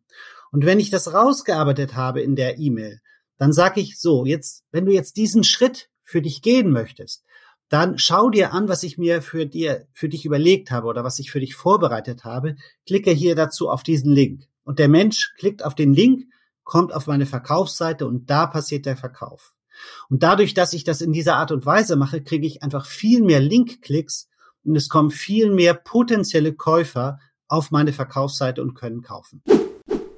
Und 0.52 0.66
wenn 0.66 0.80
ich 0.80 0.90
das 0.90 1.14
rausgearbeitet 1.14 1.94
habe 1.94 2.20
in 2.20 2.36
der 2.36 2.58
E-Mail, 2.58 3.00
dann 3.38 3.54
sage 3.54 3.80
ich 3.80 3.98
so, 3.98 4.26
jetzt, 4.26 4.64
wenn 4.70 4.84
du 4.84 4.92
jetzt 4.92 5.16
diesen 5.16 5.44
Schritt 5.44 5.88
für 6.02 6.20
dich 6.20 6.42
gehen 6.42 6.70
möchtest, 6.70 7.24
dann 7.70 7.96
schau 7.96 8.28
dir 8.28 8.52
an, 8.52 8.68
was 8.68 8.82
ich 8.82 8.98
mir 8.98 9.22
für 9.22 9.46
dir, 9.46 9.86
für 9.94 10.10
dich 10.10 10.26
überlegt 10.26 10.70
habe 10.70 10.88
oder 10.88 11.04
was 11.04 11.20
ich 11.20 11.30
für 11.30 11.40
dich 11.40 11.54
vorbereitet 11.54 12.24
habe. 12.24 12.56
Klicke 12.86 13.12
hier 13.12 13.34
dazu 13.34 13.70
auf 13.70 13.82
diesen 13.82 14.12
Link. 14.12 14.46
Und 14.68 14.78
der 14.78 14.88
Mensch 14.88 15.32
klickt 15.38 15.64
auf 15.64 15.74
den 15.74 15.94
Link, 15.94 16.26
kommt 16.62 16.92
auf 16.92 17.06
meine 17.06 17.24
Verkaufsseite 17.24 18.06
und 18.06 18.28
da 18.28 18.46
passiert 18.46 18.84
der 18.84 18.98
Verkauf. 18.98 19.54
Und 20.10 20.22
dadurch, 20.22 20.52
dass 20.52 20.74
ich 20.74 20.84
das 20.84 21.00
in 21.00 21.10
dieser 21.10 21.36
Art 21.36 21.52
und 21.52 21.64
Weise 21.64 21.96
mache, 21.96 22.22
kriege 22.22 22.46
ich 22.46 22.62
einfach 22.62 22.84
viel 22.84 23.22
mehr 23.22 23.40
Link-Klicks 23.40 24.28
und 24.64 24.76
es 24.76 24.90
kommen 24.90 25.10
viel 25.10 25.50
mehr 25.50 25.72
potenzielle 25.72 26.52
Käufer 26.52 27.18
auf 27.46 27.70
meine 27.70 27.94
Verkaufsseite 27.94 28.60
und 28.60 28.74
können 28.74 29.00
kaufen. 29.00 29.42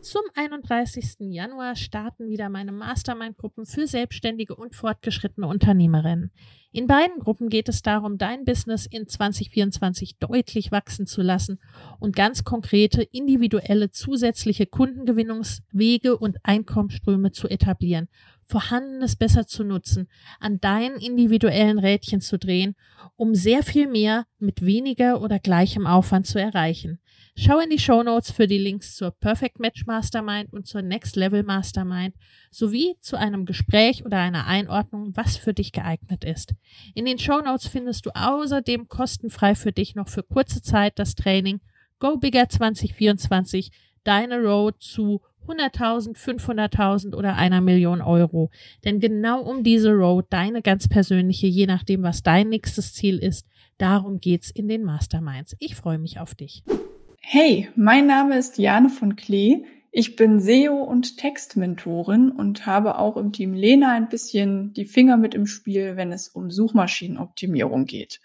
Zum 0.03 0.23
31. 0.35 1.31
Januar 1.31 1.77
starten 1.77 2.27
wieder 2.29 2.49
meine 2.49 2.73
Mastermind-Gruppen 2.73 3.67
für 3.67 3.87
selbstständige 3.87 4.57
und 4.57 4.75
fortgeschrittene 4.75 5.47
Unternehmerinnen. 5.47 6.33
In 6.73 6.87
beiden 6.87 7.19
Gruppen 7.19 7.49
geht 7.49 7.69
es 7.69 7.83
darum, 7.83 8.17
dein 8.17 8.45
Business 8.45 8.87
in 8.87 9.09
2024 9.09 10.19
deutlich 10.19 10.71
wachsen 10.71 11.05
zu 11.05 11.21
lassen 11.21 11.59
und 11.99 12.15
ganz 12.15 12.45
konkrete, 12.45 13.03
individuelle, 13.03 13.91
zusätzliche 13.91 14.67
Kundengewinnungswege 14.67 16.17
und 16.17 16.37
Einkommensströme 16.45 17.33
zu 17.33 17.49
etablieren, 17.49 18.09
Vorhandenes 18.45 19.17
besser 19.17 19.49
zu 19.49 19.65
nutzen, 19.65 20.09
an 20.39 20.61
deinen 20.61 21.01
individuellen 21.01 21.81
Rädchen 21.81 22.21
zu 22.21 22.39
drehen, 22.39 22.77
um 23.17 23.35
sehr 23.35 23.65
viel 23.65 23.89
mehr 23.89 24.27
mit 24.39 24.65
weniger 24.65 25.23
oder 25.23 25.41
gleichem 25.41 25.89
Aufwand 25.89 26.29
zu 26.29 26.41
erreichen. 26.41 27.01
Schau 27.37 27.59
in 27.59 27.71
die 27.71 27.79
Show 27.79 28.03
Notes 28.03 28.31
für 28.31 28.47
die 28.47 28.59
Links 28.59 28.97
zur 28.97 29.13
Perfect 29.13 29.61
Match 29.61 29.87
Mastermind 29.87 30.53
und 30.53 30.67
zur 30.67 30.83
Next 30.83 31.17
Level 31.17 31.43
Mastermind 31.43 32.15
sowie 32.51 32.97
zu 33.01 33.17
einem 33.17 33.45
Gespräch 33.45 34.05
oder 34.05 34.19
einer 34.19 34.47
Einordnung, 34.47 35.17
was 35.17 35.37
für 35.37 35.55
dich 35.55 35.73
geeignet 35.73 36.25
ist. 36.25 36.55
In 36.95 37.05
den 37.05 37.19
Show 37.19 37.41
Notes 37.41 37.69
findest 37.69 38.07
du 38.07 38.11
außerdem 38.15 38.89
kostenfrei 38.89 39.55
für 39.55 39.73
dich 39.73 39.95
noch 39.95 40.09
für 40.09 40.23
kurze 40.23 40.63
Zeit 40.63 40.99
das 40.99 41.15
Training 41.15 41.61
Go 41.99 42.17
Bigger 42.17 42.49
2024, 42.49 43.71
deine 44.05 44.41
Road 44.41 44.77
zu 44.81 45.21
100.000, 45.47 46.17
500.000 46.17 47.15
oder 47.15 47.37
einer 47.37 47.61
Million 47.61 48.01
Euro. 48.01 48.51
Denn 48.85 49.01
genau 49.01 49.43
um 49.43 49.63
diese 49.63 49.91
Road, 49.91 50.27
deine 50.31 50.63
ganz 50.63 50.89
persönliche, 50.89 51.47
je 51.47 51.67
nachdem, 51.67 52.03
was 52.03 52.23
dein 52.23 52.49
nächstes 52.49 52.95
Ziel 52.95 53.19
ist, 53.19 53.47
darum 53.79 54.21
geht's 54.21 54.51
in 54.51 54.69
den 54.69 54.85
Masterminds. 54.85 55.57
Ich 55.59 55.75
freue 55.75 55.99
mich 55.99 56.19
auf 56.19 56.35
dich. 56.35 56.63
Hey, 57.21 57.69
mein 57.77 58.07
Name 58.07 58.39
ist 58.39 58.59
Jane 58.59 58.89
von 58.89 59.17
Klee. 59.17 59.65
Ich 59.93 60.17
bin 60.17 60.41
SEO 60.41 60.83
und 60.83 61.17
Textmentorin 61.17 62.31
und 62.31 62.67
habe 62.67 62.99
auch 62.99 63.17
im 63.17 63.33
Team 63.33 63.55
Lena 63.55 63.93
ein 63.93 64.09
bisschen 64.09 64.73
die 64.73 64.85
Finger 64.85 65.17
mit 65.17 65.35
im 65.35 65.47
Spiel, 65.47 65.97
wenn 65.97 66.13
es 66.13 66.29
um 66.29 66.51
Suchmaschinenoptimierung 66.51 67.87
geht. 67.87 68.21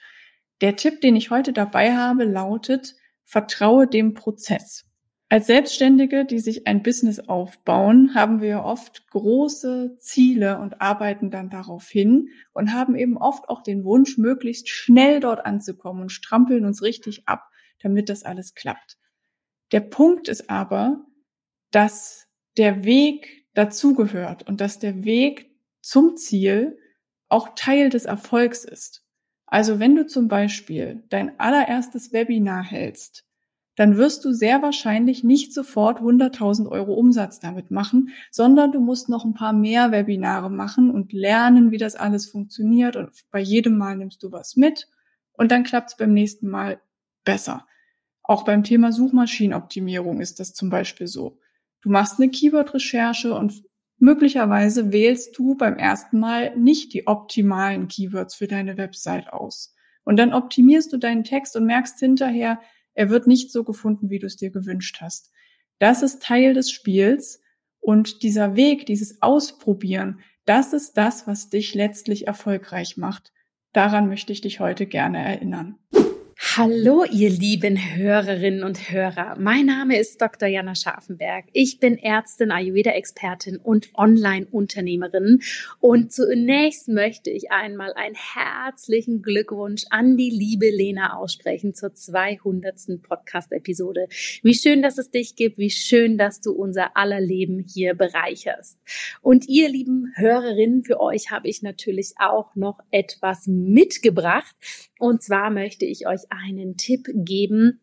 Der 0.61 0.75
Tipp, 0.75 1.01
den 1.01 1.15
ich 1.15 1.31
heute 1.31 1.53
dabei 1.53 1.95
habe, 1.95 2.23
lautet, 2.23 2.95
vertraue 3.23 3.87
dem 3.87 4.13
Prozess. 4.13 4.85
Als 5.27 5.47
Selbstständige, 5.47 6.23
die 6.23 6.39
sich 6.39 6.67
ein 6.67 6.83
Business 6.83 7.19
aufbauen, 7.19 8.13
haben 8.13 8.41
wir 8.41 8.63
oft 8.63 9.07
große 9.09 9.97
Ziele 9.97 10.59
und 10.59 10.81
arbeiten 10.81 11.31
dann 11.31 11.49
darauf 11.49 11.87
hin 11.89 12.29
und 12.53 12.73
haben 12.73 12.95
eben 12.95 13.17
oft 13.17 13.49
auch 13.49 13.63
den 13.63 13.83
Wunsch, 13.83 14.19
möglichst 14.19 14.69
schnell 14.69 15.19
dort 15.19 15.45
anzukommen 15.45 16.03
und 16.03 16.11
strampeln 16.11 16.63
uns 16.63 16.83
richtig 16.83 17.27
ab 17.27 17.49
damit 17.85 18.09
das 18.09 18.23
alles 18.23 18.55
klappt. 18.55 18.97
Der 19.71 19.79
Punkt 19.79 20.27
ist 20.27 20.49
aber, 20.49 21.05
dass 21.75 22.29
der 22.55 22.85
Weg 22.85 23.47
dazugehört 23.53 24.47
und 24.47 24.61
dass 24.61 24.79
der 24.79 25.03
Weg 25.03 25.51
zum 25.81 26.15
Ziel 26.15 26.79
auch 27.27 27.49
Teil 27.53 27.89
des 27.89 28.05
Erfolgs 28.05 28.63
ist. 28.63 29.03
Also 29.45 29.77
wenn 29.77 29.93
du 29.97 30.07
zum 30.07 30.29
Beispiel 30.29 31.03
dein 31.09 31.37
allererstes 31.37 32.13
Webinar 32.13 32.63
hältst, 32.63 33.25
dann 33.75 33.97
wirst 33.97 34.23
du 34.23 34.31
sehr 34.31 34.61
wahrscheinlich 34.61 35.25
nicht 35.25 35.53
sofort 35.53 35.99
100.000 35.99 36.69
Euro 36.69 36.93
Umsatz 36.93 37.41
damit 37.41 37.71
machen, 37.71 38.11
sondern 38.31 38.71
du 38.71 38.79
musst 38.79 39.09
noch 39.09 39.25
ein 39.25 39.33
paar 39.33 39.51
mehr 39.51 39.91
Webinare 39.91 40.49
machen 40.49 40.89
und 40.89 41.11
lernen, 41.11 41.71
wie 41.71 41.77
das 41.77 41.97
alles 41.97 42.25
funktioniert. 42.25 42.95
Und 42.95 43.11
bei 43.31 43.41
jedem 43.41 43.77
Mal 43.77 43.97
nimmst 43.97 44.23
du 44.23 44.31
was 44.31 44.55
mit 44.55 44.87
und 45.33 45.51
dann 45.51 45.65
klappt 45.65 45.89
es 45.89 45.97
beim 45.97 46.13
nächsten 46.13 46.47
Mal 46.47 46.79
besser. 47.25 47.67
Auch 48.23 48.45
beim 48.45 48.63
Thema 48.63 48.93
Suchmaschinenoptimierung 48.93 50.21
ist 50.21 50.39
das 50.39 50.53
zum 50.53 50.69
Beispiel 50.69 51.07
so. 51.07 51.37
Du 51.85 51.91
machst 51.91 52.19
eine 52.19 52.31
Keyword-Recherche 52.31 53.35
und 53.35 53.63
möglicherweise 53.99 54.91
wählst 54.91 55.37
du 55.37 55.53
beim 55.53 55.77
ersten 55.77 56.17
Mal 56.19 56.57
nicht 56.57 56.95
die 56.95 57.05
optimalen 57.05 57.87
Keywords 57.87 58.33
für 58.33 58.47
deine 58.47 58.75
Website 58.77 59.31
aus. 59.31 59.75
Und 60.03 60.17
dann 60.17 60.33
optimierst 60.33 60.91
du 60.91 60.97
deinen 60.97 61.23
Text 61.23 61.55
und 61.55 61.67
merkst 61.67 61.99
hinterher, 61.99 62.59
er 62.95 63.11
wird 63.11 63.27
nicht 63.27 63.51
so 63.51 63.63
gefunden, 63.63 64.09
wie 64.09 64.17
du 64.17 64.25
es 64.25 64.35
dir 64.35 64.49
gewünscht 64.49 64.97
hast. 64.99 65.31
Das 65.77 66.01
ist 66.01 66.23
Teil 66.23 66.55
des 66.55 66.71
Spiels 66.71 67.43
und 67.79 68.23
dieser 68.23 68.55
Weg, 68.55 68.87
dieses 68.87 69.21
Ausprobieren, 69.21 70.21
das 70.45 70.73
ist 70.73 70.93
das, 70.93 71.27
was 71.27 71.51
dich 71.51 71.75
letztlich 71.75 72.25
erfolgreich 72.25 72.97
macht. 72.97 73.31
Daran 73.73 74.07
möchte 74.07 74.33
ich 74.33 74.41
dich 74.41 74.59
heute 74.59 74.87
gerne 74.87 75.23
erinnern. 75.23 75.77
Hallo, 76.57 77.03
ihr 77.03 77.31
lieben 77.31 77.75
Hörerinnen 77.97 78.63
und 78.63 78.89
Hörer. 78.89 79.35
Mein 79.37 79.65
Name 79.65 79.99
ist 79.99 80.21
Dr. 80.21 80.47
Jana 80.47 80.73
Scharfenberg. 80.73 81.43
Ich 81.51 81.81
bin 81.81 81.97
Ärztin, 81.97 82.49
Ayurveda-Expertin 82.49 83.57
und 83.57 83.89
Online-Unternehmerin. 83.93 85.41
Und 85.81 86.13
zunächst 86.13 86.87
möchte 86.87 87.29
ich 87.29 87.51
einmal 87.51 87.91
einen 87.95 88.15
herzlichen 88.15 89.21
Glückwunsch 89.21 89.83
an 89.89 90.15
die 90.15 90.29
liebe 90.29 90.69
Lena 90.69 91.17
aussprechen 91.17 91.73
zur 91.73 91.93
200. 91.93 93.03
Podcast-Episode. 93.03 94.07
Wie 94.41 94.53
schön, 94.53 94.81
dass 94.81 94.97
es 94.97 95.11
dich 95.11 95.35
gibt. 95.35 95.57
Wie 95.57 95.71
schön, 95.71 96.17
dass 96.17 96.39
du 96.39 96.53
unser 96.53 96.95
aller 96.95 97.19
Leben 97.19 97.65
hier 97.67 97.95
bereicherst. 97.95 98.79
Und 99.21 99.49
ihr 99.49 99.67
lieben 99.67 100.13
Hörerinnen, 100.15 100.85
für 100.85 101.01
euch 101.01 101.31
habe 101.31 101.49
ich 101.49 101.63
natürlich 101.63 102.13
auch 102.17 102.55
noch 102.55 102.79
etwas 102.91 103.45
mitgebracht. 103.45 104.55
Und 104.99 105.21
zwar 105.21 105.49
möchte 105.49 105.83
ich 105.83 106.07
euch 106.07 106.21
einen 106.45 106.77
Tipp 106.77 107.07
geben, 107.13 107.81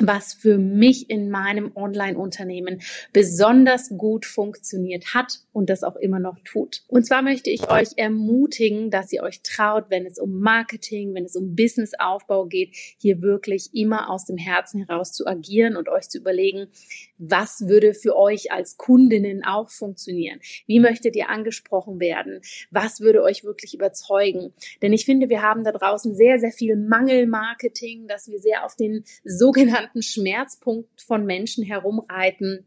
was 0.00 0.34
für 0.34 0.58
mich 0.58 1.10
in 1.10 1.30
meinem 1.30 1.72
Online-Unternehmen 1.74 2.80
besonders 3.12 3.90
gut 3.96 4.26
funktioniert 4.26 5.14
hat 5.14 5.40
und 5.52 5.70
das 5.70 5.82
auch 5.82 5.96
immer 5.96 6.18
noch 6.18 6.38
tut. 6.44 6.82
Und 6.88 7.06
zwar 7.06 7.22
möchte 7.22 7.50
ich 7.50 7.70
euch 7.70 7.90
ermutigen, 7.96 8.90
dass 8.90 9.12
ihr 9.12 9.22
euch 9.22 9.42
traut, 9.42 9.86
wenn 9.88 10.06
es 10.06 10.18
um 10.18 10.40
Marketing, 10.40 11.14
wenn 11.14 11.24
es 11.24 11.36
um 11.36 11.54
Businessaufbau 11.54 12.46
geht, 12.46 12.74
hier 12.98 13.22
wirklich 13.22 13.70
immer 13.74 14.10
aus 14.10 14.24
dem 14.24 14.38
Herzen 14.38 14.86
heraus 14.86 15.12
zu 15.12 15.26
agieren 15.26 15.76
und 15.76 15.88
euch 15.88 16.08
zu 16.08 16.18
überlegen, 16.18 16.68
was 17.18 17.68
würde 17.68 17.94
für 17.94 18.16
euch 18.16 18.52
als 18.52 18.76
Kundinnen 18.76 19.44
auch 19.44 19.68
funktionieren? 19.70 20.40
Wie 20.66 20.80
möchtet 20.80 21.16
ihr 21.16 21.28
angesprochen 21.28 22.00
werden? 22.00 22.40
Was 22.70 23.00
würde 23.00 23.22
euch 23.22 23.44
wirklich 23.44 23.74
überzeugen? 23.74 24.52
Denn 24.80 24.92
ich 24.92 25.04
finde, 25.04 25.28
wir 25.28 25.42
haben 25.42 25.64
da 25.64 25.72
draußen 25.72 26.14
sehr, 26.14 26.38
sehr 26.38 26.52
viel 26.52 26.76
Mangelmarketing, 26.76 28.06
dass 28.06 28.28
wir 28.28 28.38
sehr 28.38 28.64
auf 28.64 28.76
den 28.76 29.04
sogenannten 29.24 29.89
Schmerzpunkt 29.98 31.02
von 31.02 31.24
Menschen 31.24 31.64
herumreiten. 31.64 32.64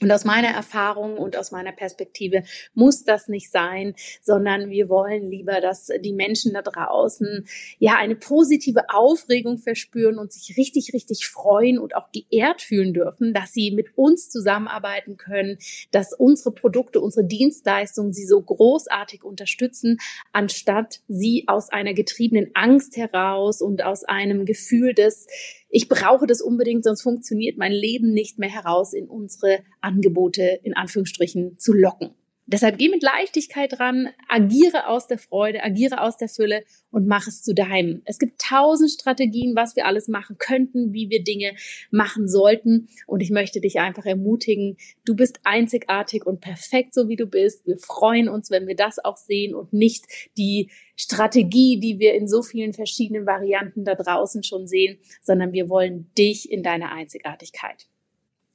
Und 0.00 0.12
aus 0.12 0.24
meiner 0.24 0.48
Erfahrung 0.48 1.18
und 1.18 1.36
aus 1.36 1.50
meiner 1.50 1.72
Perspektive 1.72 2.44
muss 2.72 3.02
das 3.02 3.26
nicht 3.26 3.50
sein, 3.50 3.94
sondern 4.22 4.70
wir 4.70 4.88
wollen 4.88 5.28
lieber, 5.28 5.60
dass 5.60 5.90
die 6.00 6.12
Menschen 6.12 6.54
da 6.54 6.62
draußen 6.62 7.46
ja 7.80 7.96
eine 7.96 8.14
positive 8.14 8.90
Aufregung 8.90 9.58
verspüren 9.58 10.18
und 10.18 10.32
sich 10.32 10.56
richtig, 10.56 10.92
richtig 10.94 11.26
freuen 11.26 11.80
und 11.80 11.96
auch 11.96 12.12
geehrt 12.12 12.62
fühlen 12.62 12.94
dürfen, 12.94 13.34
dass 13.34 13.52
sie 13.52 13.72
mit 13.72 13.88
uns 13.96 14.30
zusammenarbeiten 14.30 15.16
können, 15.16 15.58
dass 15.90 16.12
unsere 16.12 16.52
Produkte, 16.52 17.00
unsere 17.00 17.26
Dienstleistungen 17.26 18.12
sie 18.12 18.24
so 18.24 18.40
großartig 18.40 19.24
unterstützen, 19.24 19.98
anstatt 20.32 21.00
sie 21.08 21.44
aus 21.48 21.70
einer 21.70 21.94
getriebenen 21.94 22.52
Angst 22.54 22.96
heraus 22.96 23.60
und 23.60 23.82
aus 23.82 24.04
einem 24.04 24.44
Gefühl 24.44 24.94
des 24.94 25.26
ich 25.68 25.88
brauche 25.88 26.26
das 26.26 26.40
unbedingt, 26.40 26.84
sonst 26.84 27.02
funktioniert 27.02 27.58
mein 27.58 27.72
Leben 27.72 28.12
nicht 28.12 28.38
mehr 28.38 28.48
heraus, 28.48 28.92
in 28.92 29.08
unsere 29.08 29.60
Angebote 29.80 30.60
in 30.62 30.74
Anführungsstrichen 30.74 31.58
zu 31.58 31.72
locken. 31.72 32.14
Deshalb 32.50 32.78
geh 32.78 32.88
mit 32.88 33.02
Leichtigkeit 33.02 33.78
ran, 33.78 34.08
agiere 34.26 34.88
aus 34.88 35.06
der 35.06 35.18
Freude, 35.18 35.62
agiere 35.62 36.00
aus 36.00 36.16
der 36.16 36.30
Fülle 36.30 36.64
und 36.90 37.06
mach 37.06 37.26
es 37.26 37.42
zu 37.42 37.54
deinem. 37.54 38.00
Es 38.06 38.18
gibt 38.18 38.40
tausend 38.40 38.90
Strategien, 38.90 39.54
was 39.54 39.76
wir 39.76 39.84
alles 39.84 40.08
machen 40.08 40.38
könnten, 40.38 40.94
wie 40.94 41.10
wir 41.10 41.22
Dinge 41.22 41.52
machen 41.90 42.26
sollten. 42.26 42.88
Und 43.06 43.20
ich 43.20 43.28
möchte 43.28 43.60
dich 43.60 43.80
einfach 43.80 44.06
ermutigen, 44.06 44.78
du 45.04 45.14
bist 45.14 45.40
einzigartig 45.44 46.24
und 46.24 46.40
perfekt, 46.40 46.94
so 46.94 47.06
wie 47.10 47.16
du 47.16 47.26
bist. 47.26 47.66
Wir 47.66 47.76
freuen 47.76 48.30
uns, 48.30 48.50
wenn 48.50 48.66
wir 48.66 48.76
das 48.76 48.98
auch 48.98 49.18
sehen 49.18 49.54
und 49.54 49.74
nicht 49.74 50.06
die 50.38 50.70
Strategie, 50.96 51.78
die 51.78 51.98
wir 51.98 52.14
in 52.14 52.28
so 52.28 52.40
vielen 52.40 52.72
verschiedenen 52.72 53.26
Varianten 53.26 53.84
da 53.84 53.94
draußen 53.94 54.42
schon 54.42 54.66
sehen, 54.66 54.98
sondern 55.20 55.52
wir 55.52 55.68
wollen 55.68 56.10
dich 56.16 56.50
in 56.50 56.62
deiner 56.62 56.92
Einzigartigkeit. 56.92 57.88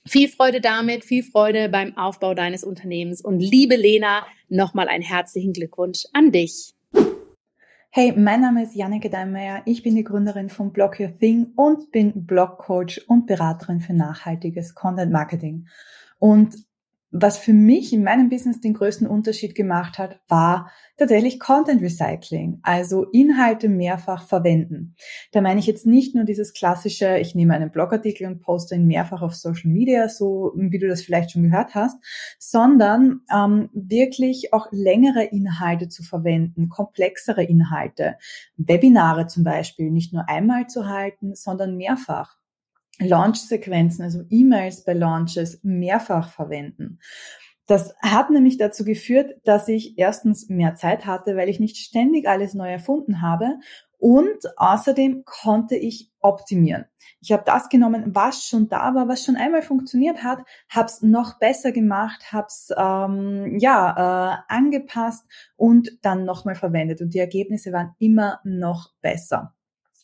Viel 0.05 0.27
Freude 0.27 0.59
damit, 0.59 1.05
viel 1.05 1.23
Freude 1.23 1.69
beim 1.69 1.95
Aufbau 1.95 2.33
deines 2.33 2.65
Unternehmens 2.65 3.21
und 3.21 3.39
liebe 3.39 3.77
Lena, 3.77 4.25
nochmal 4.49 4.89
einen 4.89 5.01
herzlichen 5.01 5.53
Glückwunsch 5.53 6.03
an 6.11 6.33
dich. 6.33 6.75
Hey, 7.89 8.11
mein 8.11 8.41
Name 8.41 8.63
ist 8.63 8.75
Janneke 8.75 9.09
Deinmeier. 9.09 9.61
Ich 9.65 9.81
bin 9.81 9.95
die 9.95 10.03
Gründerin 10.03 10.49
von 10.49 10.73
Block 10.73 10.99
Your 10.99 11.17
Thing 11.17 11.53
und 11.55 11.91
bin 11.93 12.25
Blogcoach 12.25 13.05
und 13.07 13.27
Beraterin 13.27 13.79
für 13.79 13.93
nachhaltiges 13.93 14.75
Content 14.75 15.13
Marketing. 15.13 15.67
Und 16.19 16.53
was 17.13 17.37
für 17.37 17.53
mich 17.53 17.93
in 17.93 18.03
meinem 18.03 18.27
Business 18.27 18.59
den 18.59 18.73
größten 18.73 19.05
Unterschied 19.05 19.53
gemacht 19.53 19.99
hat, 19.99 20.19
war 20.27 20.71
tatsächlich 20.97 21.39
Content 21.39 21.81
Recycling, 21.81 22.59
also 22.63 23.03
Inhalte 23.11 23.69
mehrfach 23.69 24.25
verwenden. 24.25 24.95
Da 25.31 25.41
meine 25.41 25.59
ich 25.59 25.67
jetzt 25.67 25.85
nicht 25.85 26.15
nur 26.15 26.23
dieses 26.23 26.53
klassische, 26.53 27.19
ich 27.19 27.35
nehme 27.35 27.53
einen 27.53 27.69
Blogartikel 27.69 28.25
und 28.25 28.41
poste 28.41 28.75
ihn 28.75 28.87
mehrfach 28.87 29.21
auf 29.21 29.35
Social 29.35 29.69
Media, 29.69 30.09
so 30.09 30.53
wie 30.55 30.79
du 30.79 30.87
das 30.87 31.03
vielleicht 31.03 31.31
schon 31.31 31.43
gehört 31.43 31.75
hast, 31.75 31.97
sondern 32.39 33.21
ähm, 33.31 33.69
wirklich 33.73 34.51
auch 34.51 34.67
längere 34.71 35.23
Inhalte 35.23 35.89
zu 35.89 36.01
verwenden, 36.01 36.67
komplexere 36.69 37.43
Inhalte, 37.43 38.17
Webinare 38.57 39.27
zum 39.27 39.43
Beispiel, 39.43 39.91
nicht 39.91 40.13
nur 40.13 40.27
einmal 40.27 40.65
zu 40.65 40.87
halten, 40.87 41.35
sondern 41.35 41.77
mehrfach. 41.77 42.42
Launch-Sequenzen, 42.99 44.03
also 44.03 44.23
E-Mails 44.29 44.83
bei 44.83 44.93
Launches 44.93 45.59
mehrfach 45.63 46.29
verwenden. 46.29 46.99
Das 47.65 47.95
hat 48.01 48.29
nämlich 48.29 48.57
dazu 48.57 48.83
geführt, 48.83 49.35
dass 49.45 49.67
ich 49.69 49.97
erstens 49.97 50.49
mehr 50.49 50.75
Zeit 50.75 51.05
hatte, 51.05 51.37
weil 51.37 51.47
ich 51.47 51.61
nicht 51.61 51.77
ständig 51.77 52.27
alles 52.27 52.53
neu 52.53 52.69
erfunden 52.69 53.21
habe 53.21 53.55
und 53.97 54.37
außerdem 54.57 55.23
konnte 55.23 55.77
ich 55.77 56.11
optimieren. 56.19 56.83
Ich 57.21 57.31
habe 57.31 57.43
das 57.45 57.69
genommen, 57.69 58.13
was 58.13 58.45
schon 58.45 58.67
da 58.67 58.93
war, 58.93 59.07
was 59.07 59.23
schon 59.23 59.37
einmal 59.37 59.61
funktioniert 59.61 60.25
hat, 60.25 60.39
habe 60.67 60.87
es 60.87 61.01
noch 61.01 61.39
besser 61.39 61.71
gemacht, 61.71 62.33
habe 62.33 62.47
es 62.47 62.69
ähm, 62.77 63.57
ja 63.59 64.41
äh, 64.49 64.53
angepasst 64.53 65.25
und 65.55 65.89
dann 66.01 66.25
nochmal 66.25 66.55
verwendet 66.55 66.99
und 67.01 67.13
die 67.13 67.19
Ergebnisse 67.19 67.71
waren 67.71 67.95
immer 67.97 68.41
noch 68.43 68.91
besser. 69.01 69.55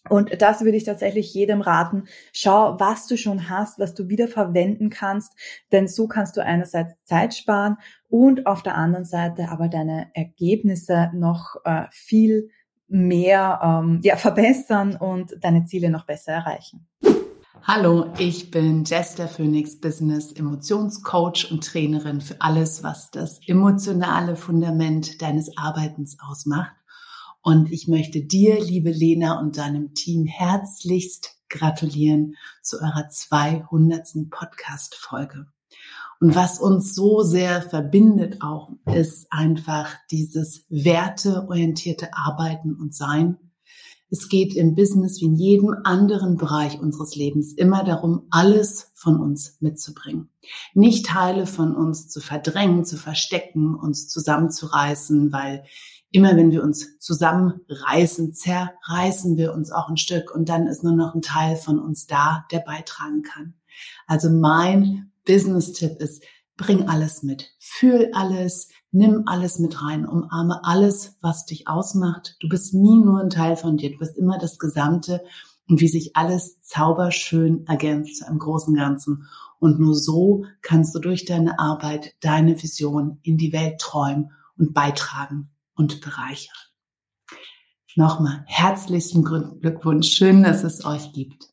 Und 0.08 0.42
das 0.42 0.62
würde 0.62 0.78
ich 0.78 0.86
tatsächlich 0.86 1.34
jedem 1.34 1.62
raten. 1.62 2.06
Schau, 2.32 2.80
was 2.80 3.08
du 3.08 3.18
schon 3.18 3.50
hast, 3.50 3.80
was 3.80 3.94
du 3.94 4.08
wieder 4.08 4.28
verwenden 4.28 4.90
kannst, 4.90 5.34
denn 5.72 5.88
so 5.88 6.08
kannst 6.08 6.38
du 6.38 6.44
einerseits 6.44 6.94
Zeit 7.04 7.36
sparen 7.36 7.78
und 8.08 8.46
auf 8.46 8.64
der 8.64 8.76
anderen 8.76 9.06
Seite 9.06 9.50
aber 9.50 9.68
deine 9.68 10.10
Ergebnisse 10.14 11.12
noch 11.14 11.58
äh, 11.66 11.84
viel 11.92 12.50
mehr 12.88 13.60
ähm, 13.62 14.00
ja, 14.04 14.16
verbessern 14.16 14.96
und 14.96 15.36
deine 15.42 15.66
Ziele 15.66 15.90
noch 15.90 16.06
besser 16.06 16.32
erreichen. 16.32 16.88
Hallo, 17.64 18.14
ich 18.18 18.50
bin 18.50 18.84
Jess 18.86 19.16
der 19.16 19.28
Phoenix 19.28 19.80
Business 19.80 20.32
Emotionscoach 20.32 21.52
und 21.52 21.64
Trainerin 21.64 22.22
für 22.22 22.36
alles, 22.40 22.84
was 22.84 23.12
das 23.12 23.42
emotionale 23.48 24.36
Fundament 24.36 25.22
deines 25.22 25.56
Arbeitens 25.58 26.18
ausmacht. 26.20 26.72
Und 27.41 27.71
ich 27.71 27.88
möchte 27.88 28.21
dir, 28.21 28.60
liebe 28.62 28.91
Lena 28.91 29.39
und 29.39 29.58
deinem 29.58 29.93
Team 29.93 30.25
herzlichst 30.25 31.38
gratulieren 31.47 32.36
zu 32.62 32.78
eurer 32.78 33.10
200. 33.10 34.30
Podcast-Folge. 34.30 35.47
Und 36.19 36.36
was 36.36 36.60
uns 36.60 36.93
so 36.93 37.21
sehr 37.21 37.62
verbindet 37.62 38.41
auch, 38.41 38.71
ist 38.86 39.28
einfach 39.32 39.95
dieses 40.12 40.65
werteorientierte 40.69 42.13
Arbeiten 42.13 42.75
und 42.75 42.93
Sein. 42.93 43.38
Es 44.12 44.28
geht 44.28 44.56
im 44.56 44.75
Business 44.75 45.21
wie 45.21 45.25
in 45.25 45.36
jedem 45.36 45.75
anderen 45.84 46.36
Bereich 46.36 46.80
unseres 46.80 47.15
Lebens 47.15 47.54
immer 47.54 47.84
darum, 47.84 48.28
alles 48.32 48.91
von 48.95 49.19
uns 49.19 49.58
mitzubringen. 49.62 50.30
Nicht 50.73 51.06
Teile 51.06 51.45
von 51.45 51.75
uns 51.75 52.10
zu 52.10 52.19
verdrängen, 52.19 52.86
zu 52.86 52.97
verstecken, 52.97 53.75
uns 53.75 54.10
zusammenzureißen, 54.10 55.32
weil 55.32 55.63
immer 56.12 56.36
wenn 56.36 56.52
wir 56.52 56.63
uns 56.63 56.98
zusammenreißen, 57.00 58.34
zerreißen 58.34 59.38
wir 59.38 59.54
uns 59.54 59.72
auch 59.72 59.89
ein 59.89 59.98
Stück 59.98 60.34
und 60.34 60.50
dann 60.50 60.67
ist 60.67 60.84
nur 60.84 60.95
noch 60.95 61.13
ein 61.13 61.22
Teil 61.22 61.56
von 61.56 61.80
uns 61.80 62.08
da, 62.08 62.45
der 62.52 62.60
beitragen 62.60 63.22
kann. 63.22 63.54
Also 64.08 64.30
mein 64.30 65.12
Business-Tipp 65.26 66.00
ist, 66.00 66.24
bring 66.58 66.89
alles 66.89 67.24
mit, 67.24 67.52
fühl 67.60 68.10
alles, 68.13 68.69
nimm 68.91 69.24
alles 69.28 69.60
mit 69.60 69.82
rein, 69.82 70.06
umarme 70.06 70.65
alles, 70.65 71.17
was 71.22 71.45
dich 71.45 71.67
ausmacht. 71.67 72.36
Du 72.41 72.50
bist 72.50 72.74
nie 72.74 73.00
nur 73.00 73.22
ein 73.22 73.30
Teil 73.30 73.56
von 73.56 73.78
dir, 73.78 73.91
du 73.91 73.98
bist 73.98 74.17
immer 74.17 74.38
das 74.39 74.58
Gesamte 74.58 75.24
und 75.67 75.80
wie 75.80 75.88
sich 75.88 76.15
alles 76.15 76.60
zauberschön 76.62 77.65
ergänzt 77.67 78.17
zu 78.17 78.28
einem 78.28 78.39
großen 78.39 78.74
Ganzen. 78.74 79.28
Und 79.60 79.80
nur 79.80 79.93
so 79.93 80.45
kannst 80.62 80.95
du 80.95 81.00
durch 81.00 81.26
deine 81.26 81.60
Arbeit 81.60 82.15
deine 82.22 82.62
Vision 82.62 83.19
in 83.22 83.38
die 83.38 83.54
Welt 83.54 83.80
träumen 83.80 84.32
und 84.58 84.74
beitragen 84.74 85.50
und 85.80 86.02
bereichern. 86.02 86.56
Nochmal 87.96 88.44
herzlichen 88.48 89.24
Glückwunsch. 89.24 90.12
Schön, 90.12 90.44
dass 90.44 90.63
es 90.63 90.86
euch 90.86 91.12
gibt. 91.13 91.46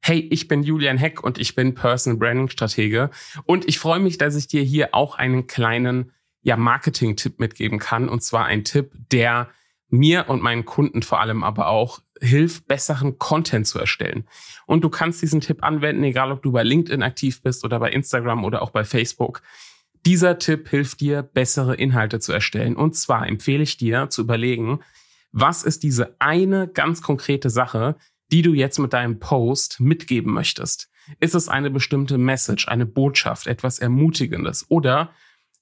Hey, 0.00 0.20
ich 0.30 0.48
bin 0.48 0.62
Julian 0.62 0.98
Heck 0.98 1.24
und 1.24 1.38
ich 1.38 1.54
bin 1.54 1.74
Personal 1.74 2.18
Branding 2.18 2.48
Stratege 2.48 3.10
und 3.44 3.66
ich 3.66 3.78
freue 3.78 4.00
mich, 4.00 4.18
dass 4.18 4.36
ich 4.36 4.46
dir 4.46 4.62
hier 4.62 4.94
auch 4.94 5.16
einen 5.16 5.46
kleinen 5.46 6.12
ja, 6.42 6.56
Marketing-Tipp 6.56 7.40
mitgeben 7.40 7.78
kann 7.78 8.08
und 8.08 8.22
zwar 8.22 8.44
ein 8.44 8.64
Tipp, 8.64 8.92
der 9.10 9.48
mir 9.88 10.28
und 10.28 10.42
meinen 10.42 10.64
Kunden 10.64 11.02
vor 11.02 11.20
allem 11.20 11.42
aber 11.42 11.68
auch 11.68 12.00
hilft, 12.20 12.68
besseren 12.68 13.18
Content 13.18 13.66
zu 13.66 13.78
erstellen. 13.78 14.26
Und 14.66 14.84
du 14.84 14.90
kannst 14.90 15.22
diesen 15.22 15.40
Tipp 15.40 15.62
anwenden, 15.62 16.04
egal 16.04 16.32
ob 16.32 16.42
du 16.42 16.52
bei 16.52 16.62
LinkedIn 16.62 17.02
aktiv 17.02 17.42
bist 17.42 17.64
oder 17.64 17.78
bei 17.78 17.90
Instagram 17.90 18.44
oder 18.44 18.62
auch 18.62 18.70
bei 18.70 18.84
Facebook. 18.84 19.42
Dieser 20.08 20.38
Tipp 20.38 20.70
hilft 20.70 21.02
dir, 21.02 21.22
bessere 21.22 21.74
Inhalte 21.74 22.18
zu 22.18 22.32
erstellen. 22.32 22.76
Und 22.76 22.96
zwar 22.96 23.28
empfehle 23.28 23.62
ich 23.62 23.76
dir 23.76 24.08
zu 24.08 24.22
überlegen, 24.22 24.80
was 25.32 25.64
ist 25.64 25.82
diese 25.82 26.18
eine 26.18 26.66
ganz 26.66 27.02
konkrete 27.02 27.50
Sache, 27.50 27.94
die 28.32 28.40
du 28.40 28.54
jetzt 28.54 28.78
mit 28.78 28.94
deinem 28.94 29.18
Post 29.18 29.80
mitgeben 29.80 30.32
möchtest? 30.32 30.88
Ist 31.20 31.34
es 31.34 31.50
eine 31.50 31.68
bestimmte 31.70 32.16
Message, 32.16 32.68
eine 32.68 32.86
Botschaft, 32.86 33.46
etwas 33.46 33.80
Ermutigendes? 33.80 34.64
Oder 34.70 35.10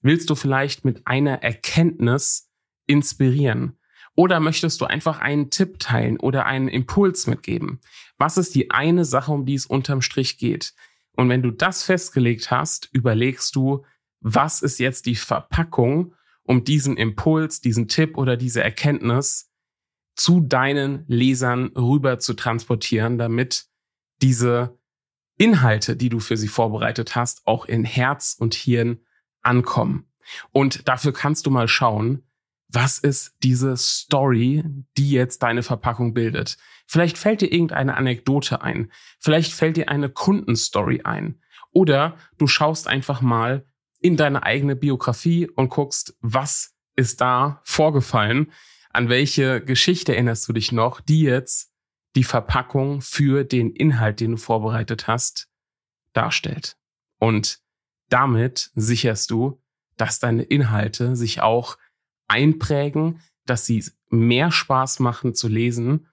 willst 0.00 0.30
du 0.30 0.36
vielleicht 0.36 0.84
mit 0.84 1.08
einer 1.08 1.42
Erkenntnis 1.42 2.48
inspirieren? 2.86 3.80
Oder 4.14 4.38
möchtest 4.38 4.80
du 4.80 4.84
einfach 4.84 5.18
einen 5.18 5.50
Tipp 5.50 5.80
teilen 5.80 6.20
oder 6.20 6.46
einen 6.46 6.68
Impuls 6.68 7.26
mitgeben? 7.26 7.80
Was 8.16 8.36
ist 8.36 8.54
die 8.54 8.70
eine 8.70 9.04
Sache, 9.04 9.32
um 9.32 9.44
die 9.44 9.54
es 9.54 9.66
unterm 9.66 10.02
Strich 10.02 10.38
geht? 10.38 10.72
Und 11.16 11.28
wenn 11.30 11.42
du 11.42 11.50
das 11.50 11.82
festgelegt 11.82 12.52
hast, 12.52 12.88
überlegst 12.92 13.56
du, 13.56 13.84
was 14.28 14.60
ist 14.60 14.80
jetzt 14.80 15.06
die 15.06 15.14
Verpackung, 15.14 16.12
um 16.42 16.64
diesen 16.64 16.96
Impuls, 16.96 17.60
diesen 17.60 17.86
Tipp 17.86 18.18
oder 18.18 18.36
diese 18.36 18.60
Erkenntnis 18.60 19.52
zu 20.16 20.40
deinen 20.40 21.04
Lesern 21.06 21.68
rüber 21.76 22.18
zu 22.18 22.34
transportieren, 22.34 23.18
damit 23.18 23.66
diese 24.22 24.76
Inhalte, 25.38 25.94
die 25.94 26.08
du 26.08 26.18
für 26.18 26.36
sie 26.36 26.48
vorbereitet 26.48 27.14
hast, 27.14 27.46
auch 27.46 27.66
in 27.66 27.84
Herz 27.84 28.34
und 28.36 28.54
Hirn 28.54 28.98
ankommen. 29.42 30.08
Und 30.50 30.88
dafür 30.88 31.12
kannst 31.12 31.46
du 31.46 31.52
mal 31.52 31.68
schauen, 31.68 32.24
was 32.66 32.98
ist 32.98 33.36
diese 33.44 33.76
Story, 33.76 34.64
die 34.96 35.12
jetzt 35.12 35.44
deine 35.44 35.62
Verpackung 35.62 36.14
bildet. 36.14 36.56
Vielleicht 36.88 37.16
fällt 37.16 37.42
dir 37.42 37.52
irgendeine 37.52 37.96
Anekdote 37.96 38.60
ein. 38.60 38.90
Vielleicht 39.20 39.52
fällt 39.52 39.76
dir 39.76 39.88
eine 39.88 40.08
Kundenstory 40.08 41.02
ein. 41.04 41.40
Oder 41.70 42.16
du 42.38 42.48
schaust 42.48 42.88
einfach 42.88 43.20
mal 43.20 43.64
in 44.00 44.16
deine 44.16 44.42
eigene 44.42 44.76
Biografie 44.76 45.48
und 45.48 45.68
guckst, 45.68 46.16
was 46.20 46.74
ist 46.96 47.20
da 47.20 47.60
vorgefallen, 47.64 48.52
an 48.90 49.08
welche 49.08 49.62
Geschichte 49.62 50.14
erinnerst 50.14 50.48
du 50.48 50.52
dich 50.52 50.72
noch, 50.72 51.00
die 51.00 51.22
jetzt 51.22 51.72
die 52.14 52.24
Verpackung 52.24 53.02
für 53.02 53.44
den 53.44 53.70
Inhalt, 53.70 54.20
den 54.20 54.32
du 54.32 54.36
vorbereitet 54.38 55.06
hast, 55.06 55.48
darstellt. 56.14 56.76
Und 57.18 57.60
damit 58.08 58.70
sicherst 58.74 59.30
du, 59.30 59.60
dass 59.96 60.18
deine 60.18 60.42
Inhalte 60.42 61.14
sich 61.14 61.42
auch 61.42 61.76
einprägen, 62.26 63.20
dass 63.44 63.66
sie 63.66 63.84
mehr 64.08 64.50
Spaß 64.50 65.00
machen 65.00 65.34
zu 65.34 65.48
lesen 65.48 66.08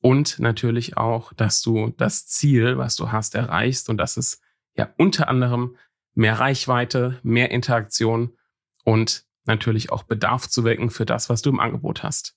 und 0.00 0.38
natürlich 0.38 0.96
auch, 0.96 1.32
dass 1.32 1.60
du 1.60 1.92
das 1.96 2.26
Ziel, 2.26 2.78
was 2.78 2.96
du 2.96 3.10
hast, 3.10 3.34
erreichst 3.34 3.88
und 3.88 3.96
das 3.96 4.16
ist 4.16 4.40
ja 4.74 4.92
unter 4.96 5.28
anderem 5.28 5.76
mehr 6.14 6.40
Reichweite, 6.40 7.20
mehr 7.22 7.50
Interaktion 7.50 8.36
und 8.84 9.24
natürlich 9.44 9.90
auch 9.90 10.02
Bedarf 10.02 10.48
zu 10.48 10.64
wecken 10.64 10.90
für 10.90 11.06
das, 11.06 11.28
was 11.28 11.42
du 11.42 11.50
im 11.50 11.60
Angebot 11.60 12.02
hast. 12.02 12.36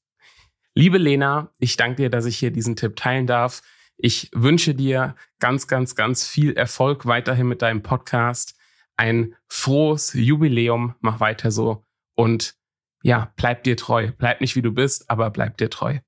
Liebe 0.73 0.97
Lena, 0.97 1.51
ich 1.57 1.75
danke 1.77 1.97
dir, 1.97 2.09
dass 2.09 2.25
ich 2.25 2.37
hier 2.37 2.51
diesen 2.51 2.75
Tipp 2.75 2.95
teilen 2.95 3.27
darf. 3.27 3.61
Ich 3.97 4.31
wünsche 4.33 4.73
dir 4.73 5.15
ganz, 5.39 5.67
ganz, 5.67 5.95
ganz 5.95 6.25
viel 6.25 6.53
Erfolg 6.53 7.05
weiterhin 7.05 7.47
mit 7.47 7.61
deinem 7.61 7.83
Podcast. 7.83 8.57
Ein 8.95 9.35
frohes 9.47 10.13
Jubiläum. 10.13 10.95
Mach 11.01 11.19
weiter 11.19 11.51
so. 11.51 11.85
Und 12.15 12.55
ja, 13.03 13.33
bleib 13.35 13.63
dir 13.63 13.75
treu. 13.75 14.11
Bleib 14.17 14.41
nicht 14.41 14.55
wie 14.55 14.61
du 14.61 14.71
bist, 14.71 15.09
aber 15.09 15.29
bleib 15.29 15.57
dir 15.57 15.69
treu. 15.69 15.99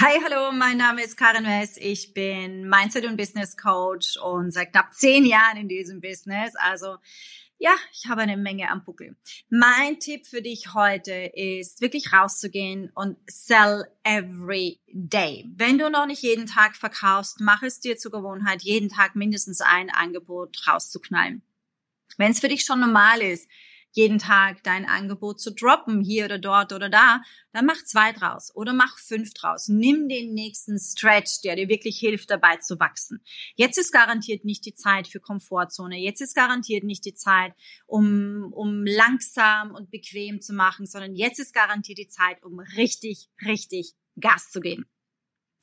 Hi, 0.00 0.18
hallo, 0.24 0.50
mein 0.50 0.78
Name 0.78 1.04
ist 1.04 1.16
Karin 1.16 1.44
Wess. 1.44 1.76
Ich 1.76 2.14
bin 2.14 2.68
Mindset- 2.68 3.06
und 3.06 3.16
Business 3.16 3.56
Coach 3.56 4.16
und 4.16 4.50
seit 4.50 4.72
knapp 4.72 4.92
zehn 4.92 5.24
Jahren 5.24 5.56
in 5.56 5.68
diesem 5.68 6.00
Business. 6.00 6.56
Also 6.56 6.96
ja, 7.58 7.70
ich 7.92 8.08
habe 8.08 8.22
eine 8.22 8.36
Menge 8.36 8.68
am 8.72 8.82
Buckel. 8.82 9.14
Mein 9.50 10.00
Tipp 10.00 10.26
für 10.26 10.42
dich 10.42 10.74
heute 10.74 11.12
ist 11.12 11.80
wirklich 11.80 12.12
rauszugehen 12.12 12.90
und 12.96 13.18
sell 13.28 13.84
every 14.02 14.80
day. 14.88 15.44
Wenn 15.54 15.78
du 15.78 15.88
noch 15.88 16.06
nicht 16.06 16.22
jeden 16.22 16.46
Tag 16.46 16.74
verkaufst, 16.74 17.38
mach 17.38 17.62
es 17.62 17.78
dir 17.78 17.96
zur 17.96 18.10
Gewohnheit, 18.10 18.62
jeden 18.62 18.88
Tag 18.88 19.14
mindestens 19.14 19.60
ein 19.60 19.90
Angebot 19.90 20.66
rauszuknallen. 20.66 21.40
Wenn 22.16 22.32
es 22.32 22.40
für 22.40 22.48
dich 22.48 22.64
schon 22.64 22.80
normal 22.80 23.22
ist, 23.22 23.48
jeden 23.94 24.18
Tag 24.18 24.62
dein 24.64 24.86
Angebot 24.86 25.40
zu 25.40 25.52
droppen, 25.52 26.02
hier 26.02 26.26
oder 26.26 26.38
dort 26.38 26.72
oder 26.72 26.90
da, 26.90 27.22
dann 27.52 27.64
mach 27.64 27.82
zwei 27.84 28.12
draus 28.12 28.54
oder 28.54 28.72
mach 28.72 28.98
fünf 28.98 29.32
draus. 29.34 29.68
Nimm 29.68 30.08
den 30.08 30.34
nächsten 30.34 30.78
Stretch, 30.78 31.40
der 31.42 31.56
dir 31.56 31.68
wirklich 31.68 31.98
hilft, 31.98 32.30
dabei 32.30 32.56
zu 32.56 32.78
wachsen. 32.78 33.22
Jetzt 33.54 33.78
ist 33.78 33.92
garantiert 33.92 34.44
nicht 34.44 34.66
die 34.66 34.74
Zeit 34.74 35.06
für 35.06 35.20
Komfortzone. 35.20 35.96
Jetzt 35.96 36.20
ist 36.20 36.34
garantiert 36.34 36.84
nicht 36.84 37.04
die 37.04 37.14
Zeit, 37.14 37.54
um, 37.86 38.52
um 38.52 38.84
langsam 38.84 39.74
und 39.74 39.90
bequem 39.90 40.40
zu 40.40 40.52
machen, 40.52 40.86
sondern 40.86 41.14
jetzt 41.14 41.38
ist 41.38 41.54
garantiert 41.54 41.98
die 41.98 42.08
Zeit, 42.08 42.42
um 42.42 42.58
richtig, 42.58 43.30
richtig 43.44 43.94
Gas 44.20 44.50
zu 44.50 44.60
geben. 44.60 44.86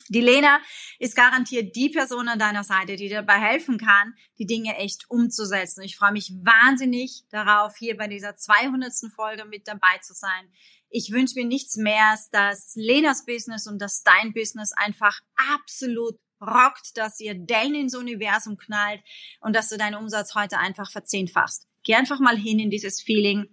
Die 0.09 0.21
Lena 0.21 0.59
ist 0.99 1.15
garantiert 1.15 1.75
die 1.75 1.89
Person 1.89 2.27
an 2.27 2.39
deiner 2.39 2.63
Seite, 2.63 2.95
die 2.95 3.09
dir 3.09 3.23
dabei 3.23 3.39
helfen 3.39 3.77
kann, 3.77 4.13
die 4.37 4.45
Dinge 4.45 4.77
echt 4.77 5.09
umzusetzen. 5.09 5.81
Ich 5.83 5.97
freue 5.97 6.11
mich 6.11 6.31
wahnsinnig 6.43 7.23
darauf, 7.29 7.75
hier 7.77 7.97
bei 7.97 8.07
dieser 8.07 8.35
200. 8.35 8.93
Folge 9.15 9.45
mit 9.45 9.67
dabei 9.67 9.97
zu 10.01 10.13
sein. 10.13 10.51
Ich 10.89 11.11
wünsche 11.11 11.35
mir 11.35 11.45
nichts 11.45 11.77
mehr, 11.77 12.17
dass 12.31 12.73
Lenas 12.75 13.25
Business 13.25 13.67
und 13.67 13.79
dass 13.81 14.03
dein 14.03 14.33
Business 14.33 14.73
einfach 14.73 15.19
absolut 15.53 16.19
rockt, 16.41 16.97
dass 16.97 17.19
ihr 17.19 17.35
Dellen 17.35 17.75
ins 17.75 17.95
Universum 17.95 18.57
knallt 18.57 19.01
und 19.39 19.55
dass 19.55 19.69
du 19.69 19.77
deinen 19.77 19.95
Umsatz 19.95 20.35
heute 20.35 20.57
einfach 20.57 20.91
verzehnfachst. 20.91 21.67
Geh 21.83 21.95
einfach 21.95 22.19
mal 22.19 22.37
hin 22.37 22.59
in 22.59 22.69
dieses 22.69 23.01
Feeling 23.01 23.47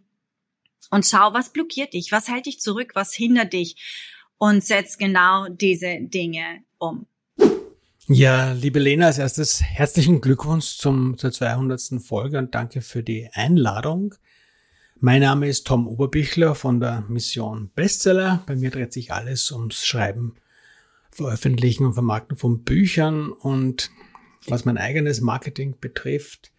und 0.91 1.07
schau, 1.07 1.33
was 1.33 1.53
blockiert 1.53 1.93
dich, 1.93 2.13
was 2.13 2.29
hält 2.29 2.47
dich 2.47 2.61
zurück, 2.61 2.93
was 2.95 3.15
hindert 3.15 3.53
dich 3.53 3.77
und 4.39 4.65
setzt 4.65 4.99
genau 4.99 5.49
diese 5.49 5.99
Dinge 6.01 6.63
um. 6.79 7.07
Ja, 8.07 8.53
liebe 8.53 8.79
Lena, 8.79 9.07
als 9.07 9.19
erstes 9.19 9.63
herzlichen 9.63 10.23
Glückwunsch 10.23 10.79
zum, 10.79 11.19
zur 11.19 11.31
200. 11.31 12.01
Folge 12.03 12.39
und 12.39 12.55
danke 12.55 12.81
für 12.81 13.03
die 13.03 13.29
Einladung. 13.35 14.15
Mein 14.99 15.21
Name 15.21 15.47
ist 15.47 15.67
Tom 15.67 15.87
Oberbichler 15.87 16.55
von 16.55 16.81
der 16.81 17.05
Mission 17.09 17.71
Bestseller. 17.75 18.43
Bei 18.47 18.57
mir 18.57 18.71
dreht 18.71 18.93
sich 18.93 19.13
alles 19.13 19.53
ums 19.53 19.85
Schreiben, 19.85 20.37
Veröffentlichen 21.11 21.85
und 21.85 21.93
Vermarkten 21.93 22.37
von 22.37 22.65
Büchern 22.65 23.31
und 23.31 23.91
was 24.47 24.65
mein 24.65 24.79
eigenes 24.79 25.21
Marketing 25.21 25.77
betrifft. 25.79 26.51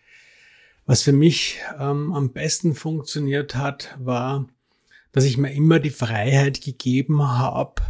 Was 0.86 1.02
für 1.02 1.14
mich 1.14 1.60
ähm, 1.80 2.14
am 2.14 2.32
besten 2.32 2.76
funktioniert 2.76 3.56
hat, 3.56 3.98
war 4.00 4.48
dass 5.12 5.26
ich 5.26 5.38
mir 5.38 5.52
immer 5.52 5.80
die 5.80 5.90
Freiheit 5.90 6.62
gegeben 6.62 7.24
habe, 7.24 7.82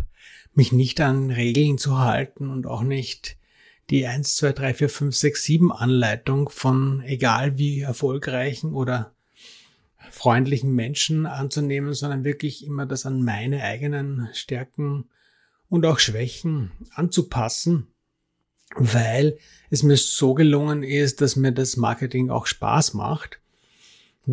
mich 0.54 0.72
nicht 0.72 1.00
an 1.02 1.32
Regeln 1.32 1.78
zu 1.78 2.00
halten 2.00 2.50
und 2.50 2.68
auch 2.68 2.82
nicht 2.82 3.38
die 3.90 4.06
1, 4.06 4.36
2, 4.36 4.52
3, 4.54 4.74
4, 4.74 4.90
5, 4.90 5.16
6, 5.16 5.44
7 5.44 5.72
Anleitung 5.72 6.50
von 6.50 7.02
egal 7.02 7.58
wie 7.58 7.82
erfolgreichen 7.82 8.74
oder 8.74 9.14
freundlichen 10.12 10.74
Menschen 10.74 11.26
anzunehmen, 11.26 11.94
sondern 11.94 12.24
wirklich 12.24 12.66
immer 12.66 12.86
das 12.86 13.06
an 13.06 13.24
meine 13.24 13.64
eigenen 13.64 14.30
Stärken 14.34 15.06
und 15.70 15.86
auch 15.86 16.00
Schwächen 16.00 16.72
anzupassen, 16.94 17.88
weil 18.76 19.38
es 19.70 19.84
mir 19.84 19.98
so 19.98 20.34
gelungen 20.34 20.84
ist, 20.84 21.22
dass 21.22 21.36
mir 21.36 21.52
das 21.52 21.78
Marketing 21.78 22.30
auch 22.30 22.46
Spaß 22.48 22.94
macht 22.94 23.40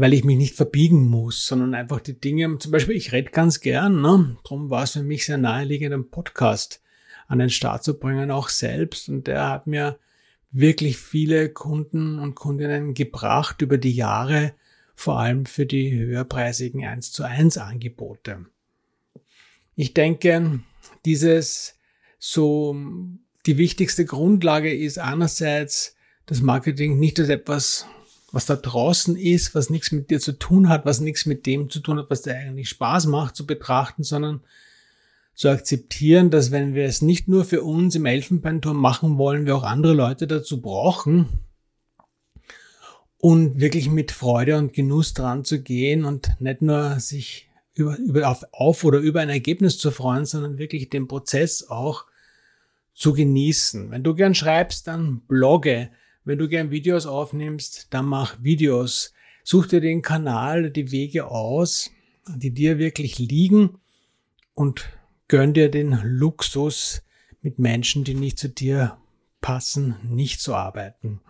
weil 0.01 0.13
ich 0.13 0.25
mich 0.25 0.37
nicht 0.37 0.55
verbiegen 0.55 1.09
muss, 1.09 1.47
sondern 1.47 1.75
einfach 1.75 2.01
die 2.01 2.21
Dinge, 2.21 2.59
zum 2.59 2.71
Beispiel 2.71 2.97
ich 2.97 3.13
rede 3.13 3.31
ganz 3.31 3.61
gern, 3.61 4.03
ne? 4.03 4.37
darum 4.45 4.69
war 4.69 4.83
es 4.83 4.93
für 4.93 5.03
mich 5.03 5.25
sehr 5.25 5.39
naheliegend, 5.39 5.95
einen 5.95 6.11
Podcast 6.11 6.83
an 7.29 7.39
den 7.39 7.49
Start 7.49 7.83
zu 7.83 7.99
bringen, 7.99 8.31
auch 8.31 8.51
selbst. 8.51 9.09
Und 9.09 9.27
der 9.27 9.49
hat 9.49 9.67
mir 9.67 9.99
wirklich 10.51 10.99
viele 10.99 11.49
Kunden 11.49 12.19
und 12.19 12.35
Kundinnen 12.35 12.93
gebracht 12.93 13.63
über 13.63 13.79
die 13.79 13.93
Jahre, 13.93 14.53
vor 14.95 15.19
allem 15.19 15.47
für 15.47 15.65
die 15.65 15.93
höherpreisigen 15.99 16.85
1 16.85 17.13
zu 17.13 17.25
1 17.25 17.57
Angebote. 17.57 18.47
Ich 19.77 19.95
denke, 19.95 20.61
dieses 21.07 21.79
so, 22.19 22.77
die 23.47 23.57
wichtigste 23.57 24.05
Grundlage 24.05 24.75
ist 24.75 24.99
einerseits 24.99 25.97
das 26.27 26.43
Marketing 26.43 26.99
nicht 26.99 27.19
als 27.19 27.29
etwas 27.31 27.87
was 28.33 28.47
da 28.47 28.57
draußen 28.57 29.17
ist, 29.17 29.55
was 29.55 29.71
nichts 29.71 29.93
mit 29.93 30.11
dir 30.11 30.21
zu 30.21 30.33
tun 30.33 30.69
hat, 30.69 30.85
was 30.85 31.01
nichts 31.01 31.27
mit 31.27 31.47
dem 31.47 31.71
zu 31.71 31.81
tun 31.81 31.99
hat, 31.99 32.11
was 32.11 32.23
dir 32.23 32.35
eigentlich 32.35 32.69
Spaß 32.69 33.07
macht 33.07 33.37
zu 33.37 33.47
betrachten, 33.47 34.03
sondern 34.03 34.41
zu 35.35 35.49
akzeptieren, 35.49 36.31
dass 36.31 36.51
wenn 36.51 36.75
wir 36.75 36.87
es 36.87 37.03
nicht 37.03 37.29
nur 37.29 37.45
für 37.45 37.63
uns 37.63 37.95
im 37.95 38.07
Elfenbeinturm 38.07 38.77
machen 38.77 39.19
wollen, 39.19 39.47
wir 39.47 39.55
auch 39.55 39.65
andere 39.65 39.93
Leute 39.93 40.27
dazu 40.27 40.61
brauchen 40.61 41.29
und 43.19 43.61
wirklich 43.61 43.91
mit 43.91 44.13
Freude 44.13 44.57
und 44.57 44.73
Genuss 44.73 45.13
dran 45.15 45.45
zu 45.45 45.61
gehen 45.63 46.05
und 46.05 46.41
nicht 46.41 46.63
nur 46.63 46.99
sich 47.01 47.51
über, 47.75 47.97
über 47.99 48.29
auf, 48.29 48.45
auf 48.53 48.85
oder 48.85 48.99
über 48.99 49.21
ein 49.21 49.29
Ergebnis 49.29 49.79
zu 49.79 49.91
freuen, 49.91 50.25
sondern 50.25 50.59
wirklich 50.59 50.89
den 50.89 51.07
Prozess 51.07 51.69
auch 51.69 52.07
zu 52.95 53.13
genießen. 53.13 53.91
Wenn 53.91 54.03
du 54.03 54.15
gern 54.15 54.35
schreibst, 54.35 54.87
dann 54.87 55.21
blogge. 55.21 55.91
Wenn 56.27 56.41
du 56.41 56.49
gern 56.49 56.73
Videos 56.73 57.07
aufnimmst, 57.07 57.87
dann 57.95 58.05
mach 58.05 58.43
Videos. 58.43 59.15
Such 59.45 59.67
dir 59.67 59.81
den 59.81 60.03
Kanal, 60.03 60.73
die 60.73 60.91
Wege 60.91 61.29
aus, 61.29 61.93
die 62.27 62.51
dir 62.51 62.79
wirklich 62.79 63.21
liegen 63.21 63.79
und 64.53 64.89
gönn 65.29 65.55
dir 65.55 65.71
den 65.71 66.01
Luxus, 66.03 67.05
mit 67.43 67.61
Menschen, 67.61 68.03
die 68.03 68.15
nicht 68.15 68.41
zu 68.41 68.49
dir 68.49 68.99
passen, 69.41 69.95
nicht 70.03 70.41
zu 70.41 70.57
arbeiten. 70.57 71.21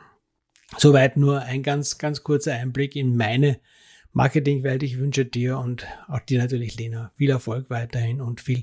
Soweit 0.78 1.18
nur 1.18 1.42
ein 1.42 1.62
ganz, 1.62 1.98
ganz 1.98 2.22
kurzer 2.22 2.54
Einblick 2.54 2.96
in 2.96 3.18
meine 3.18 3.60
Marketingwelt. 4.14 4.82
Ich 4.82 4.96
wünsche 4.96 5.26
dir 5.26 5.58
und 5.58 5.86
auch 6.08 6.20
dir 6.20 6.38
natürlich, 6.38 6.78
Lena, 6.78 7.12
viel 7.16 7.28
Erfolg 7.28 7.68
weiterhin 7.68 8.22
und 8.22 8.40
viel 8.40 8.62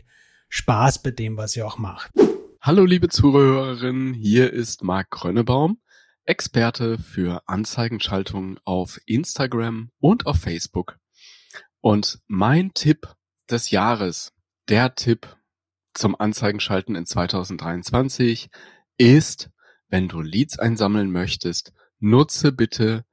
Spaß 0.50 1.04
bei 1.04 1.12
dem, 1.12 1.38
was 1.38 1.56
ihr 1.56 1.68
auch 1.68 1.78
macht. 1.78 2.12
Hallo 2.60 2.86
liebe 2.86 3.10
Zuhörerinnen, 3.10 4.16
hier 4.16 4.52
ist 4.52 4.84
Marc 4.84 5.12
Grönebaum, 5.12 5.78
Experte 6.26 6.98
für 6.98 7.42
Anzeigenschaltungen 7.48 8.60
auf 8.64 9.00
Instagram 9.06 9.92
und 10.00 10.26
auf 10.26 10.38
Facebook. 10.38 10.98
Und 11.82 12.20
mein 12.28 12.74
Tipp 12.74 13.14
des 13.50 13.72
Jahres, 13.72 14.34
der 14.70 14.96
Tipp 14.96 15.38
zum 15.94 16.20
Anzeigenschalten 16.20 16.96
in 16.96 17.06
2023 17.06 18.50
ist, 18.98 19.50
wenn 19.90 20.08
du 20.08 20.22
Leads 20.22 20.58
einsammeln 20.58 21.12
möchtest, 21.12 21.74
nutze 22.00 22.52
bitte 22.52 23.06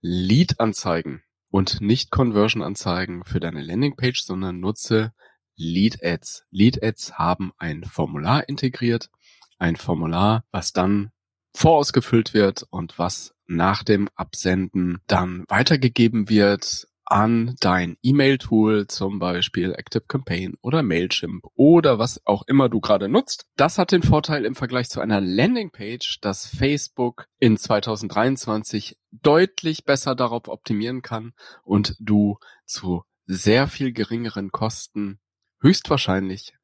Lead-Anzeigen 0.00 1.22
und 1.50 1.80
nicht 1.80 2.10
Conversion-Anzeigen 2.10 3.24
für 3.24 3.40
deine 3.40 3.62
Landingpage, 3.62 4.22
sondern 4.22 4.60
nutze 4.60 5.12
Lead 5.54 6.02
Ads. 6.02 6.44
Lead 6.50 6.82
Ads 6.82 7.18
haben 7.18 7.52
ein 7.58 7.84
Formular 7.84 8.48
integriert, 8.48 9.10
ein 9.58 9.76
Formular, 9.76 10.44
was 10.50 10.72
dann 10.72 11.12
vorausgefüllt 11.54 12.34
wird 12.34 12.64
und 12.70 12.98
was 12.98 13.34
nach 13.46 13.82
dem 13.82 14.08
Absenden 14.14 14.98
dann 15.06 15.44
weitergegeben 15.48 16.28
wird 16.28 16.86
an 17.04 17.56
dein 17.60 17.98
E-Mail-Tool, 18.02 18.86
zum 18.86 19.18
Beispiel 19.18 19.74
ActiveCampaign 19.74 20.54
oder 20.62 20.82
Mailchimp 20.82 21.44
oder 21.54 21.98
was 21.98 22.24
auch 22.24 22.44
immer 22.46 22.70
du 22.70 22.80
gerade 22.80 23.08
nutzt. 23.08 23.44
Das 23.56 23.76
hat 23.76 23.92
den 23.92 24.02
Vorteil 24.02 24.46
im 24.46 24.54
Vergleich 24.54 24.88
zu 24.88 25.00
einer 25.00 25.20
Landingpage, 25.20 26.20
dass 26.22 26.46
Facebook 26.46 27.26
in 27.38 27.58
2023 27.58 28.96
deutlich 29.10 29.84
besser 29.84 30.14
darauf 30.14 30.48
optimieren 30.48 31.02
kann 31.02 31.34
und 31.64 31.96
du 32.00 32.38
zu 32.64 33.02
sehr 33.26 33.68
viel 33.68 33.92
geringeren 33.92 34.50
Kosten 34.50 35.20
höchstwahrscheinlich 35.60 36.54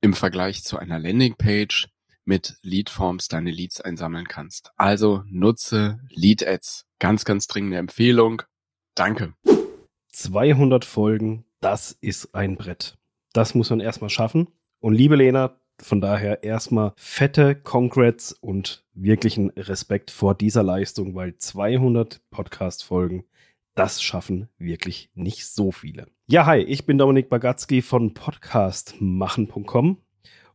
im 0.00 0.14
Vergleich 0.14 0.64
zu 0.64 0.78
einer 0.78 0.98
Landingpage 0.98 1.88
mit 2.30 2.58
Leadforms 2.62 3.26
deine 3.26 3.50
Leads 3.50 3.80
einsammeln 3.80 4.28
kannst. 4.28 4.70
Also 4.76 5.24
nutze 5.26 5.98
Lead 6.10 6.46
Ads. 6.46 6.86
Ganz, 7.00 7.24
ganz 7.24 7.48
dringende 7.48 7.76
Empfehlung. 7.76 8.42
Danke. 8.94 9.34
200 10.12 10.84
Folgen, 10.84 11.44
das 11.60 11.90
ist 12.00 12.32
ein 12.32 12.56
Brett. 12.56 12.96
Das 13.32 13.56
muss 13.56 13.70
man 13.70 13.80
erstmal 13.80 14.10
schaffen. 14.10 14.46
Und 14.78 14.94
liebe 14.94 15.16
Lena, 15.16 15.58
von 15.82 16.00
daher 16.00 16.44
erstmal 16.44 16.92
fette 16.96 17.56
Congrats 17.56 18.32
und 18.32 18.84
wirklichen 18.94 19.50
Respekt 19.50 20.12
vor 20.12 20.36
dieser 20.36 20.62
Leistung, 20.62 21.16
weil 21.16 21.36
200 21.36 22.20
Podcast-Folgen, 22.30 23.24
das 23.74 24.00
schaffen 24.00 24.48
wirklich 24.56 25.10
nicht 25.14 25.48
so 25.48 25.72
viele. 25.72 26.06
Ja, 26.28 26.46
hi, 26.46 26.58
ich 26.58 26.86
bin 26.86 26.96
Dominik 26.96 27.28
Bagatzky 27.28 27.82
von 27.82 28.14
podcastmachen.com 28.14 29.98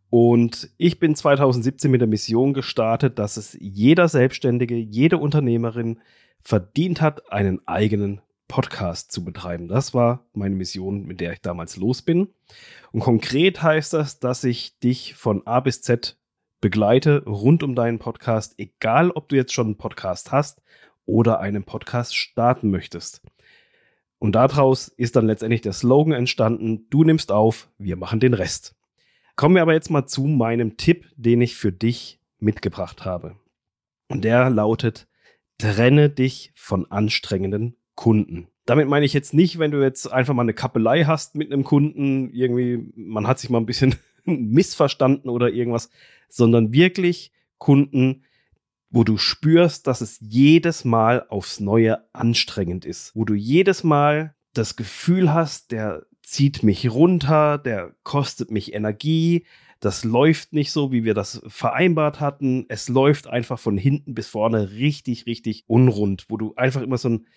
und 0.10 0.70
ich 0.78 1.00
bin 1.00 1.16
2017 1.16 1.90
mit 1.90 2.02
der 2.02 2.08
Mission 2.08 2.54
gestartet, 2.54 3.20
dass 3.20 3.38
es 3.38 3.58
jeder 3.60 4.08
Selbstständige, 4.08 4.76
jede 4.76 5.18
Unternehmerin 5.18 6.00
verdient 6.42 7.02
hat, 7.02 7.32
einen 7.32 7.68
eigenen 7.68 8.22
Podcast 8.48 9.12
zu 9.12 9.26
betreiben. 9.26 9.68
Das 9.68 9.94
war 9.94 10.26
meine 10.34 10.56
Mission, 10.56 11.06
mit 11.06 11.20
der 11.20 11.34
ich 11.34 11.42
damals 11.42 11.78
los 11.78 12.02
bin. 12.04 12.30
Und 12.92 13.00
konkret 13.00 13.62
heißt 13.62 13.94
das, 13.94 14.20
dass 14.20 14.44
ich 14.44 14.78
dich 14.80 15.16
von 15.16 15.46
A 15.48 15.60
bis 15.60 15.82
Z 15.82 16.18
begleite 16.62 17.24
rund 17.26 17.64
um 17.64 17.76
deinen 17.76 18.00
Podcast, 18.00 18.56
egal 18.58 19.12
ob 19.12 19.30
du 19.30 19.36
jetzt 19.36 19.54
schon 19.54 19.68
einen 19.68 19.78
Podcast 19.78 20.32
hast 20.32 20.62
oder 21.06 21.40
einen 21.40 21.64
Podcast 21.64 22.16
starten 22.16 22.70
möchtest. 22.70 23.22
Und 24.20 24.34
daraus 24.34 24.88
ist 24.88 25.16
dann 25.16 25.28
letztendlich 25.28 25.62
der 25.62 25.74
Slogan 25.74 26.14
entstanden, 26.14 26.88
du 26.90 27.04
nimmst 27.04 27.32
auf, 27.32 27.70
wir 27.78 27.98
machen 27.98 28.20
den 28.20 28.34
Rest. 28.34 28.75
Kommen 29.36 29.56
wir 29.56 29.62
aber 29.62 29.74
jetzt 29.74 29.90
mal 29.90 30.06
zu 30.06 30.24
meinem 30.24 30.78
Tipp, 30.78 31.08
den 31.16 31.42
ich 31.42 31.56
für 31.56 31.72
dich 31.72 32.20
mitgebracht 32.40 33.04
habe. 33.04 33.36
Und 34.08 34.24
der 34.24 34.50
lautet, 34.50 35.08
trenne 35.58 36.10
dich 36.10 36.52
von 36.56 36.90
anstrengenden 36.90 37.76
Kunden. 37.96 38.48
Damit 38.66 38.88
meine 38.88 39.06
ich 39.06 39.14
jetzt 39.14 39.34
nicht, 39.34 39.60
wenn 39.60 39.72
du 39.72 39.82
jetzt 39.82 40.12
einfach 40.12 40.34
mal 40.34 40.44
eine 40.44 40.54
Kappelei 40.54 41.04
hast 41.04 41.36
mit 41.36 41.52
einem 41.52 41.64
Kunden, 41.64 42.32
irgendwie, 42.32 42.92
man 42.96 43.28
hat 43.28 43.40
sich 43.40 43.50
mal 43.50 43.60
ein 43.60 43.66
bisschen 43.66 43.96
missverstanden 44.26 45.30
oder 45.30 45.50
irgendwas, 45.50 45.90
sondern 46.30 46.74
wirklich 46.74 47.32
Kunden, 47.58 48.24
wo 48.90 49.04
du 49.04 49.18
spürst, 49.18 49.88
dass 49.88 50.02
es 50.02 50.18
jedes 50.22 50.86
Mal 50.86 51.26
aufs 51.28 51.60
Neue 51.60 52.04
anstrengend 52.14 52.86
ist, 52.86 53.16
wo 53.16 53.26
du 53.26 53.34
jedes 53.34 53.84
Mal 53.84 54.36
das 54.54 54.76
Gefühl 54.76 55.34
hast, 55.34 55.72
der 55.72 56.06
zieht 56.28 56.64
mich 56.64 56.90
runter, 56.92 57.58
der 57.58 57.96
kostet 58.04 58.52
mich 58.52 58.74
Energie, 58.74 59.46
das 59.80 60.04
läuft 60.04 60.54
nicht 60.54 60.72
so, 60.72 60.92
wie 60.92 61.04
wir 61.04 61.14
das 61.14 61.42
vereinbart 61.48 62.20
hatten. 62.20 62.66
Es 62.70 62.90
läuft 62.90 63.28
einfach 63.28 63.60
von 63.60 63.78
hinten 63.78 64.16
bis 64.16 64.28
vorne 64.28 64.72
richtig, 64.72 65.26
richtig 65.26 65.64
unrund, 65.68 66.26
wo 66.30 66.38
du 66.38 66.56
einfach 66.56 66.82
immer 66.82 66.98
so 66.98 67.10
ein 67.10 67.28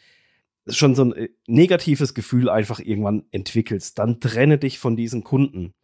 schon 0.70 0.94
so 0.94 1.04
ein 1.04 1.12
äh, 1.12 1.28
negatives 1.46 2.14
Gefühl 2.14 2.48
einfach 2.48 2.80
irgendwann 2.80 3.24
entwickelst. 3.30 3.98
Dann 3.98 4.20
trenne 4.20 4.58
dich 4.58 4.78
von 4.78 4.96
diesen 4.96 5.24
Kunden. 5.24 5.74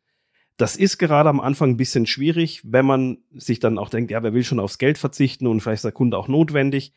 Das 0.57 0.77
ist 0.77 0.99
gerade 0.99 1.29
am 1.29 1.41
Anfang 1.41 1.71
ein 1.71 1.77
bisschen 1.77 2.07
schwierig, 2.07 2.61
wenn 2.65 2.87
man 2.87 3.19
sich 3.33 3.59
dann 3.61 3.79
auch 3.79 3.89
denkt, 3.89 4.11
ja, 4.11 4.23
wer 4.23 4.35
will 4.35 4.45
schon 4.45 4.61
aufs 4.61 4.79
Geld 4.79 4.99
verzichten 4.99 5.47
und 5.47 5.61
vielleicht 5.61 5.79
ist 5.79 5.85
der 5.85 5.93
Kunde 5.93 6.17
auch 6.17 6.29
notwendig. 6.29 6.93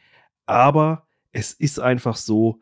Aber 0.45 1.07
es 1.31 1.53
ist 1.53 1.79
einfach 1.79 2.15
so, 2.17 2.59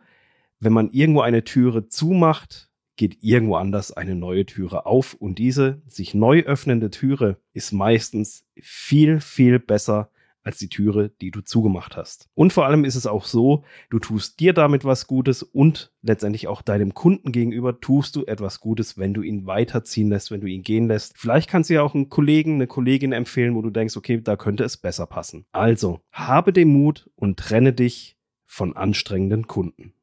wenn 0.60 0.74
man 0.74 0.90
irgendwo 0.92 1.22
eine 1.22 1.44
Türe 1.44 1.88
zumacht, 1.88 2.70
geht 2.96 3.18
irgendwo 3.22 3.56
anders 3.56 3.92
eine 3.92 4.16
neue 4.16 4.46
Türe 4.46 4.86
auf 4.86 5.14
und 5.14 5.38
diese 5.40 5.82
sich 5.88 6.14
neu 6.14 6.42
öffnende 6.42 6.90
Türe 6.90 7.38
ist 7.54 7.72
meistens 7.72 8.46
viel, 8.60 9.20
viel 9.20 9.60
besser 9.60 10.10
als 10.46 10.60
die 10.60 10.70
Türe, 10.70 11.10
die 11.22 11.32
du 11.32 11.42
zugemacht 11.42 11.98
hast. 11.98 12.30
Und 12.36 12.54
vor 12.54 12.66
allem 12.66 12.86
ist 12.86 12.96
es 12.96 13.08
auch 13.08 13.26
so, 13.26 13.64
du 13.90 14.00
tust 14.00 14.40
dir 14.40 14.54
damit 14.54 14.86
was 14.86 15.08
Gutes 15.08 15.42
und 15.42 15.92
letztendlich 16.04 16.48
auch 16.48 16.62
deinem 16.62 16.94
Kunden 16.94 17.32
gegenüber 17.32 17.82
tust 17.82 18.16
du 18.16 18.26
etwas 18.26 18.60
Gutes, 18.60 18.98
wenn 18.98 19.14
du 19.14 19.24
ihn 19.24 19.48
weiterziehen 19.48 20.10
lässt, 20.10 20.30
wenn 20.30 20.42
du 20.42 20.48
ihn 20.48 20.62
gehen 20.62 20.88
lässt. 20.88 21.18
Vielleicht 21.18 21.50
kannst 21.50 21.70
du 21.70 21.74
ja 21.74 21.82
auch 21.82 21.96
einen 21.96 22.10
Kollegen, 22.10 22.56
eine 22.56 22.68
Kollegin 22.68 23.12
empfehlen, 23.12 23.56
wo 23.56 23.64
du 23.64 23.72
denkst, 23.72 23.98
okay, 23.98 24.22
da 24.22 24.36
könnte 24.36 24.64
es 24.64 24.78
besser 24.78 25.08
passen. 25.08 25.46
Also, 25.52 26.00
habe 26.12 26.54
den 26.54 26.70
Mut 26.70 27.10
und 27.16 27.38
trenne 27.38 27.74
dich 27.74 28.16
von 28.46 28.78
anstrengenden 28.78 29.48
Kunden. 29.48 29.95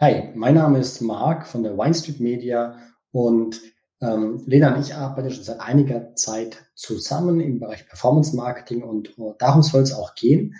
Hi, 0.00 0.30
mein 0.36 0.54
Name 0.54 0.78
ist 0.78 1.00
Marc 1.00 1.44
von 1.48 1.64
der 1.64 1.76
Wine 1.76 1.92
Street 1.92 2.20
Media 2.20 2.78
und 3.10 3.60
ähm, 4.00 4.44
Lena 4.46 4.72
und 4.72 4.80
ich 4.80 4.94
arbeiten 4.94 5.32
schon 5.32 5.42
seit 5.42 5.58
einiger 5.58 6.14
Zeit 6.14 6.70
zusammen 6.76 7.40
im 7.40 7.58
Bereich 7.58 7.88
Performance 7.88 8.36
Marketing 8.36 8.84
und 8.84 9.18
uh, 9.18 9.34
darum 9.40 9.64
soll 9.64 9.82
es 9.82 9.92
auch 9.92 10.14
gehen. 10.14 10.54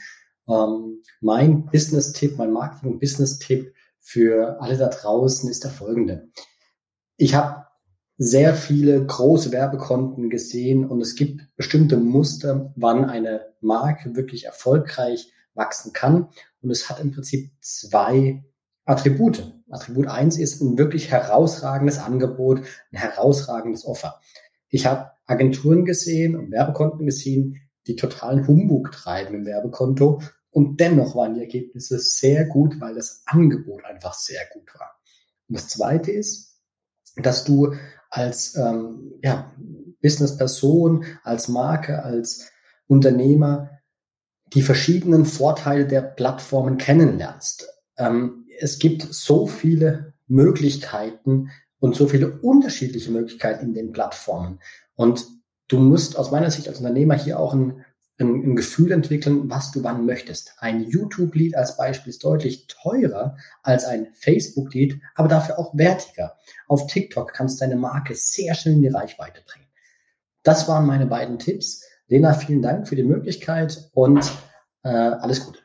Ähm, 0.49 1.05
mein 1.20 1.66
Business-Tipp, 1.66 2.36
mein 2.36 2.51
Marketing- 2.51 2.95
und 2.95 2.99
Business-Tipp 2.99 3.72
für 4.01 4.61
alle 4.61 4.76
da 4.76 4.89
draußen 4.89 5.49
ist 5.49 5.62
der 5.62 5.70
folgende. 5.70 6.30
Ich 7.16 7.36
habe 7.36 7.66
sehr 8.16 8.57
viele 8.57 9.07
große 9.07 9.53
Werbekonten 9.53 10.30
gesehen 10.30 10.84
und 10.84 11.01
es 11.01 11.14
gibt 11.14 11.43
bestimmte 11.55 11.97
Muster, 11.97 12.72
wann 12.74 13.05
eine 13.05 13.55
Marke 13.61 14.16
wirklich 14.16 14.47
erfolgreich 14.47 15.32
wachsen 15.55 15.93
kann. 15.93 16.28
Und 16.61 16.72
es 16.72 16.91
hat 16.91 16.99
im 16.99 17.12
Prinzip 17.12 17.53
zwei 17.61 18.43
Attribute. 18.89 19.53
Attribut 19.70 20.07
eins 20.07 20.39
ist 20.39 20.62
ein 20.62 20.78
wirklich 20.78 21.11
herausragendes 21.11 21.99
Angebot, 21.99 22.61
ein 22.91 22.97
herausragendes 22.99 23.84
Offer. 23.84 24.20
Ich 24.70 24.86
habe 24.86 25.11
Agenturen 25.26 25.84
gesehen 25.84 26.34
und 26.36 26.51
Werbekonten 26.51 27.05
gesehen, 27.05 27.61
die 27.86 27.97
totalen 27.97 28.47
Humbug 28.47 28.91
treiben 28.93 29.34
im 29.34 29.45
Werbekonto 29.45 30.22
und 30.51 30.80
dennoch 30.80 31.14
waren 31.14 31.34
die 31.34 31.41
Ergebnisse 31.41 31.99
sehr 31.99 32.47
gut, 32.47 32.80
weil 32.80 32.95
das 32.95 33.22
Angebot 33.26 33.84
einfach 33.84 34.14
sehr 34.14 34.41
gut 34.55 34.74
war. 34.78 34.99
Und 35.49 35.59
das 35.59 35.68
Zweite 35.68 36.11
ist, 36.11 36.59
dass 37.16 37.45
du 37.45 37.74
als 38.09 38.57
ähm, 38.57 39.12
ja, 39.22 39.55
Businessperson, 40.01 41.05
als 41.24 41.49
Marke, 41.49 42.03
als 42.03 42.51
Unternehmer 42.86 43.70
die 44.55 44.62
verschiedenen 44.62 45.26
Vorteile 45.26 45.86
der 45.86 46.01
Plattformen 46.01 46.78
kennenlernst. 46.78 47.68
Ähm, 47.99 48.47
es 48.61 48.79
gibt 48.79 49.03
so 49.03 49.47
viele 49.47 50.15
Möglichkeiten 50.27 51.51
und 51.81 51.95
so 51.97 52.09
viele 52.09 52.39
unterschiedliche 52.41 53.11
Möglichkeiten 53.11 53.67
in 53.67 53.75
den 53.75 53.93
Plattformen. 53.93 54.61
Und 54.95 55.27
du 55.69 55.79
musst 55.79 56.19
aus 56.19 56.31
meiner 56.31 56.51
Sicht 56.51 56.69
als 56.69 56.79
Unternehmer 56.79 57.15
hier 57.15 57.39
auch 57.39 57.55
ein, 57.55 57.85
ein, 58.19 58.29
ein 58.29 58.57
Gefühl 58.57 58.93
entwickeln, 58.93 59.49
was 59.49 59.71
du 59.71 59.85
wann 59.85 60.07
möchtest. 60.07 60.55
Ein 60.59 60.83
YouTube-Lead 60.83 61.55
als 61.55 61.77
Beispiel 61.77 62.11
ist 62.11 62.25
deutlich 62.25 62.67
teurer 62.67 63.37
als 63.63 63.85
ein 63.85 64.09
Facebook-Lead, 64.15 65.01
aber 65.15 65.29
dafür 65.29 65.59
auch 65.59 65.77
wertiger. 65.77 66.37
Auf 66.67 66.87
TikTok 66.89 67.33
kannst 67.33 67.61
du 67.61 67.65
deine 67.65 67.77
Marke 67.77 68.15
sehr 68.15 68.55
schnell 68.55 68.75
in 68.75 68.83
die 68.83 68.89
Reichweite 68.89 69.43
bringen. 69.47 69.67
Das 70.43 70.69
waren 70.69 70.87
meine 70.87 71.07
beiden 71.07 71.39
Tipps. 71.39 71.85
Lena, 72.09 72.33
vielen 72.33 72.63
Dank 72.63 72.89
für 72.89 72.97
die 72.97 73.03
Möglichkeit 73.03 73.91
und 73.93 74.33
äh, 74.83 74.89
alles 74.89 75.45
Gute. 75.45 75.61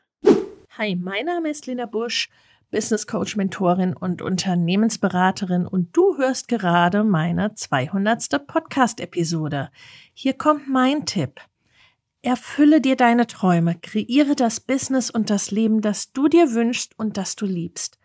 Hi, 0.76 0.96
mein 0.96 1.26
Name 1.26 1.50
ist 1.50 1.66
Lena 1.66 1.86
Busch. 1.86 2.28
Business 2.74 3.06
Coach, 3.06 3.36
Mentorin 3.36 3.94
und 3.94 4.20
Unternehmensberaterin 4.20 5.64
und 5.64 5.96
du 5.96 6.16
hörst 6.16 6.48
gerade 6.48 7.04
meine 7.04 7.54
200. 7.54 8.44
Podcast-Episode. 8.48 9.70
Hier 10.12 10.32
kommt 10.32 10.68
mein 10.68 11.06
Tipp. 11.06 11.40
Erfülle 12.20 12.80
dir 12.80 12.96
deine 12.96 13.28
Träume, 13.28 13.76
kreiere 13.80 14.34
das 14.34 14.58
Business 14.58 15.08
und 15.08 15.30
das 15.30 15.52
Leben, 15.52 15.82
das 15.82 16.10
du 16.10 16.26
dir 16.26 16.52
wünschst 16.52 16.98
und 16.98 17.16
das 17.16 17.36
du 17.36 17.46
liebst. 17.46 18.00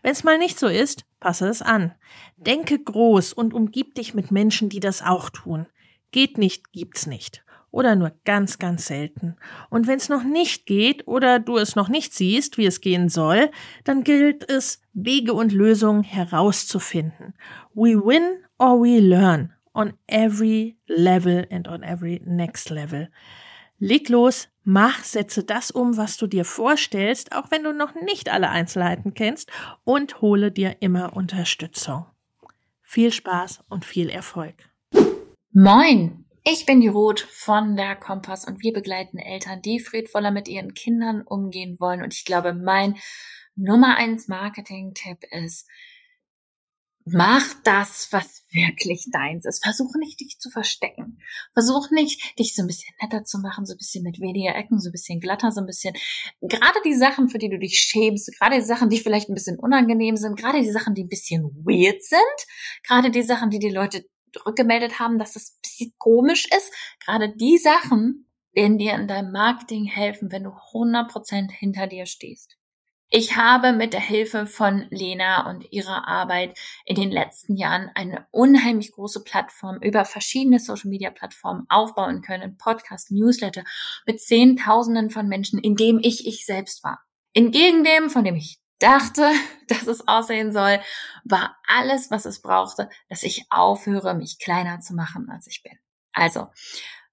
Wenn 0.00 0.12
es 0.12 0.24
mal 0.24 0.38
nicht 0.38 0.58
so 0.58 0.68
ist, 0.68 1.04
passe 1.20 1.46
es 1.46 1.60
an. 1.60 1.92
Denke 2.38 2.78
groß 2.78 3.34
und 3.34 3.52
umgib 3.52 3.94
dich 3.94 4.14
mit 4.14 4.30
Menschen, 4.30 4.70
die 4.70 4.80
das 4.80 5.02
auch 5.02 5.28
tun. 5.28 5.66
Geht 6.12 6.38
nicht, 6.38 6.72
gibt's 6.72 7.04
nicht 7.04 7.43
oder 7.74 7.96
nur 7.96 8.12
ganz, 8.24 8.60
ganz 8.60 8.86
selten. 8.86 9.36
Und 9.68 9.88
wenn 9.88 9.96
es 9.96 10.08
noch 10.08 10.22
nicht 10.22 10.64
geht 10.64 11.08
oder 11.08 11.40
du 11.40 11.56
es 11.56 11.74
noch 11.74 11.88
nicht 11.88 12.14
siehst, 12.14 12.56
wie 12.56 12.66
es 12.66 12.80
gehen 12.80 13.08
soll, 13.08 13.50
dann 13.82 14.04
gilt 14.04 14.48
es, 14.48 14.80
Wege 14.92 15.34
und 15.34 15.52
Lösungen 15.52 16.04
herauszufinden. 16.04 17.34
We 17.74 17.96
win 17.96 18.44
or 18.58 18.80
we 18.80 19.00
learn 19.00 19.52
on 19.74 19.94
every 20.06 20.78
level 20.86 21.46
and 21.50 21.66
on 21.66 21.82
every 21.82 22.22
next 22.24 22.70
level. 22.70 23.10
Leg 23.80 24.08
los, 24.08 24.48
mach, 24.62 25.02
setze 25.02 25.42
das 25.42 25.72
um, 25.72 25.96
was 25.96 26.16
du 26.16 26.28
dir 26.28 26.44
vorstellst, 26.44 27.34
auch 27.34 27.50
wenn 27.50 27.64
du 27.64 27.72
noch 27.72 27.96
nicht 27.96 28.32
alle 28.32 28.50
Einzelheiten 28.50 29.14
kennst, 29.14 29.50
und 29.82 30.20
hole 30.20 30.52
dir 30.52 30.76
immer 30.78 31.16
Unterstützung. 31.16 32.06
Viel 32.82 33.10
Spaß 33.10 33.64
und 33.68 33.84
viel 33.84 34.10
Erfolg. 34.10 34.54
Moin! 35.50 36.23
Ich 36.46 36.66
bin 36.66 36.82
die 36.82 36.88
Ruth 36.88 37.20
von 37.20 37.74
der 37.74 37.96
Kompass 37.96 38.46
und 38.46 38.62
wir 38.62 38.74
begleiten 38.74 39.16
Eltern, 39.16 39.62
die 39.62 39.80
friedvoller 39.80 40.30
mit 40.30 40.46
ihren 40.46 40.74
Kindern 40.74 41.22
umgehen 41.22 41.80
wollen. 41.80 42.02
Und 42.02 42.12
ich 42.12 42.26
glaube, 42.26 42.52
mein 42.52 42.96
Nummer 43.56 43.96
eins 43.96 44.28
Marketing-Tipp 44.28 45.20
ist, 45.30 45.66
mach 47.06 47.42
das, 47.64 48.08
was 48.10 48.44
wirklich 48.50 49.06
deins 49.10 49.46
ist. 49.46 49.64
Versuch 49.64 49.94
nicht, 49.98 50.20
dich 50.20 50.38
zu 50.38 50.50
verstecken. 50.50 51.18
Versuch 51.54 51.90
nicht, 51.90 52.38
dich 52.38 52.54
so 52.54 52.62
ein 52.62 52.66
bisschen 52.66 52.94
netter 53.00 53.24
zu 53.24 53.38
machen, 53.38 53.64
so 53.64 53.72
ein 53.72 53.78
bisschen 53.78 54.04
mit 54.04 54.20
weniger 54.20 54.54
Ecken, 54.54 54.78
so 54.80 54.90
ein 54.90 54.92
bisschen 54.92 55.20
glatter, 55.20 55.50
so 55.50 55.60
ein 55.60 55.66
bisschen, 55.66 55.94
gerade 56.42 56.78
die 56.84 56.94
Sachen, 56.94 57.30
für 57.30 57.38
die 57.38 57.48
du 57.48 57.58
dich 57.58 57.78
schämst, 57.78 58.30
gerade 58.38 58.56
die 58.56 58.66
Sachen, 58.66 58.90
die 58.90 58.98
vielleicht 58.98 59.30
ein 59.30 59.34
bisschen 59.34 59.58
unangenehm 59.58 60.18
sind, 60.18 60.38
gerade 60.38 60.60
die 60.60 60.70
Sachen, 60.70 60.94
die 60.94 61.04
ein 61.04 61.08
bisschen 61.08 61.42
weird 61.64 62.02
sind, 62.02 62.20
gerade 62.86 63.10
die 63.10 63.22
Sachen, 63.22 63.48
die 63.48 63.58
die 63.58 63.70
Leute 63.70 64.04
rückgemeldet 64.46 64.98
haben, 64.98 65.18
dass 65.18 65.36
es 65.36 65.52
ein 65.52 65.60
bisschen 65.62 65.94
komisch 65.98 66.46
ist. 66.56 66.72
Gerade 67.04 67.34
die 67.34 67.58
Sachen 67.58 68.28
werden 68.52 68.78
dir 68.78 68.94
in 68.94 69.08
deinem 69.08 69.32
Marketing 69.32 69.84
helfen, 69.84 70.30
wenn 70.30 70.44
du 70.44 70.50
100% 70.50 71.50
hinter 71.50 71.86
dir 71.86 72.06
stehst. 72.06 72.56
Ich 73.10 73.36
habe 73.36 73.72
mit 73.72 73.92
der 73.92 74.00
Hilfe 74.00 74.46
von 74.46 74.86
Lena 74.90 75.48
und 75.48 75.70
ihrer 75.70 76.08
Arbeit 76.08 76.58
in 76.84 76.96
den 76.96 77.12
letzten 77.12 77.54
Jahren 77.54 77.90
eine 77.94 78.26
unheimlich 78.32 78.90
große 78.90 79.22
Plattform 79.22 79.78
über 79.80 80.04
verschiedene 80.04 80.58
Social 80.58 80.90
Media 80.90 81.10
Plattformen 81.10 81.64
aufbauen 81.68 82.22
können, 82.22 82.56
Podcast, 82.56 83.12
Newsletter 83.12 83.62
mit 84.04 84.20
Zehntausenden 84.20 85.10
von 85.10 85.28
Menschen, 85.28 85.60
in 85.60 85.76
dem 85.76 86.00
ich 86.02 86.26
ich 86.26 86.44
selbst 86.44 86.82
war. 86.82 87.00
Entgegen 87.34 87.84
dem, 87.84 88.10
von 88.10 88.24
dem 88.24 88.34
ich 88.34 88.58
dachte, 88.84 89.30
dass 89.68 89.86
es 89.86 90.06
aussehen 90.06 90.52
soll, 90.52 90.80
war 91.24 91.56
alles, 91.66 92.10
was 92.10 92.26
es 92.26 92.42
brauchte, 92.42 92.88
dass 93.08 93.22
ich 93.22 93.46
aufhöre, 93.50 94.14
mich 94.14 94.38
kleiner 94.38 94.80
zu 94.80 94.94
machen, 94.94 95.28
als 95.30 95.46
ich 95.46 95.62
bin. 95.62 95.78
Also, 96.12 96.48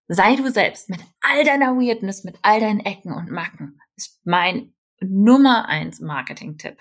sei 0.07 0.35
du 0.35 0.51
selbst 0.51 0.89
mit 0.89 0.99
all 1.21 1.43
deiner 1.43 1.77
Weirdness, 1.77 2.23
mit 2.23 2.35
all 2.41 2.59
deinen 2.59 2.81
Ecken 2.81 3.13
und 3.13 3.31
Macken, 3.31 3.79
ist 3.95 4.19
mein 4.25 4.73
Nummer 4.99 5.67
eins 5.67 5.99
Marketing-Tipp. 5.99 6.77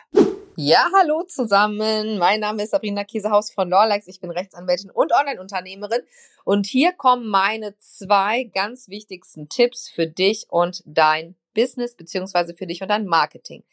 Ja, 0.57 0.91
hallo 0.95 1.22
zusammen. 1.22 2.18
Mein 2.18 2.41
Name 2.41 2.64
ist 2.64 2.72
Sabrina 2.72 3.05
Kiesehaus 3.05 3.51
von 3.51 3.70
Lawlikes. 3.70 4.09
Ich 4.09 4.20
bin 4.20 4.30
Rechtsanwältin 4.30 4.91
und 4.91 5.12
Online-Unternehmerin. 5.12 6.03
Und 6.45 6.66
hier 6.66 6.93
kommen 6.93 7.30
meine 7.30 7.78
zwei 7.78 8.45
ganz 8.45 8.88
wichtigsten 8.88 9.49
Tipps 9.49 9.88
für 9.88 10.07
dich 10.07 10.47
und 10.51 10.82
dein 10.84 11.36
Business 11.55 11.95
beziehungsweise 11.95 12.55
für 12.55 12.67
dich 12.67 12.83
und 12.83 12.89
dein 12.89 13.07
Marketing. 13.07 13.65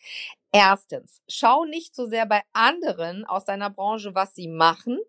Erstens, 0.52 1.22
schau 1.28 1.66
nicht 1.66 1.94
so 1.94 2.08
sehr 2.08 2.26
bei 2.26 2.42
anderen 2.54 3.26
aus 3.26 3.46
deiner 3.46 3.70
Branche, 3.70 4.16
was 4.16 4.34
sie 4.34 4.48
machen, 4.48 5.00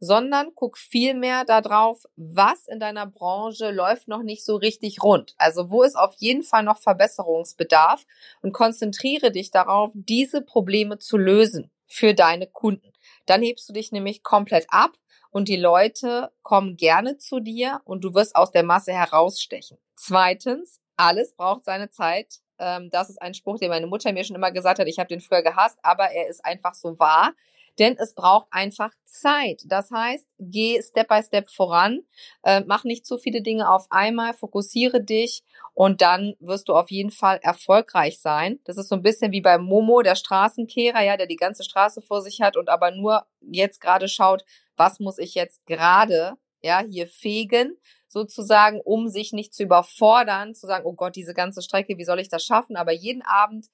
sondern 0.00 0.52
guck 0.54 0.78
vielmehr 0.78 1.44
darauf, 1.44 2.04
was 2.16 2.66
in 2.66 2.80
deiner 2.80 3.06
Branche 3.06 3.70
läuft 3.70 4.08
noch 4.08 4.22
nicht 4.22 4.44
so 4.44 4.56
richtig 4.56 5.02
rund. 5.02 5.34
Also 5.36 5.70
wo 5.70 5.82
ist 5.82 5.96
auf 5.96 6.14
jeden 6.16 6.42
Fall 6.42 6.62
noch 6.62 6.78
Verbesserungsbedarf 6.78 8.06
und 8.40 8.52
konzentriere 8.52 9.30
dich 9.30 9.50
darauf, 9.50 9.92
diese 9.94 10.40
Probleme 10.40 10.98
zu 10.98 11.18
lösen 11.18 11.70
für 11.86 12.14
deine 12.14 12.46
Kunden. 12.46 12.92
Dann 13.26 13.42
hebst 13.42 13.68
du 13.68 13.72
dich 13.74 13.92
nämlich 13.92 14.22
komplett 14.22 14.66
ab 14.68 14.92
und 15.30 15.48
die 15.48 15.56
Leute 15.56 16.32
kommen 16.42 16.76
gerne 16.76 17.18
zu 17.18 17.40
dir 17.40 17.80
und 17.84 18.02
du 18.04 18.14
wirst 18.14 18.36
aus 18.36 18.50
der 18.50 18.62
Masse 18.62 18.92
herausstechen. 18.92 19.78
Zweitens, 19.94 20.80
alles 20.98 21.34
braucht 21.34 21.64
seine 21.64 21.88
Zeit. 21.90 22.40
Ähm, 22.58 22.90
das 22.90 23.08
ist 23.08 23.22
ein 23.22 23.34
Spruch, 23.34 23.58
den 23.58 23.70
meine 23.70 23.86
Mutter 23.86 24.12
mir 24.12 24.24
schon 24.24 24.36
immer 24.36 24.50
gesagt 24.50 24.78
hat. 24.78 24.88
Ich 24.88 24.98
habe 24.98 25.08
den 25.08 25.20
früher 25.20 25.42
gehasst, 25.42 25.78
aber 25.82 26.10
er 26.10 26.28
ist 26.28 26.44
einfach 26.44 26.74
so 26.74 26.98
wahr. 26.98 27.32
Denn 27.78 27.96
es 27.96 28.14
braucht 28.14 28.48
einfach 28.50 28.90
Zeit. 29.04 29.62
Das 29.66 29.92
heißt, 29.92 30.26
geh 30.40 30.82
Step 30.82 31.06
by 31.06 31.22
Step 31.22 31.48
voran, 31.48 32.00
äh, 32.42 32.62
mach 32.66 32.82
nicht 32.82 33.06
zu 33.06 33.18
viele 33.18 33.40
Dinge 33.40 33.70
auf 33.70 33.86
einmal, 33.90 34.34
fokussiere 34.34 35.00
dich 35.00 35.44
und 35.74 36.02
dann 36.02 36.34
wirst 36.40 36.68
du 36.68 36.74
auf 36.74 36.90
jeden 36.90 37.12
Fall 37.12 37.38
erfolgreich 37.40 38.18
sein. 38.18 38.58
Das 38.64 38.78
ist 38.78 38.88
so 38.88 38.96
ein 38.96 39.02
bisschen 39.02 39.30
wie 39.30 39.40
beim 39.40 39.62
Momo, 39.62 40.02
der 40.02 40.16
Straßenkehrer, 40.16 41.04
ja, 41.04 41.16
der 41.16 41.28
die 41.28 41.36
ganze 41.36 41.62
Straße 41.62 42.02
vor 42.02 42.20
sich 42.20 42.40
hat 42.40 42.56
und 42.56 42.68
aber 42.68 42.90
nur 42.90 43.24
jetzt 43.40 43.80
gerade 43.80 44.08
schaut, 44.08 44.44
was 44.76 44.98
muss 44.98 45.18
ich 45.18 45.36
jetzt 45.36 45.64
gerade, 45.64 46.32
ja, 46.62 46.80
hier 46.80 47.06
fegen 47.06 47.78
sozusagen, 48.18 48.80
um 48.80 49.08
sich 49.08 49.32
nicht 49.32 49.54
zu 49.54 49.62
überfordern, 49.62 50.54
zu 50.54 50.66
sagen, 50.66 50.84
oh 50.86 50.94
Gott, 50.94 51.16
diese 51.16 51.34
ganze 51.34 51.62
Strecke, 51.62 51.98
wie 51.98 52.04
soll 52.04 52.18
ich 52.20 52.28
das 52.28 52.44
schaffen? 52.44 52.76
Aber 52.76 52.92
jeden 52.92 53.22
Abend 53.22 53.66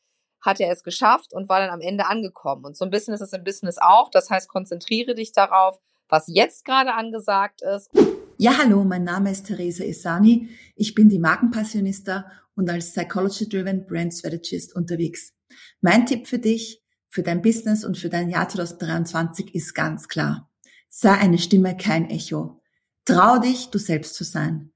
hat 0.43 0.61
er 0.61 0.71
es 0.71 0.83
geschafft 0.83 1.33
und 1.33 1.49
war 1.49 1.61
dann 1.61 1.71
am 1.71 1.81
Ende 1.81 2.07
angekommen. 2.07 2.65
Und 2.67 2.77
so 2.77 2.85
ein 2.85 2.91
bisschen 2.91 3.15
ist 3.15 3.23
es 3.23 3.33
im 3.33 3.45
Business 3.45 3.79
auch. 3.79 4.11
Das 4.11 4.29
heißt, 4.29 4.49
konzentriere 4.49 5.15
dich 5.15 5.33
darauf, 5.33 5.79
was 6.09 6.25
jetzt 6.29 6.65
gerade 6.65 6.95
angesagt 6.95 7.63
ist. 7.63 7.91
Ja, 8.37 8.59
hallo, 8.59 8.85
mein 8.85 9.05
Name 9.05 9.31
ist 9.31 9.47
Theresa 9.47 9.85
Isani. 9.85 10.51
Ich 10.77 10.95
bin 10.95 11.09
die 11.09 11.19
Markenpassionista 11.19 12.31
und 12.55 12.69
als 12.69 12.93
Psychology-Driven 12.93 13.87
Brand 13.87 14.13
Strategist 14.13 14.77
unterwegs. 14.77 15.33
Mein 15.81 16.05
Tipp 16.05 16.27
für 16.27 16.39
dich, 16.39 16.83
für 17.09 17.23
dein 17.23 17.43
Business 17.43 17.85
und 17.85 17.97
für 17.97 18.09
dein 18.09 18.29
Jahr 18.29 18.49
2023 18.49 19.55
ist 19.55 19.73
ganz 19.75 20.09
klar. 20.09 20.51
Sei 20.89 21.13
eine 21.13 21.39
Stimme, 21.39 21.77
kein 21.77 22.11
Echo. 22.11 22.61
Trau 23.05 23.39
dich, 23.39 23.71
du 23.71 23.79
selbst 23.79 24.15
zu 24.15 24.25
sein. 24.25 24.73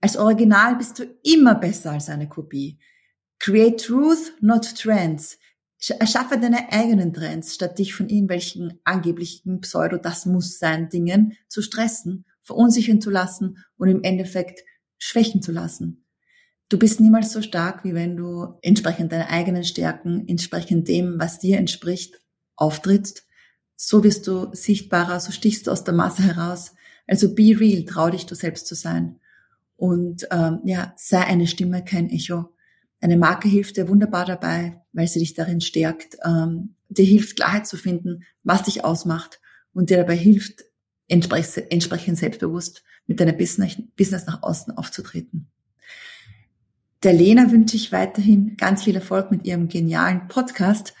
Als 0.00 0.16
Original 0.16 0.76
bist 0.76 0.98
du 0.98 1.04
immer 1.22 1.54
besser 1.54 1.92
als 1.92 2.08
eine 2.08 2.28
Kopie. 2.28 2.78
Create 3.38 3.82
Truth, 3.82 4.34
not 4.40 4.76
Trends. 4.76 5.38
Erschaffe 5.98 6.38
deine 6.38 6.70
eigenen 6.70 7.12
Trends, 7.12 7.54
statt 7.54 7.78
dich 7.78 7.94
von 7.94 8.08
irgendwelchen 8.08 8.80
angeblichen 8.84 9.60
Pseudo, 9.60 9.96
das 9.96 10.26
muss 10.26 10.58
sein 10.58 10.90
Dingen 10.90 11.36
zu 11.48 11.60
stressen, 11.60 12.24
verunsichern 12.42 13.00
zu 13.00 13.10
lassen 13.10 13.58
und 13.76 13.88
im 13.88 14.04
Endeffekt 14.04 14.62
schwächen 14.98 15.42
zu 15.42 15.50
lassen. 15.50 16.04
Du 16.68 16.78
bist 16.78 17.00
niemals 17.00 17.32
so 17.32 17.42
stark, 17.42 17.84
wie 17.84 17.94
wenn 17.94 18.16
du 18.16 18.58
entsprechend 18.62 19.12
deiner 19.12 19.28
eigenen 19.28 19.64
Stärken, 19.64 20.26
entsprechend 20.28 20.88
dem, 20.88 21.18
was 21.18 21.38
dir 21.38 21.58
entspricht, 21.58 22.20
auftrittst. 22.56 23.26
So 23.76 24.04
wirst 24.04 24.26
du 24.26 24.54
sichtbarer, 24.54 25.18
so 25.20 25.32
stichst 25.32 25.66
du 25.66 25.72
aus 25.72 25.84
der 25.84 25.94
Masse 25.94 26.22
heraus, 26.22 26.74
also 27.06 27.34
be 27.34 27.56
real, 27.58 27.84
trau 27.84 28.10
dich, 28.10 28.26
du 28.26 28.34
selbst 28.34 28.66
zu 28.66 28.74
sein. 28.74 29.18
Und 29.76 30.26
ähm, 30.30 30.60
ja, 30.64 30.92
sei 30.96 31.20
eine 31.20 31.46
Stimme, 31.46 31.84
kein 31.84 32.08
Echo. 32.10 32.54
Eine 33.00 33.16
Marke 33.16 33.48
hilft 33.48 33.76
dir 33.76 33.88
wunderbar 33.88 34.24
dabei, 34.24 34.80
weil 34.92 35.08
sie 35.08 35.18
dich 35.18 35.34
darin 35.34 35.60
stärkt, 35.60 36.16
ähm, 36.24 36.74
dir 36.88 37.04
hilft, 37.04 37.36
Klarheit 37.36 37.66
zu 37.66 37.76
finden, 37.76 38.24
was 38.44 38.62
dich 38.62 38.84
ausmacht 38.84 39.40
und 39.72 39.90
dir 39.90 39.96
dabei 39.96 40.16
hilft, 40.16 40.64
entsprechend 41.08 42.18
selbstbewusst 42.18 42.84
mit 43.06 43.18
deiner 43.18 43.32
Business 43.32 44.26
nach 44.26 44.42
außen 44.42 44.76
aufzutreten. 44.76 45.48
Der 47.02 47.12
Lena 47.12 47.50
wünsche 47.50 47.76
ich 47.76 47.90
weiterhin 47.90 48.56
ganz 48.56 48.84
viel 48.84 48.94
Erfolg 48.94 49.32
mit 49.32 49.44
ihrem 49.44 49.68
genialen 49.68 50.28
Podcast 50.28 50.94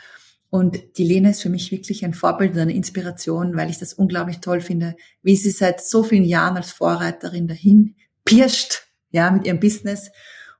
und 0.52 0.98
die 0.98 1.04
Lena 1.04 1.30
ist 1.30 1.40
für 1.40 1.48
mich 1.48 1.72
wirklich 1.72 2.04
ein 2.04 2.12
Vorbild 2.12 2.52
und 2.52 2.58
eine 2.58 2.74
Inspiration, 2.74 3.56
weil 3.56 3.70
ich 3.70 3.78
das 3.78 3.94
unglaublich 3.94 4.40
toll 4.40 4.60
finde, 4.60 4.96
wie 5.22 5.34
sie 5.34 5.50
seit 5.50 5.82
so 5.82 6.02
vielen 6.02 6.24
Jahren 6.24 6.58
als 6.58 6.72
Vorreiterin 6.72 7.48
dahin 7.48 7.94
pirscht, 8.26 8.82
ja, 9.12 9.30
mit 9.30 9.46
ihrem 9.46 9.60
Business 9.60 10.10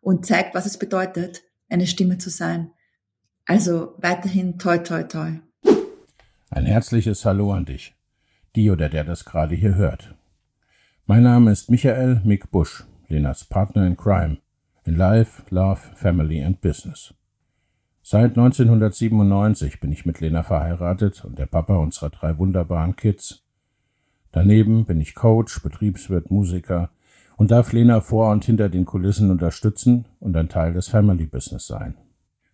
und 0.00 0.24
zeigt, 0.24 0.54
was 0.54 0.64
es 0.64 0.78
bedeutet, 0.78 1.42
eine 1.68 1.86
Stimme 1.86 2.16
zu 2.16 2.30
sein. 2.30 2.70
Also 3.44 3.92
weiterhin 3.98 4.58
toi, 4.58 4.78
toi, 4.78 5.02
toi. 5.02 5.40
Ein 6.48 6.64
herzliches 6.64 7.26
Hallo 7.26 7.52
an 7.52 7.66
dich, 7.66 7.94
die 8.56 8.70
oder 8.70 8.88
der 8.88 9.04
das 9.04 9.26
gerade 9.26 9.54
hier 9.54 9.74
hört. 9.74 10.14
Mein 11.04 11.24
Name 11.24 11.52
ist 11.52 11.70
Michael 11.70 12.22
Mick 12.24 12.50
Busch, 12.50 12.84
Lenas 13.08 13.44
Partner 13.44 13.86
in 13.86 13.98
Crime, 13.98 14.38
in 14.86 14.96
Life, 14.96 15.42
Love, 15.50 15.80
Family 15.96 16.42
and 16.42 16.62
Business. 16.62 17.12
Seit 18.04 18.36
1997 18.36 19.78
bin 19.78 19.92
ich 19.92 20.04
mit 20.04 20.20
Lena 20.20 20.42
verheiratet 20.42 21.24
und 21.24 21.38
der 21.38 21.46
Papa 21.46 21.76
unserer 21.76 22.10
drei 22.10 22.36
wunderbaren 22.36 22.96
Kids. 22.96 23.44
Daneben 24.32 24.86
bin 24.86 25.00
ich 25.00 25.14
Coach, 25.14 25.62
Betriebswirt, 25.62 26.28
Musiker 26.28 26.90
und 27.36 27.52
darf 27.52 27.72
Lena 27.72 28.00
vor 28.00 28.32
und 28.32 28.44
hinter 28.44 28.68
den 28.68 28.86
Kulissen 28.86 29.30
unterstützen 29.30 30.06
und 30.18 30.36
ein 30.36 30.48
Teil 30.48 30.72
des 30.72 30.88
Family 30.88 31.26
Business 31.26 31.68
sein. 31.68 31.94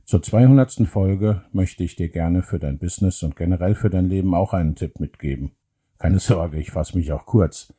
Zur 0.04 0.22
200. 0.22 0.86
Folge 0.86 1.42
möchte 1.52 1.82
ich 1.82 1.96
dir 1.96 2.10
gerne 2.10 2.42
für 2.42 2.58
dein 2.58 2.78
Business 2.78 3.22
und 3.22 3.34
generell 3.34 3.74
für 3.74 3.90
dein 3.90 4.08
Leben 4.08 4.34
auch 4.34 4.52
einen 4.52 4.74
Tipp 4.74 5.00
mitgeben. 5.00 5.52
Keine 5.98 6.18
Sorge, 6.18 6.58
ich 6.58 6.72
fasse 6.72 6.96
mich 6.96 7.10
auch 7.12 7.24
kurz. 7.24 7.72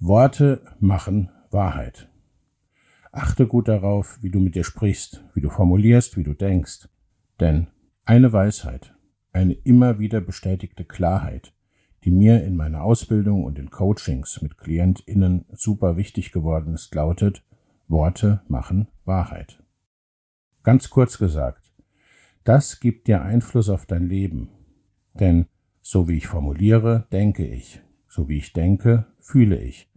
Worte 0.00 0.60
machen 0.80 1.30
Wahrheit. 1.50 2.09
Achte 3.12 3.46
gut 3.46 3.66
darauf, 3.66 4.18
wie 4.22 4.30
du 4.30 4.38
mit 4.38 4.54
dir 4.54 4.64
sprichst, 4.64 5.24
wie 5.34 5.40
du 5.40 5.50
formulierst, 5.50 6.16
wie 6.16 6.22
du 6.22 6.34
denkst. 6.34 6.88
Denn 7.40 7.66
eine 8.04 8.32
Weisheit, 8.32 8.94
eine 9.32 9.54
immer 9.54 9.98
wieder 9.98 10.20
bestätigte 10.20 10.84
Klarheit, 10.84 11.52
die 12.04 12.10
mir 12.10 12.44
in 12.44 12.56
meiner 12.56 12.82
Ausbildung 12.82 13.44
und 13.44 13.58
in 13.58 13.70
Coachings 13.70 14.40
mit 14.42 14.58
KlientInnen 14.58 15.44
super 15.52 15.96
wichtig 15.96 16.32
geworden 16.32 16.74
ist, 16.74 16.94
lautet, 16.94 17.44
Worte 17.88 18.42
machen 18.46 18.86
Wahrheit. 19.04 19.62
Ganz 20.62 20.90
kurz 20.90 21.18
gesagt, 21.18 21.72
das 22.44 22.80
gibt 22.80 23.08
dir 23.08 23.22
Einfluss 23.22 23.68
auf 23.68 23.86
dein 23.86 24.06
Leben. 24.06 24.50
Denn 25.14 25.46
so 25.82 26.08
wie 26.08 26.16
ich 26.16 26.26
formuliere, 26.26 27.06
denke 27.12 27.46
ich. 27.46 27.80
So 28.06 28.28
wie 28.28 28.38
ich 28.38 28.52
denke, 28.52 29.06
fühle 29.18 29.60
ich. 29.60 29.90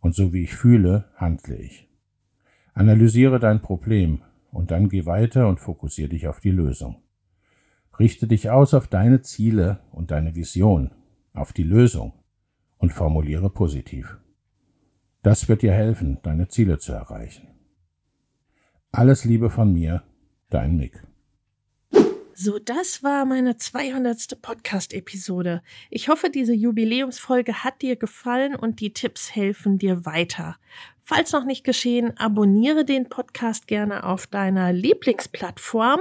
Und 0.00 0.14
so 0.14 0.32
wie 0.32 0.44
ich 0.44 0.54
fühle, 0.54 1.10
handle 1.16 1.56
ich. 1.56 1.88
Analysiere 2.74 3.38
dein 3.38 3.62
Problem 3.62 4.22
und 4.50 4.70
dann 4.72 4.88
geh 4.88 5.06
weiter 5.06 5.48
und 5.48 5.60
fokussiere 5.60 6.08
dich 6.08 6.26
auf 6.26 6.40
die 6.40 6.50
Lösung. 6.50 7.02
Richte 7.98 8.26
dich 8.26 8.50
aus 8.50 8.74
auf 8.74 8.88
deine 8.88 9.22
Ziele 9.22 9.78
und 9.92 10.10
deine 10.10 10.34
Vision, 10.34 10.90
auf 11.32 11.52
die 11.52 11.62
Lösung 11.62 12.12
und 12.78 12.92
formuliere 12.92 13.48
positiv. 13.48 14.18
Das 15.22 15.48
wird 15.48 15.62
dir 15.62 15.72
helfen, 15.72 16.18
deine 16.22 16.48
Ziele 16.48 16.78
zu 16.78 16.92
erreichen. 16.92 17.48
Alles 18.90 19.24
Liebe 19.24 19.50
von 19.50 19.72
mir, 19.72 20.02
dein 20.50 20.76
Mick. 20.76 21.04
So, 22.36 22.58
das 22.58 23.04
war 23.04 23.24
meine 23.26 23.58
200. 23.58 24.42
Podcast-Episode. 24.42 25.62
Ich 25.88 26.08
hoffe, 26.08 26.30
diese 26.30 26.52
Jubiläumsfolge 26.52 27.62
hat 27.62 27.80
dir 27.80 27.94
gefallen 27.94 28.56
und 28.56 28.80
die 28.80 28.92
Tipps 28.92 29.36
helfen 29.36 29.78
dir 29.78 30.04
weiter. 30.04 30.56
Falls 31.06 31.32
noch 31.32 31.44
nicht 31.44 31.64
geschehen, 31.64 32.16
abonniere 32.16 32.86
den 32.86 33.10
Podcast 33.10 33.66
gerne 33.66 34.04
auf 34.04 34.26
deiner 34.26 34.72
Lieblingsplattform 34.72 36.00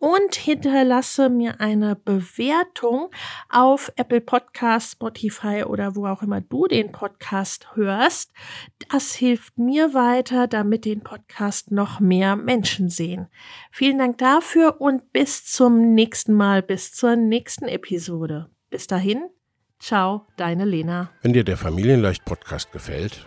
und 0.00 0.34
hinterlasse 0.34 1.28
mir 1.28 1.60
eine 1.60 1.94
Bewertung 1.94 3.12
auf 3.48 3.92
Apple 3.94 4.20
Podcast, 4.20 4.94
Spotify 4.94 5.62
oder 5.64 5.94
wo 5.94 6.08
auch 6.08 6.22
immer 6.22 6.40
du 6.40 6.66
den 6.66 6.90
Podcast 6.90 7.76
hörst. 7.76 8.32
Das 8.90 9.14
hilft 9.14 9.56
mir 9.56 9.94
weiter, 9.94 10.48
damit 10.48 10.84
den 10.84 11.02
Podcast 11.02 11.70
noch 11.70 12.00
mehr 12.00 12.34
Menschen 12.34 12.88
sehen. 12.88 13.28
Vielen 13.70 13.98
Dank 13.98 14.18
dafür 14.18 14.80
und 14.80 15.12
bis 15.12 15.44
zum 15.44 15.94
nächsten 15.94 16.34
Mal, 16.34 16.60
bis 16.60 16.92
zur 16.92 17.14
nächsten 17.14 17.66
Episode. 17.66 18.50
Bis 18.68 18.88
dahin, 18.88 19.22
ciao, 19.78 20.26
deine 20.36 20.64
Lena. 20.64 21.12
Wenn 21.22 21.34
dir 21.34 21.44
der 21.44 21.56
Familienleicht 21.56 22.24
Podcast 22.24 22.72
gefällt, 22.72 23.26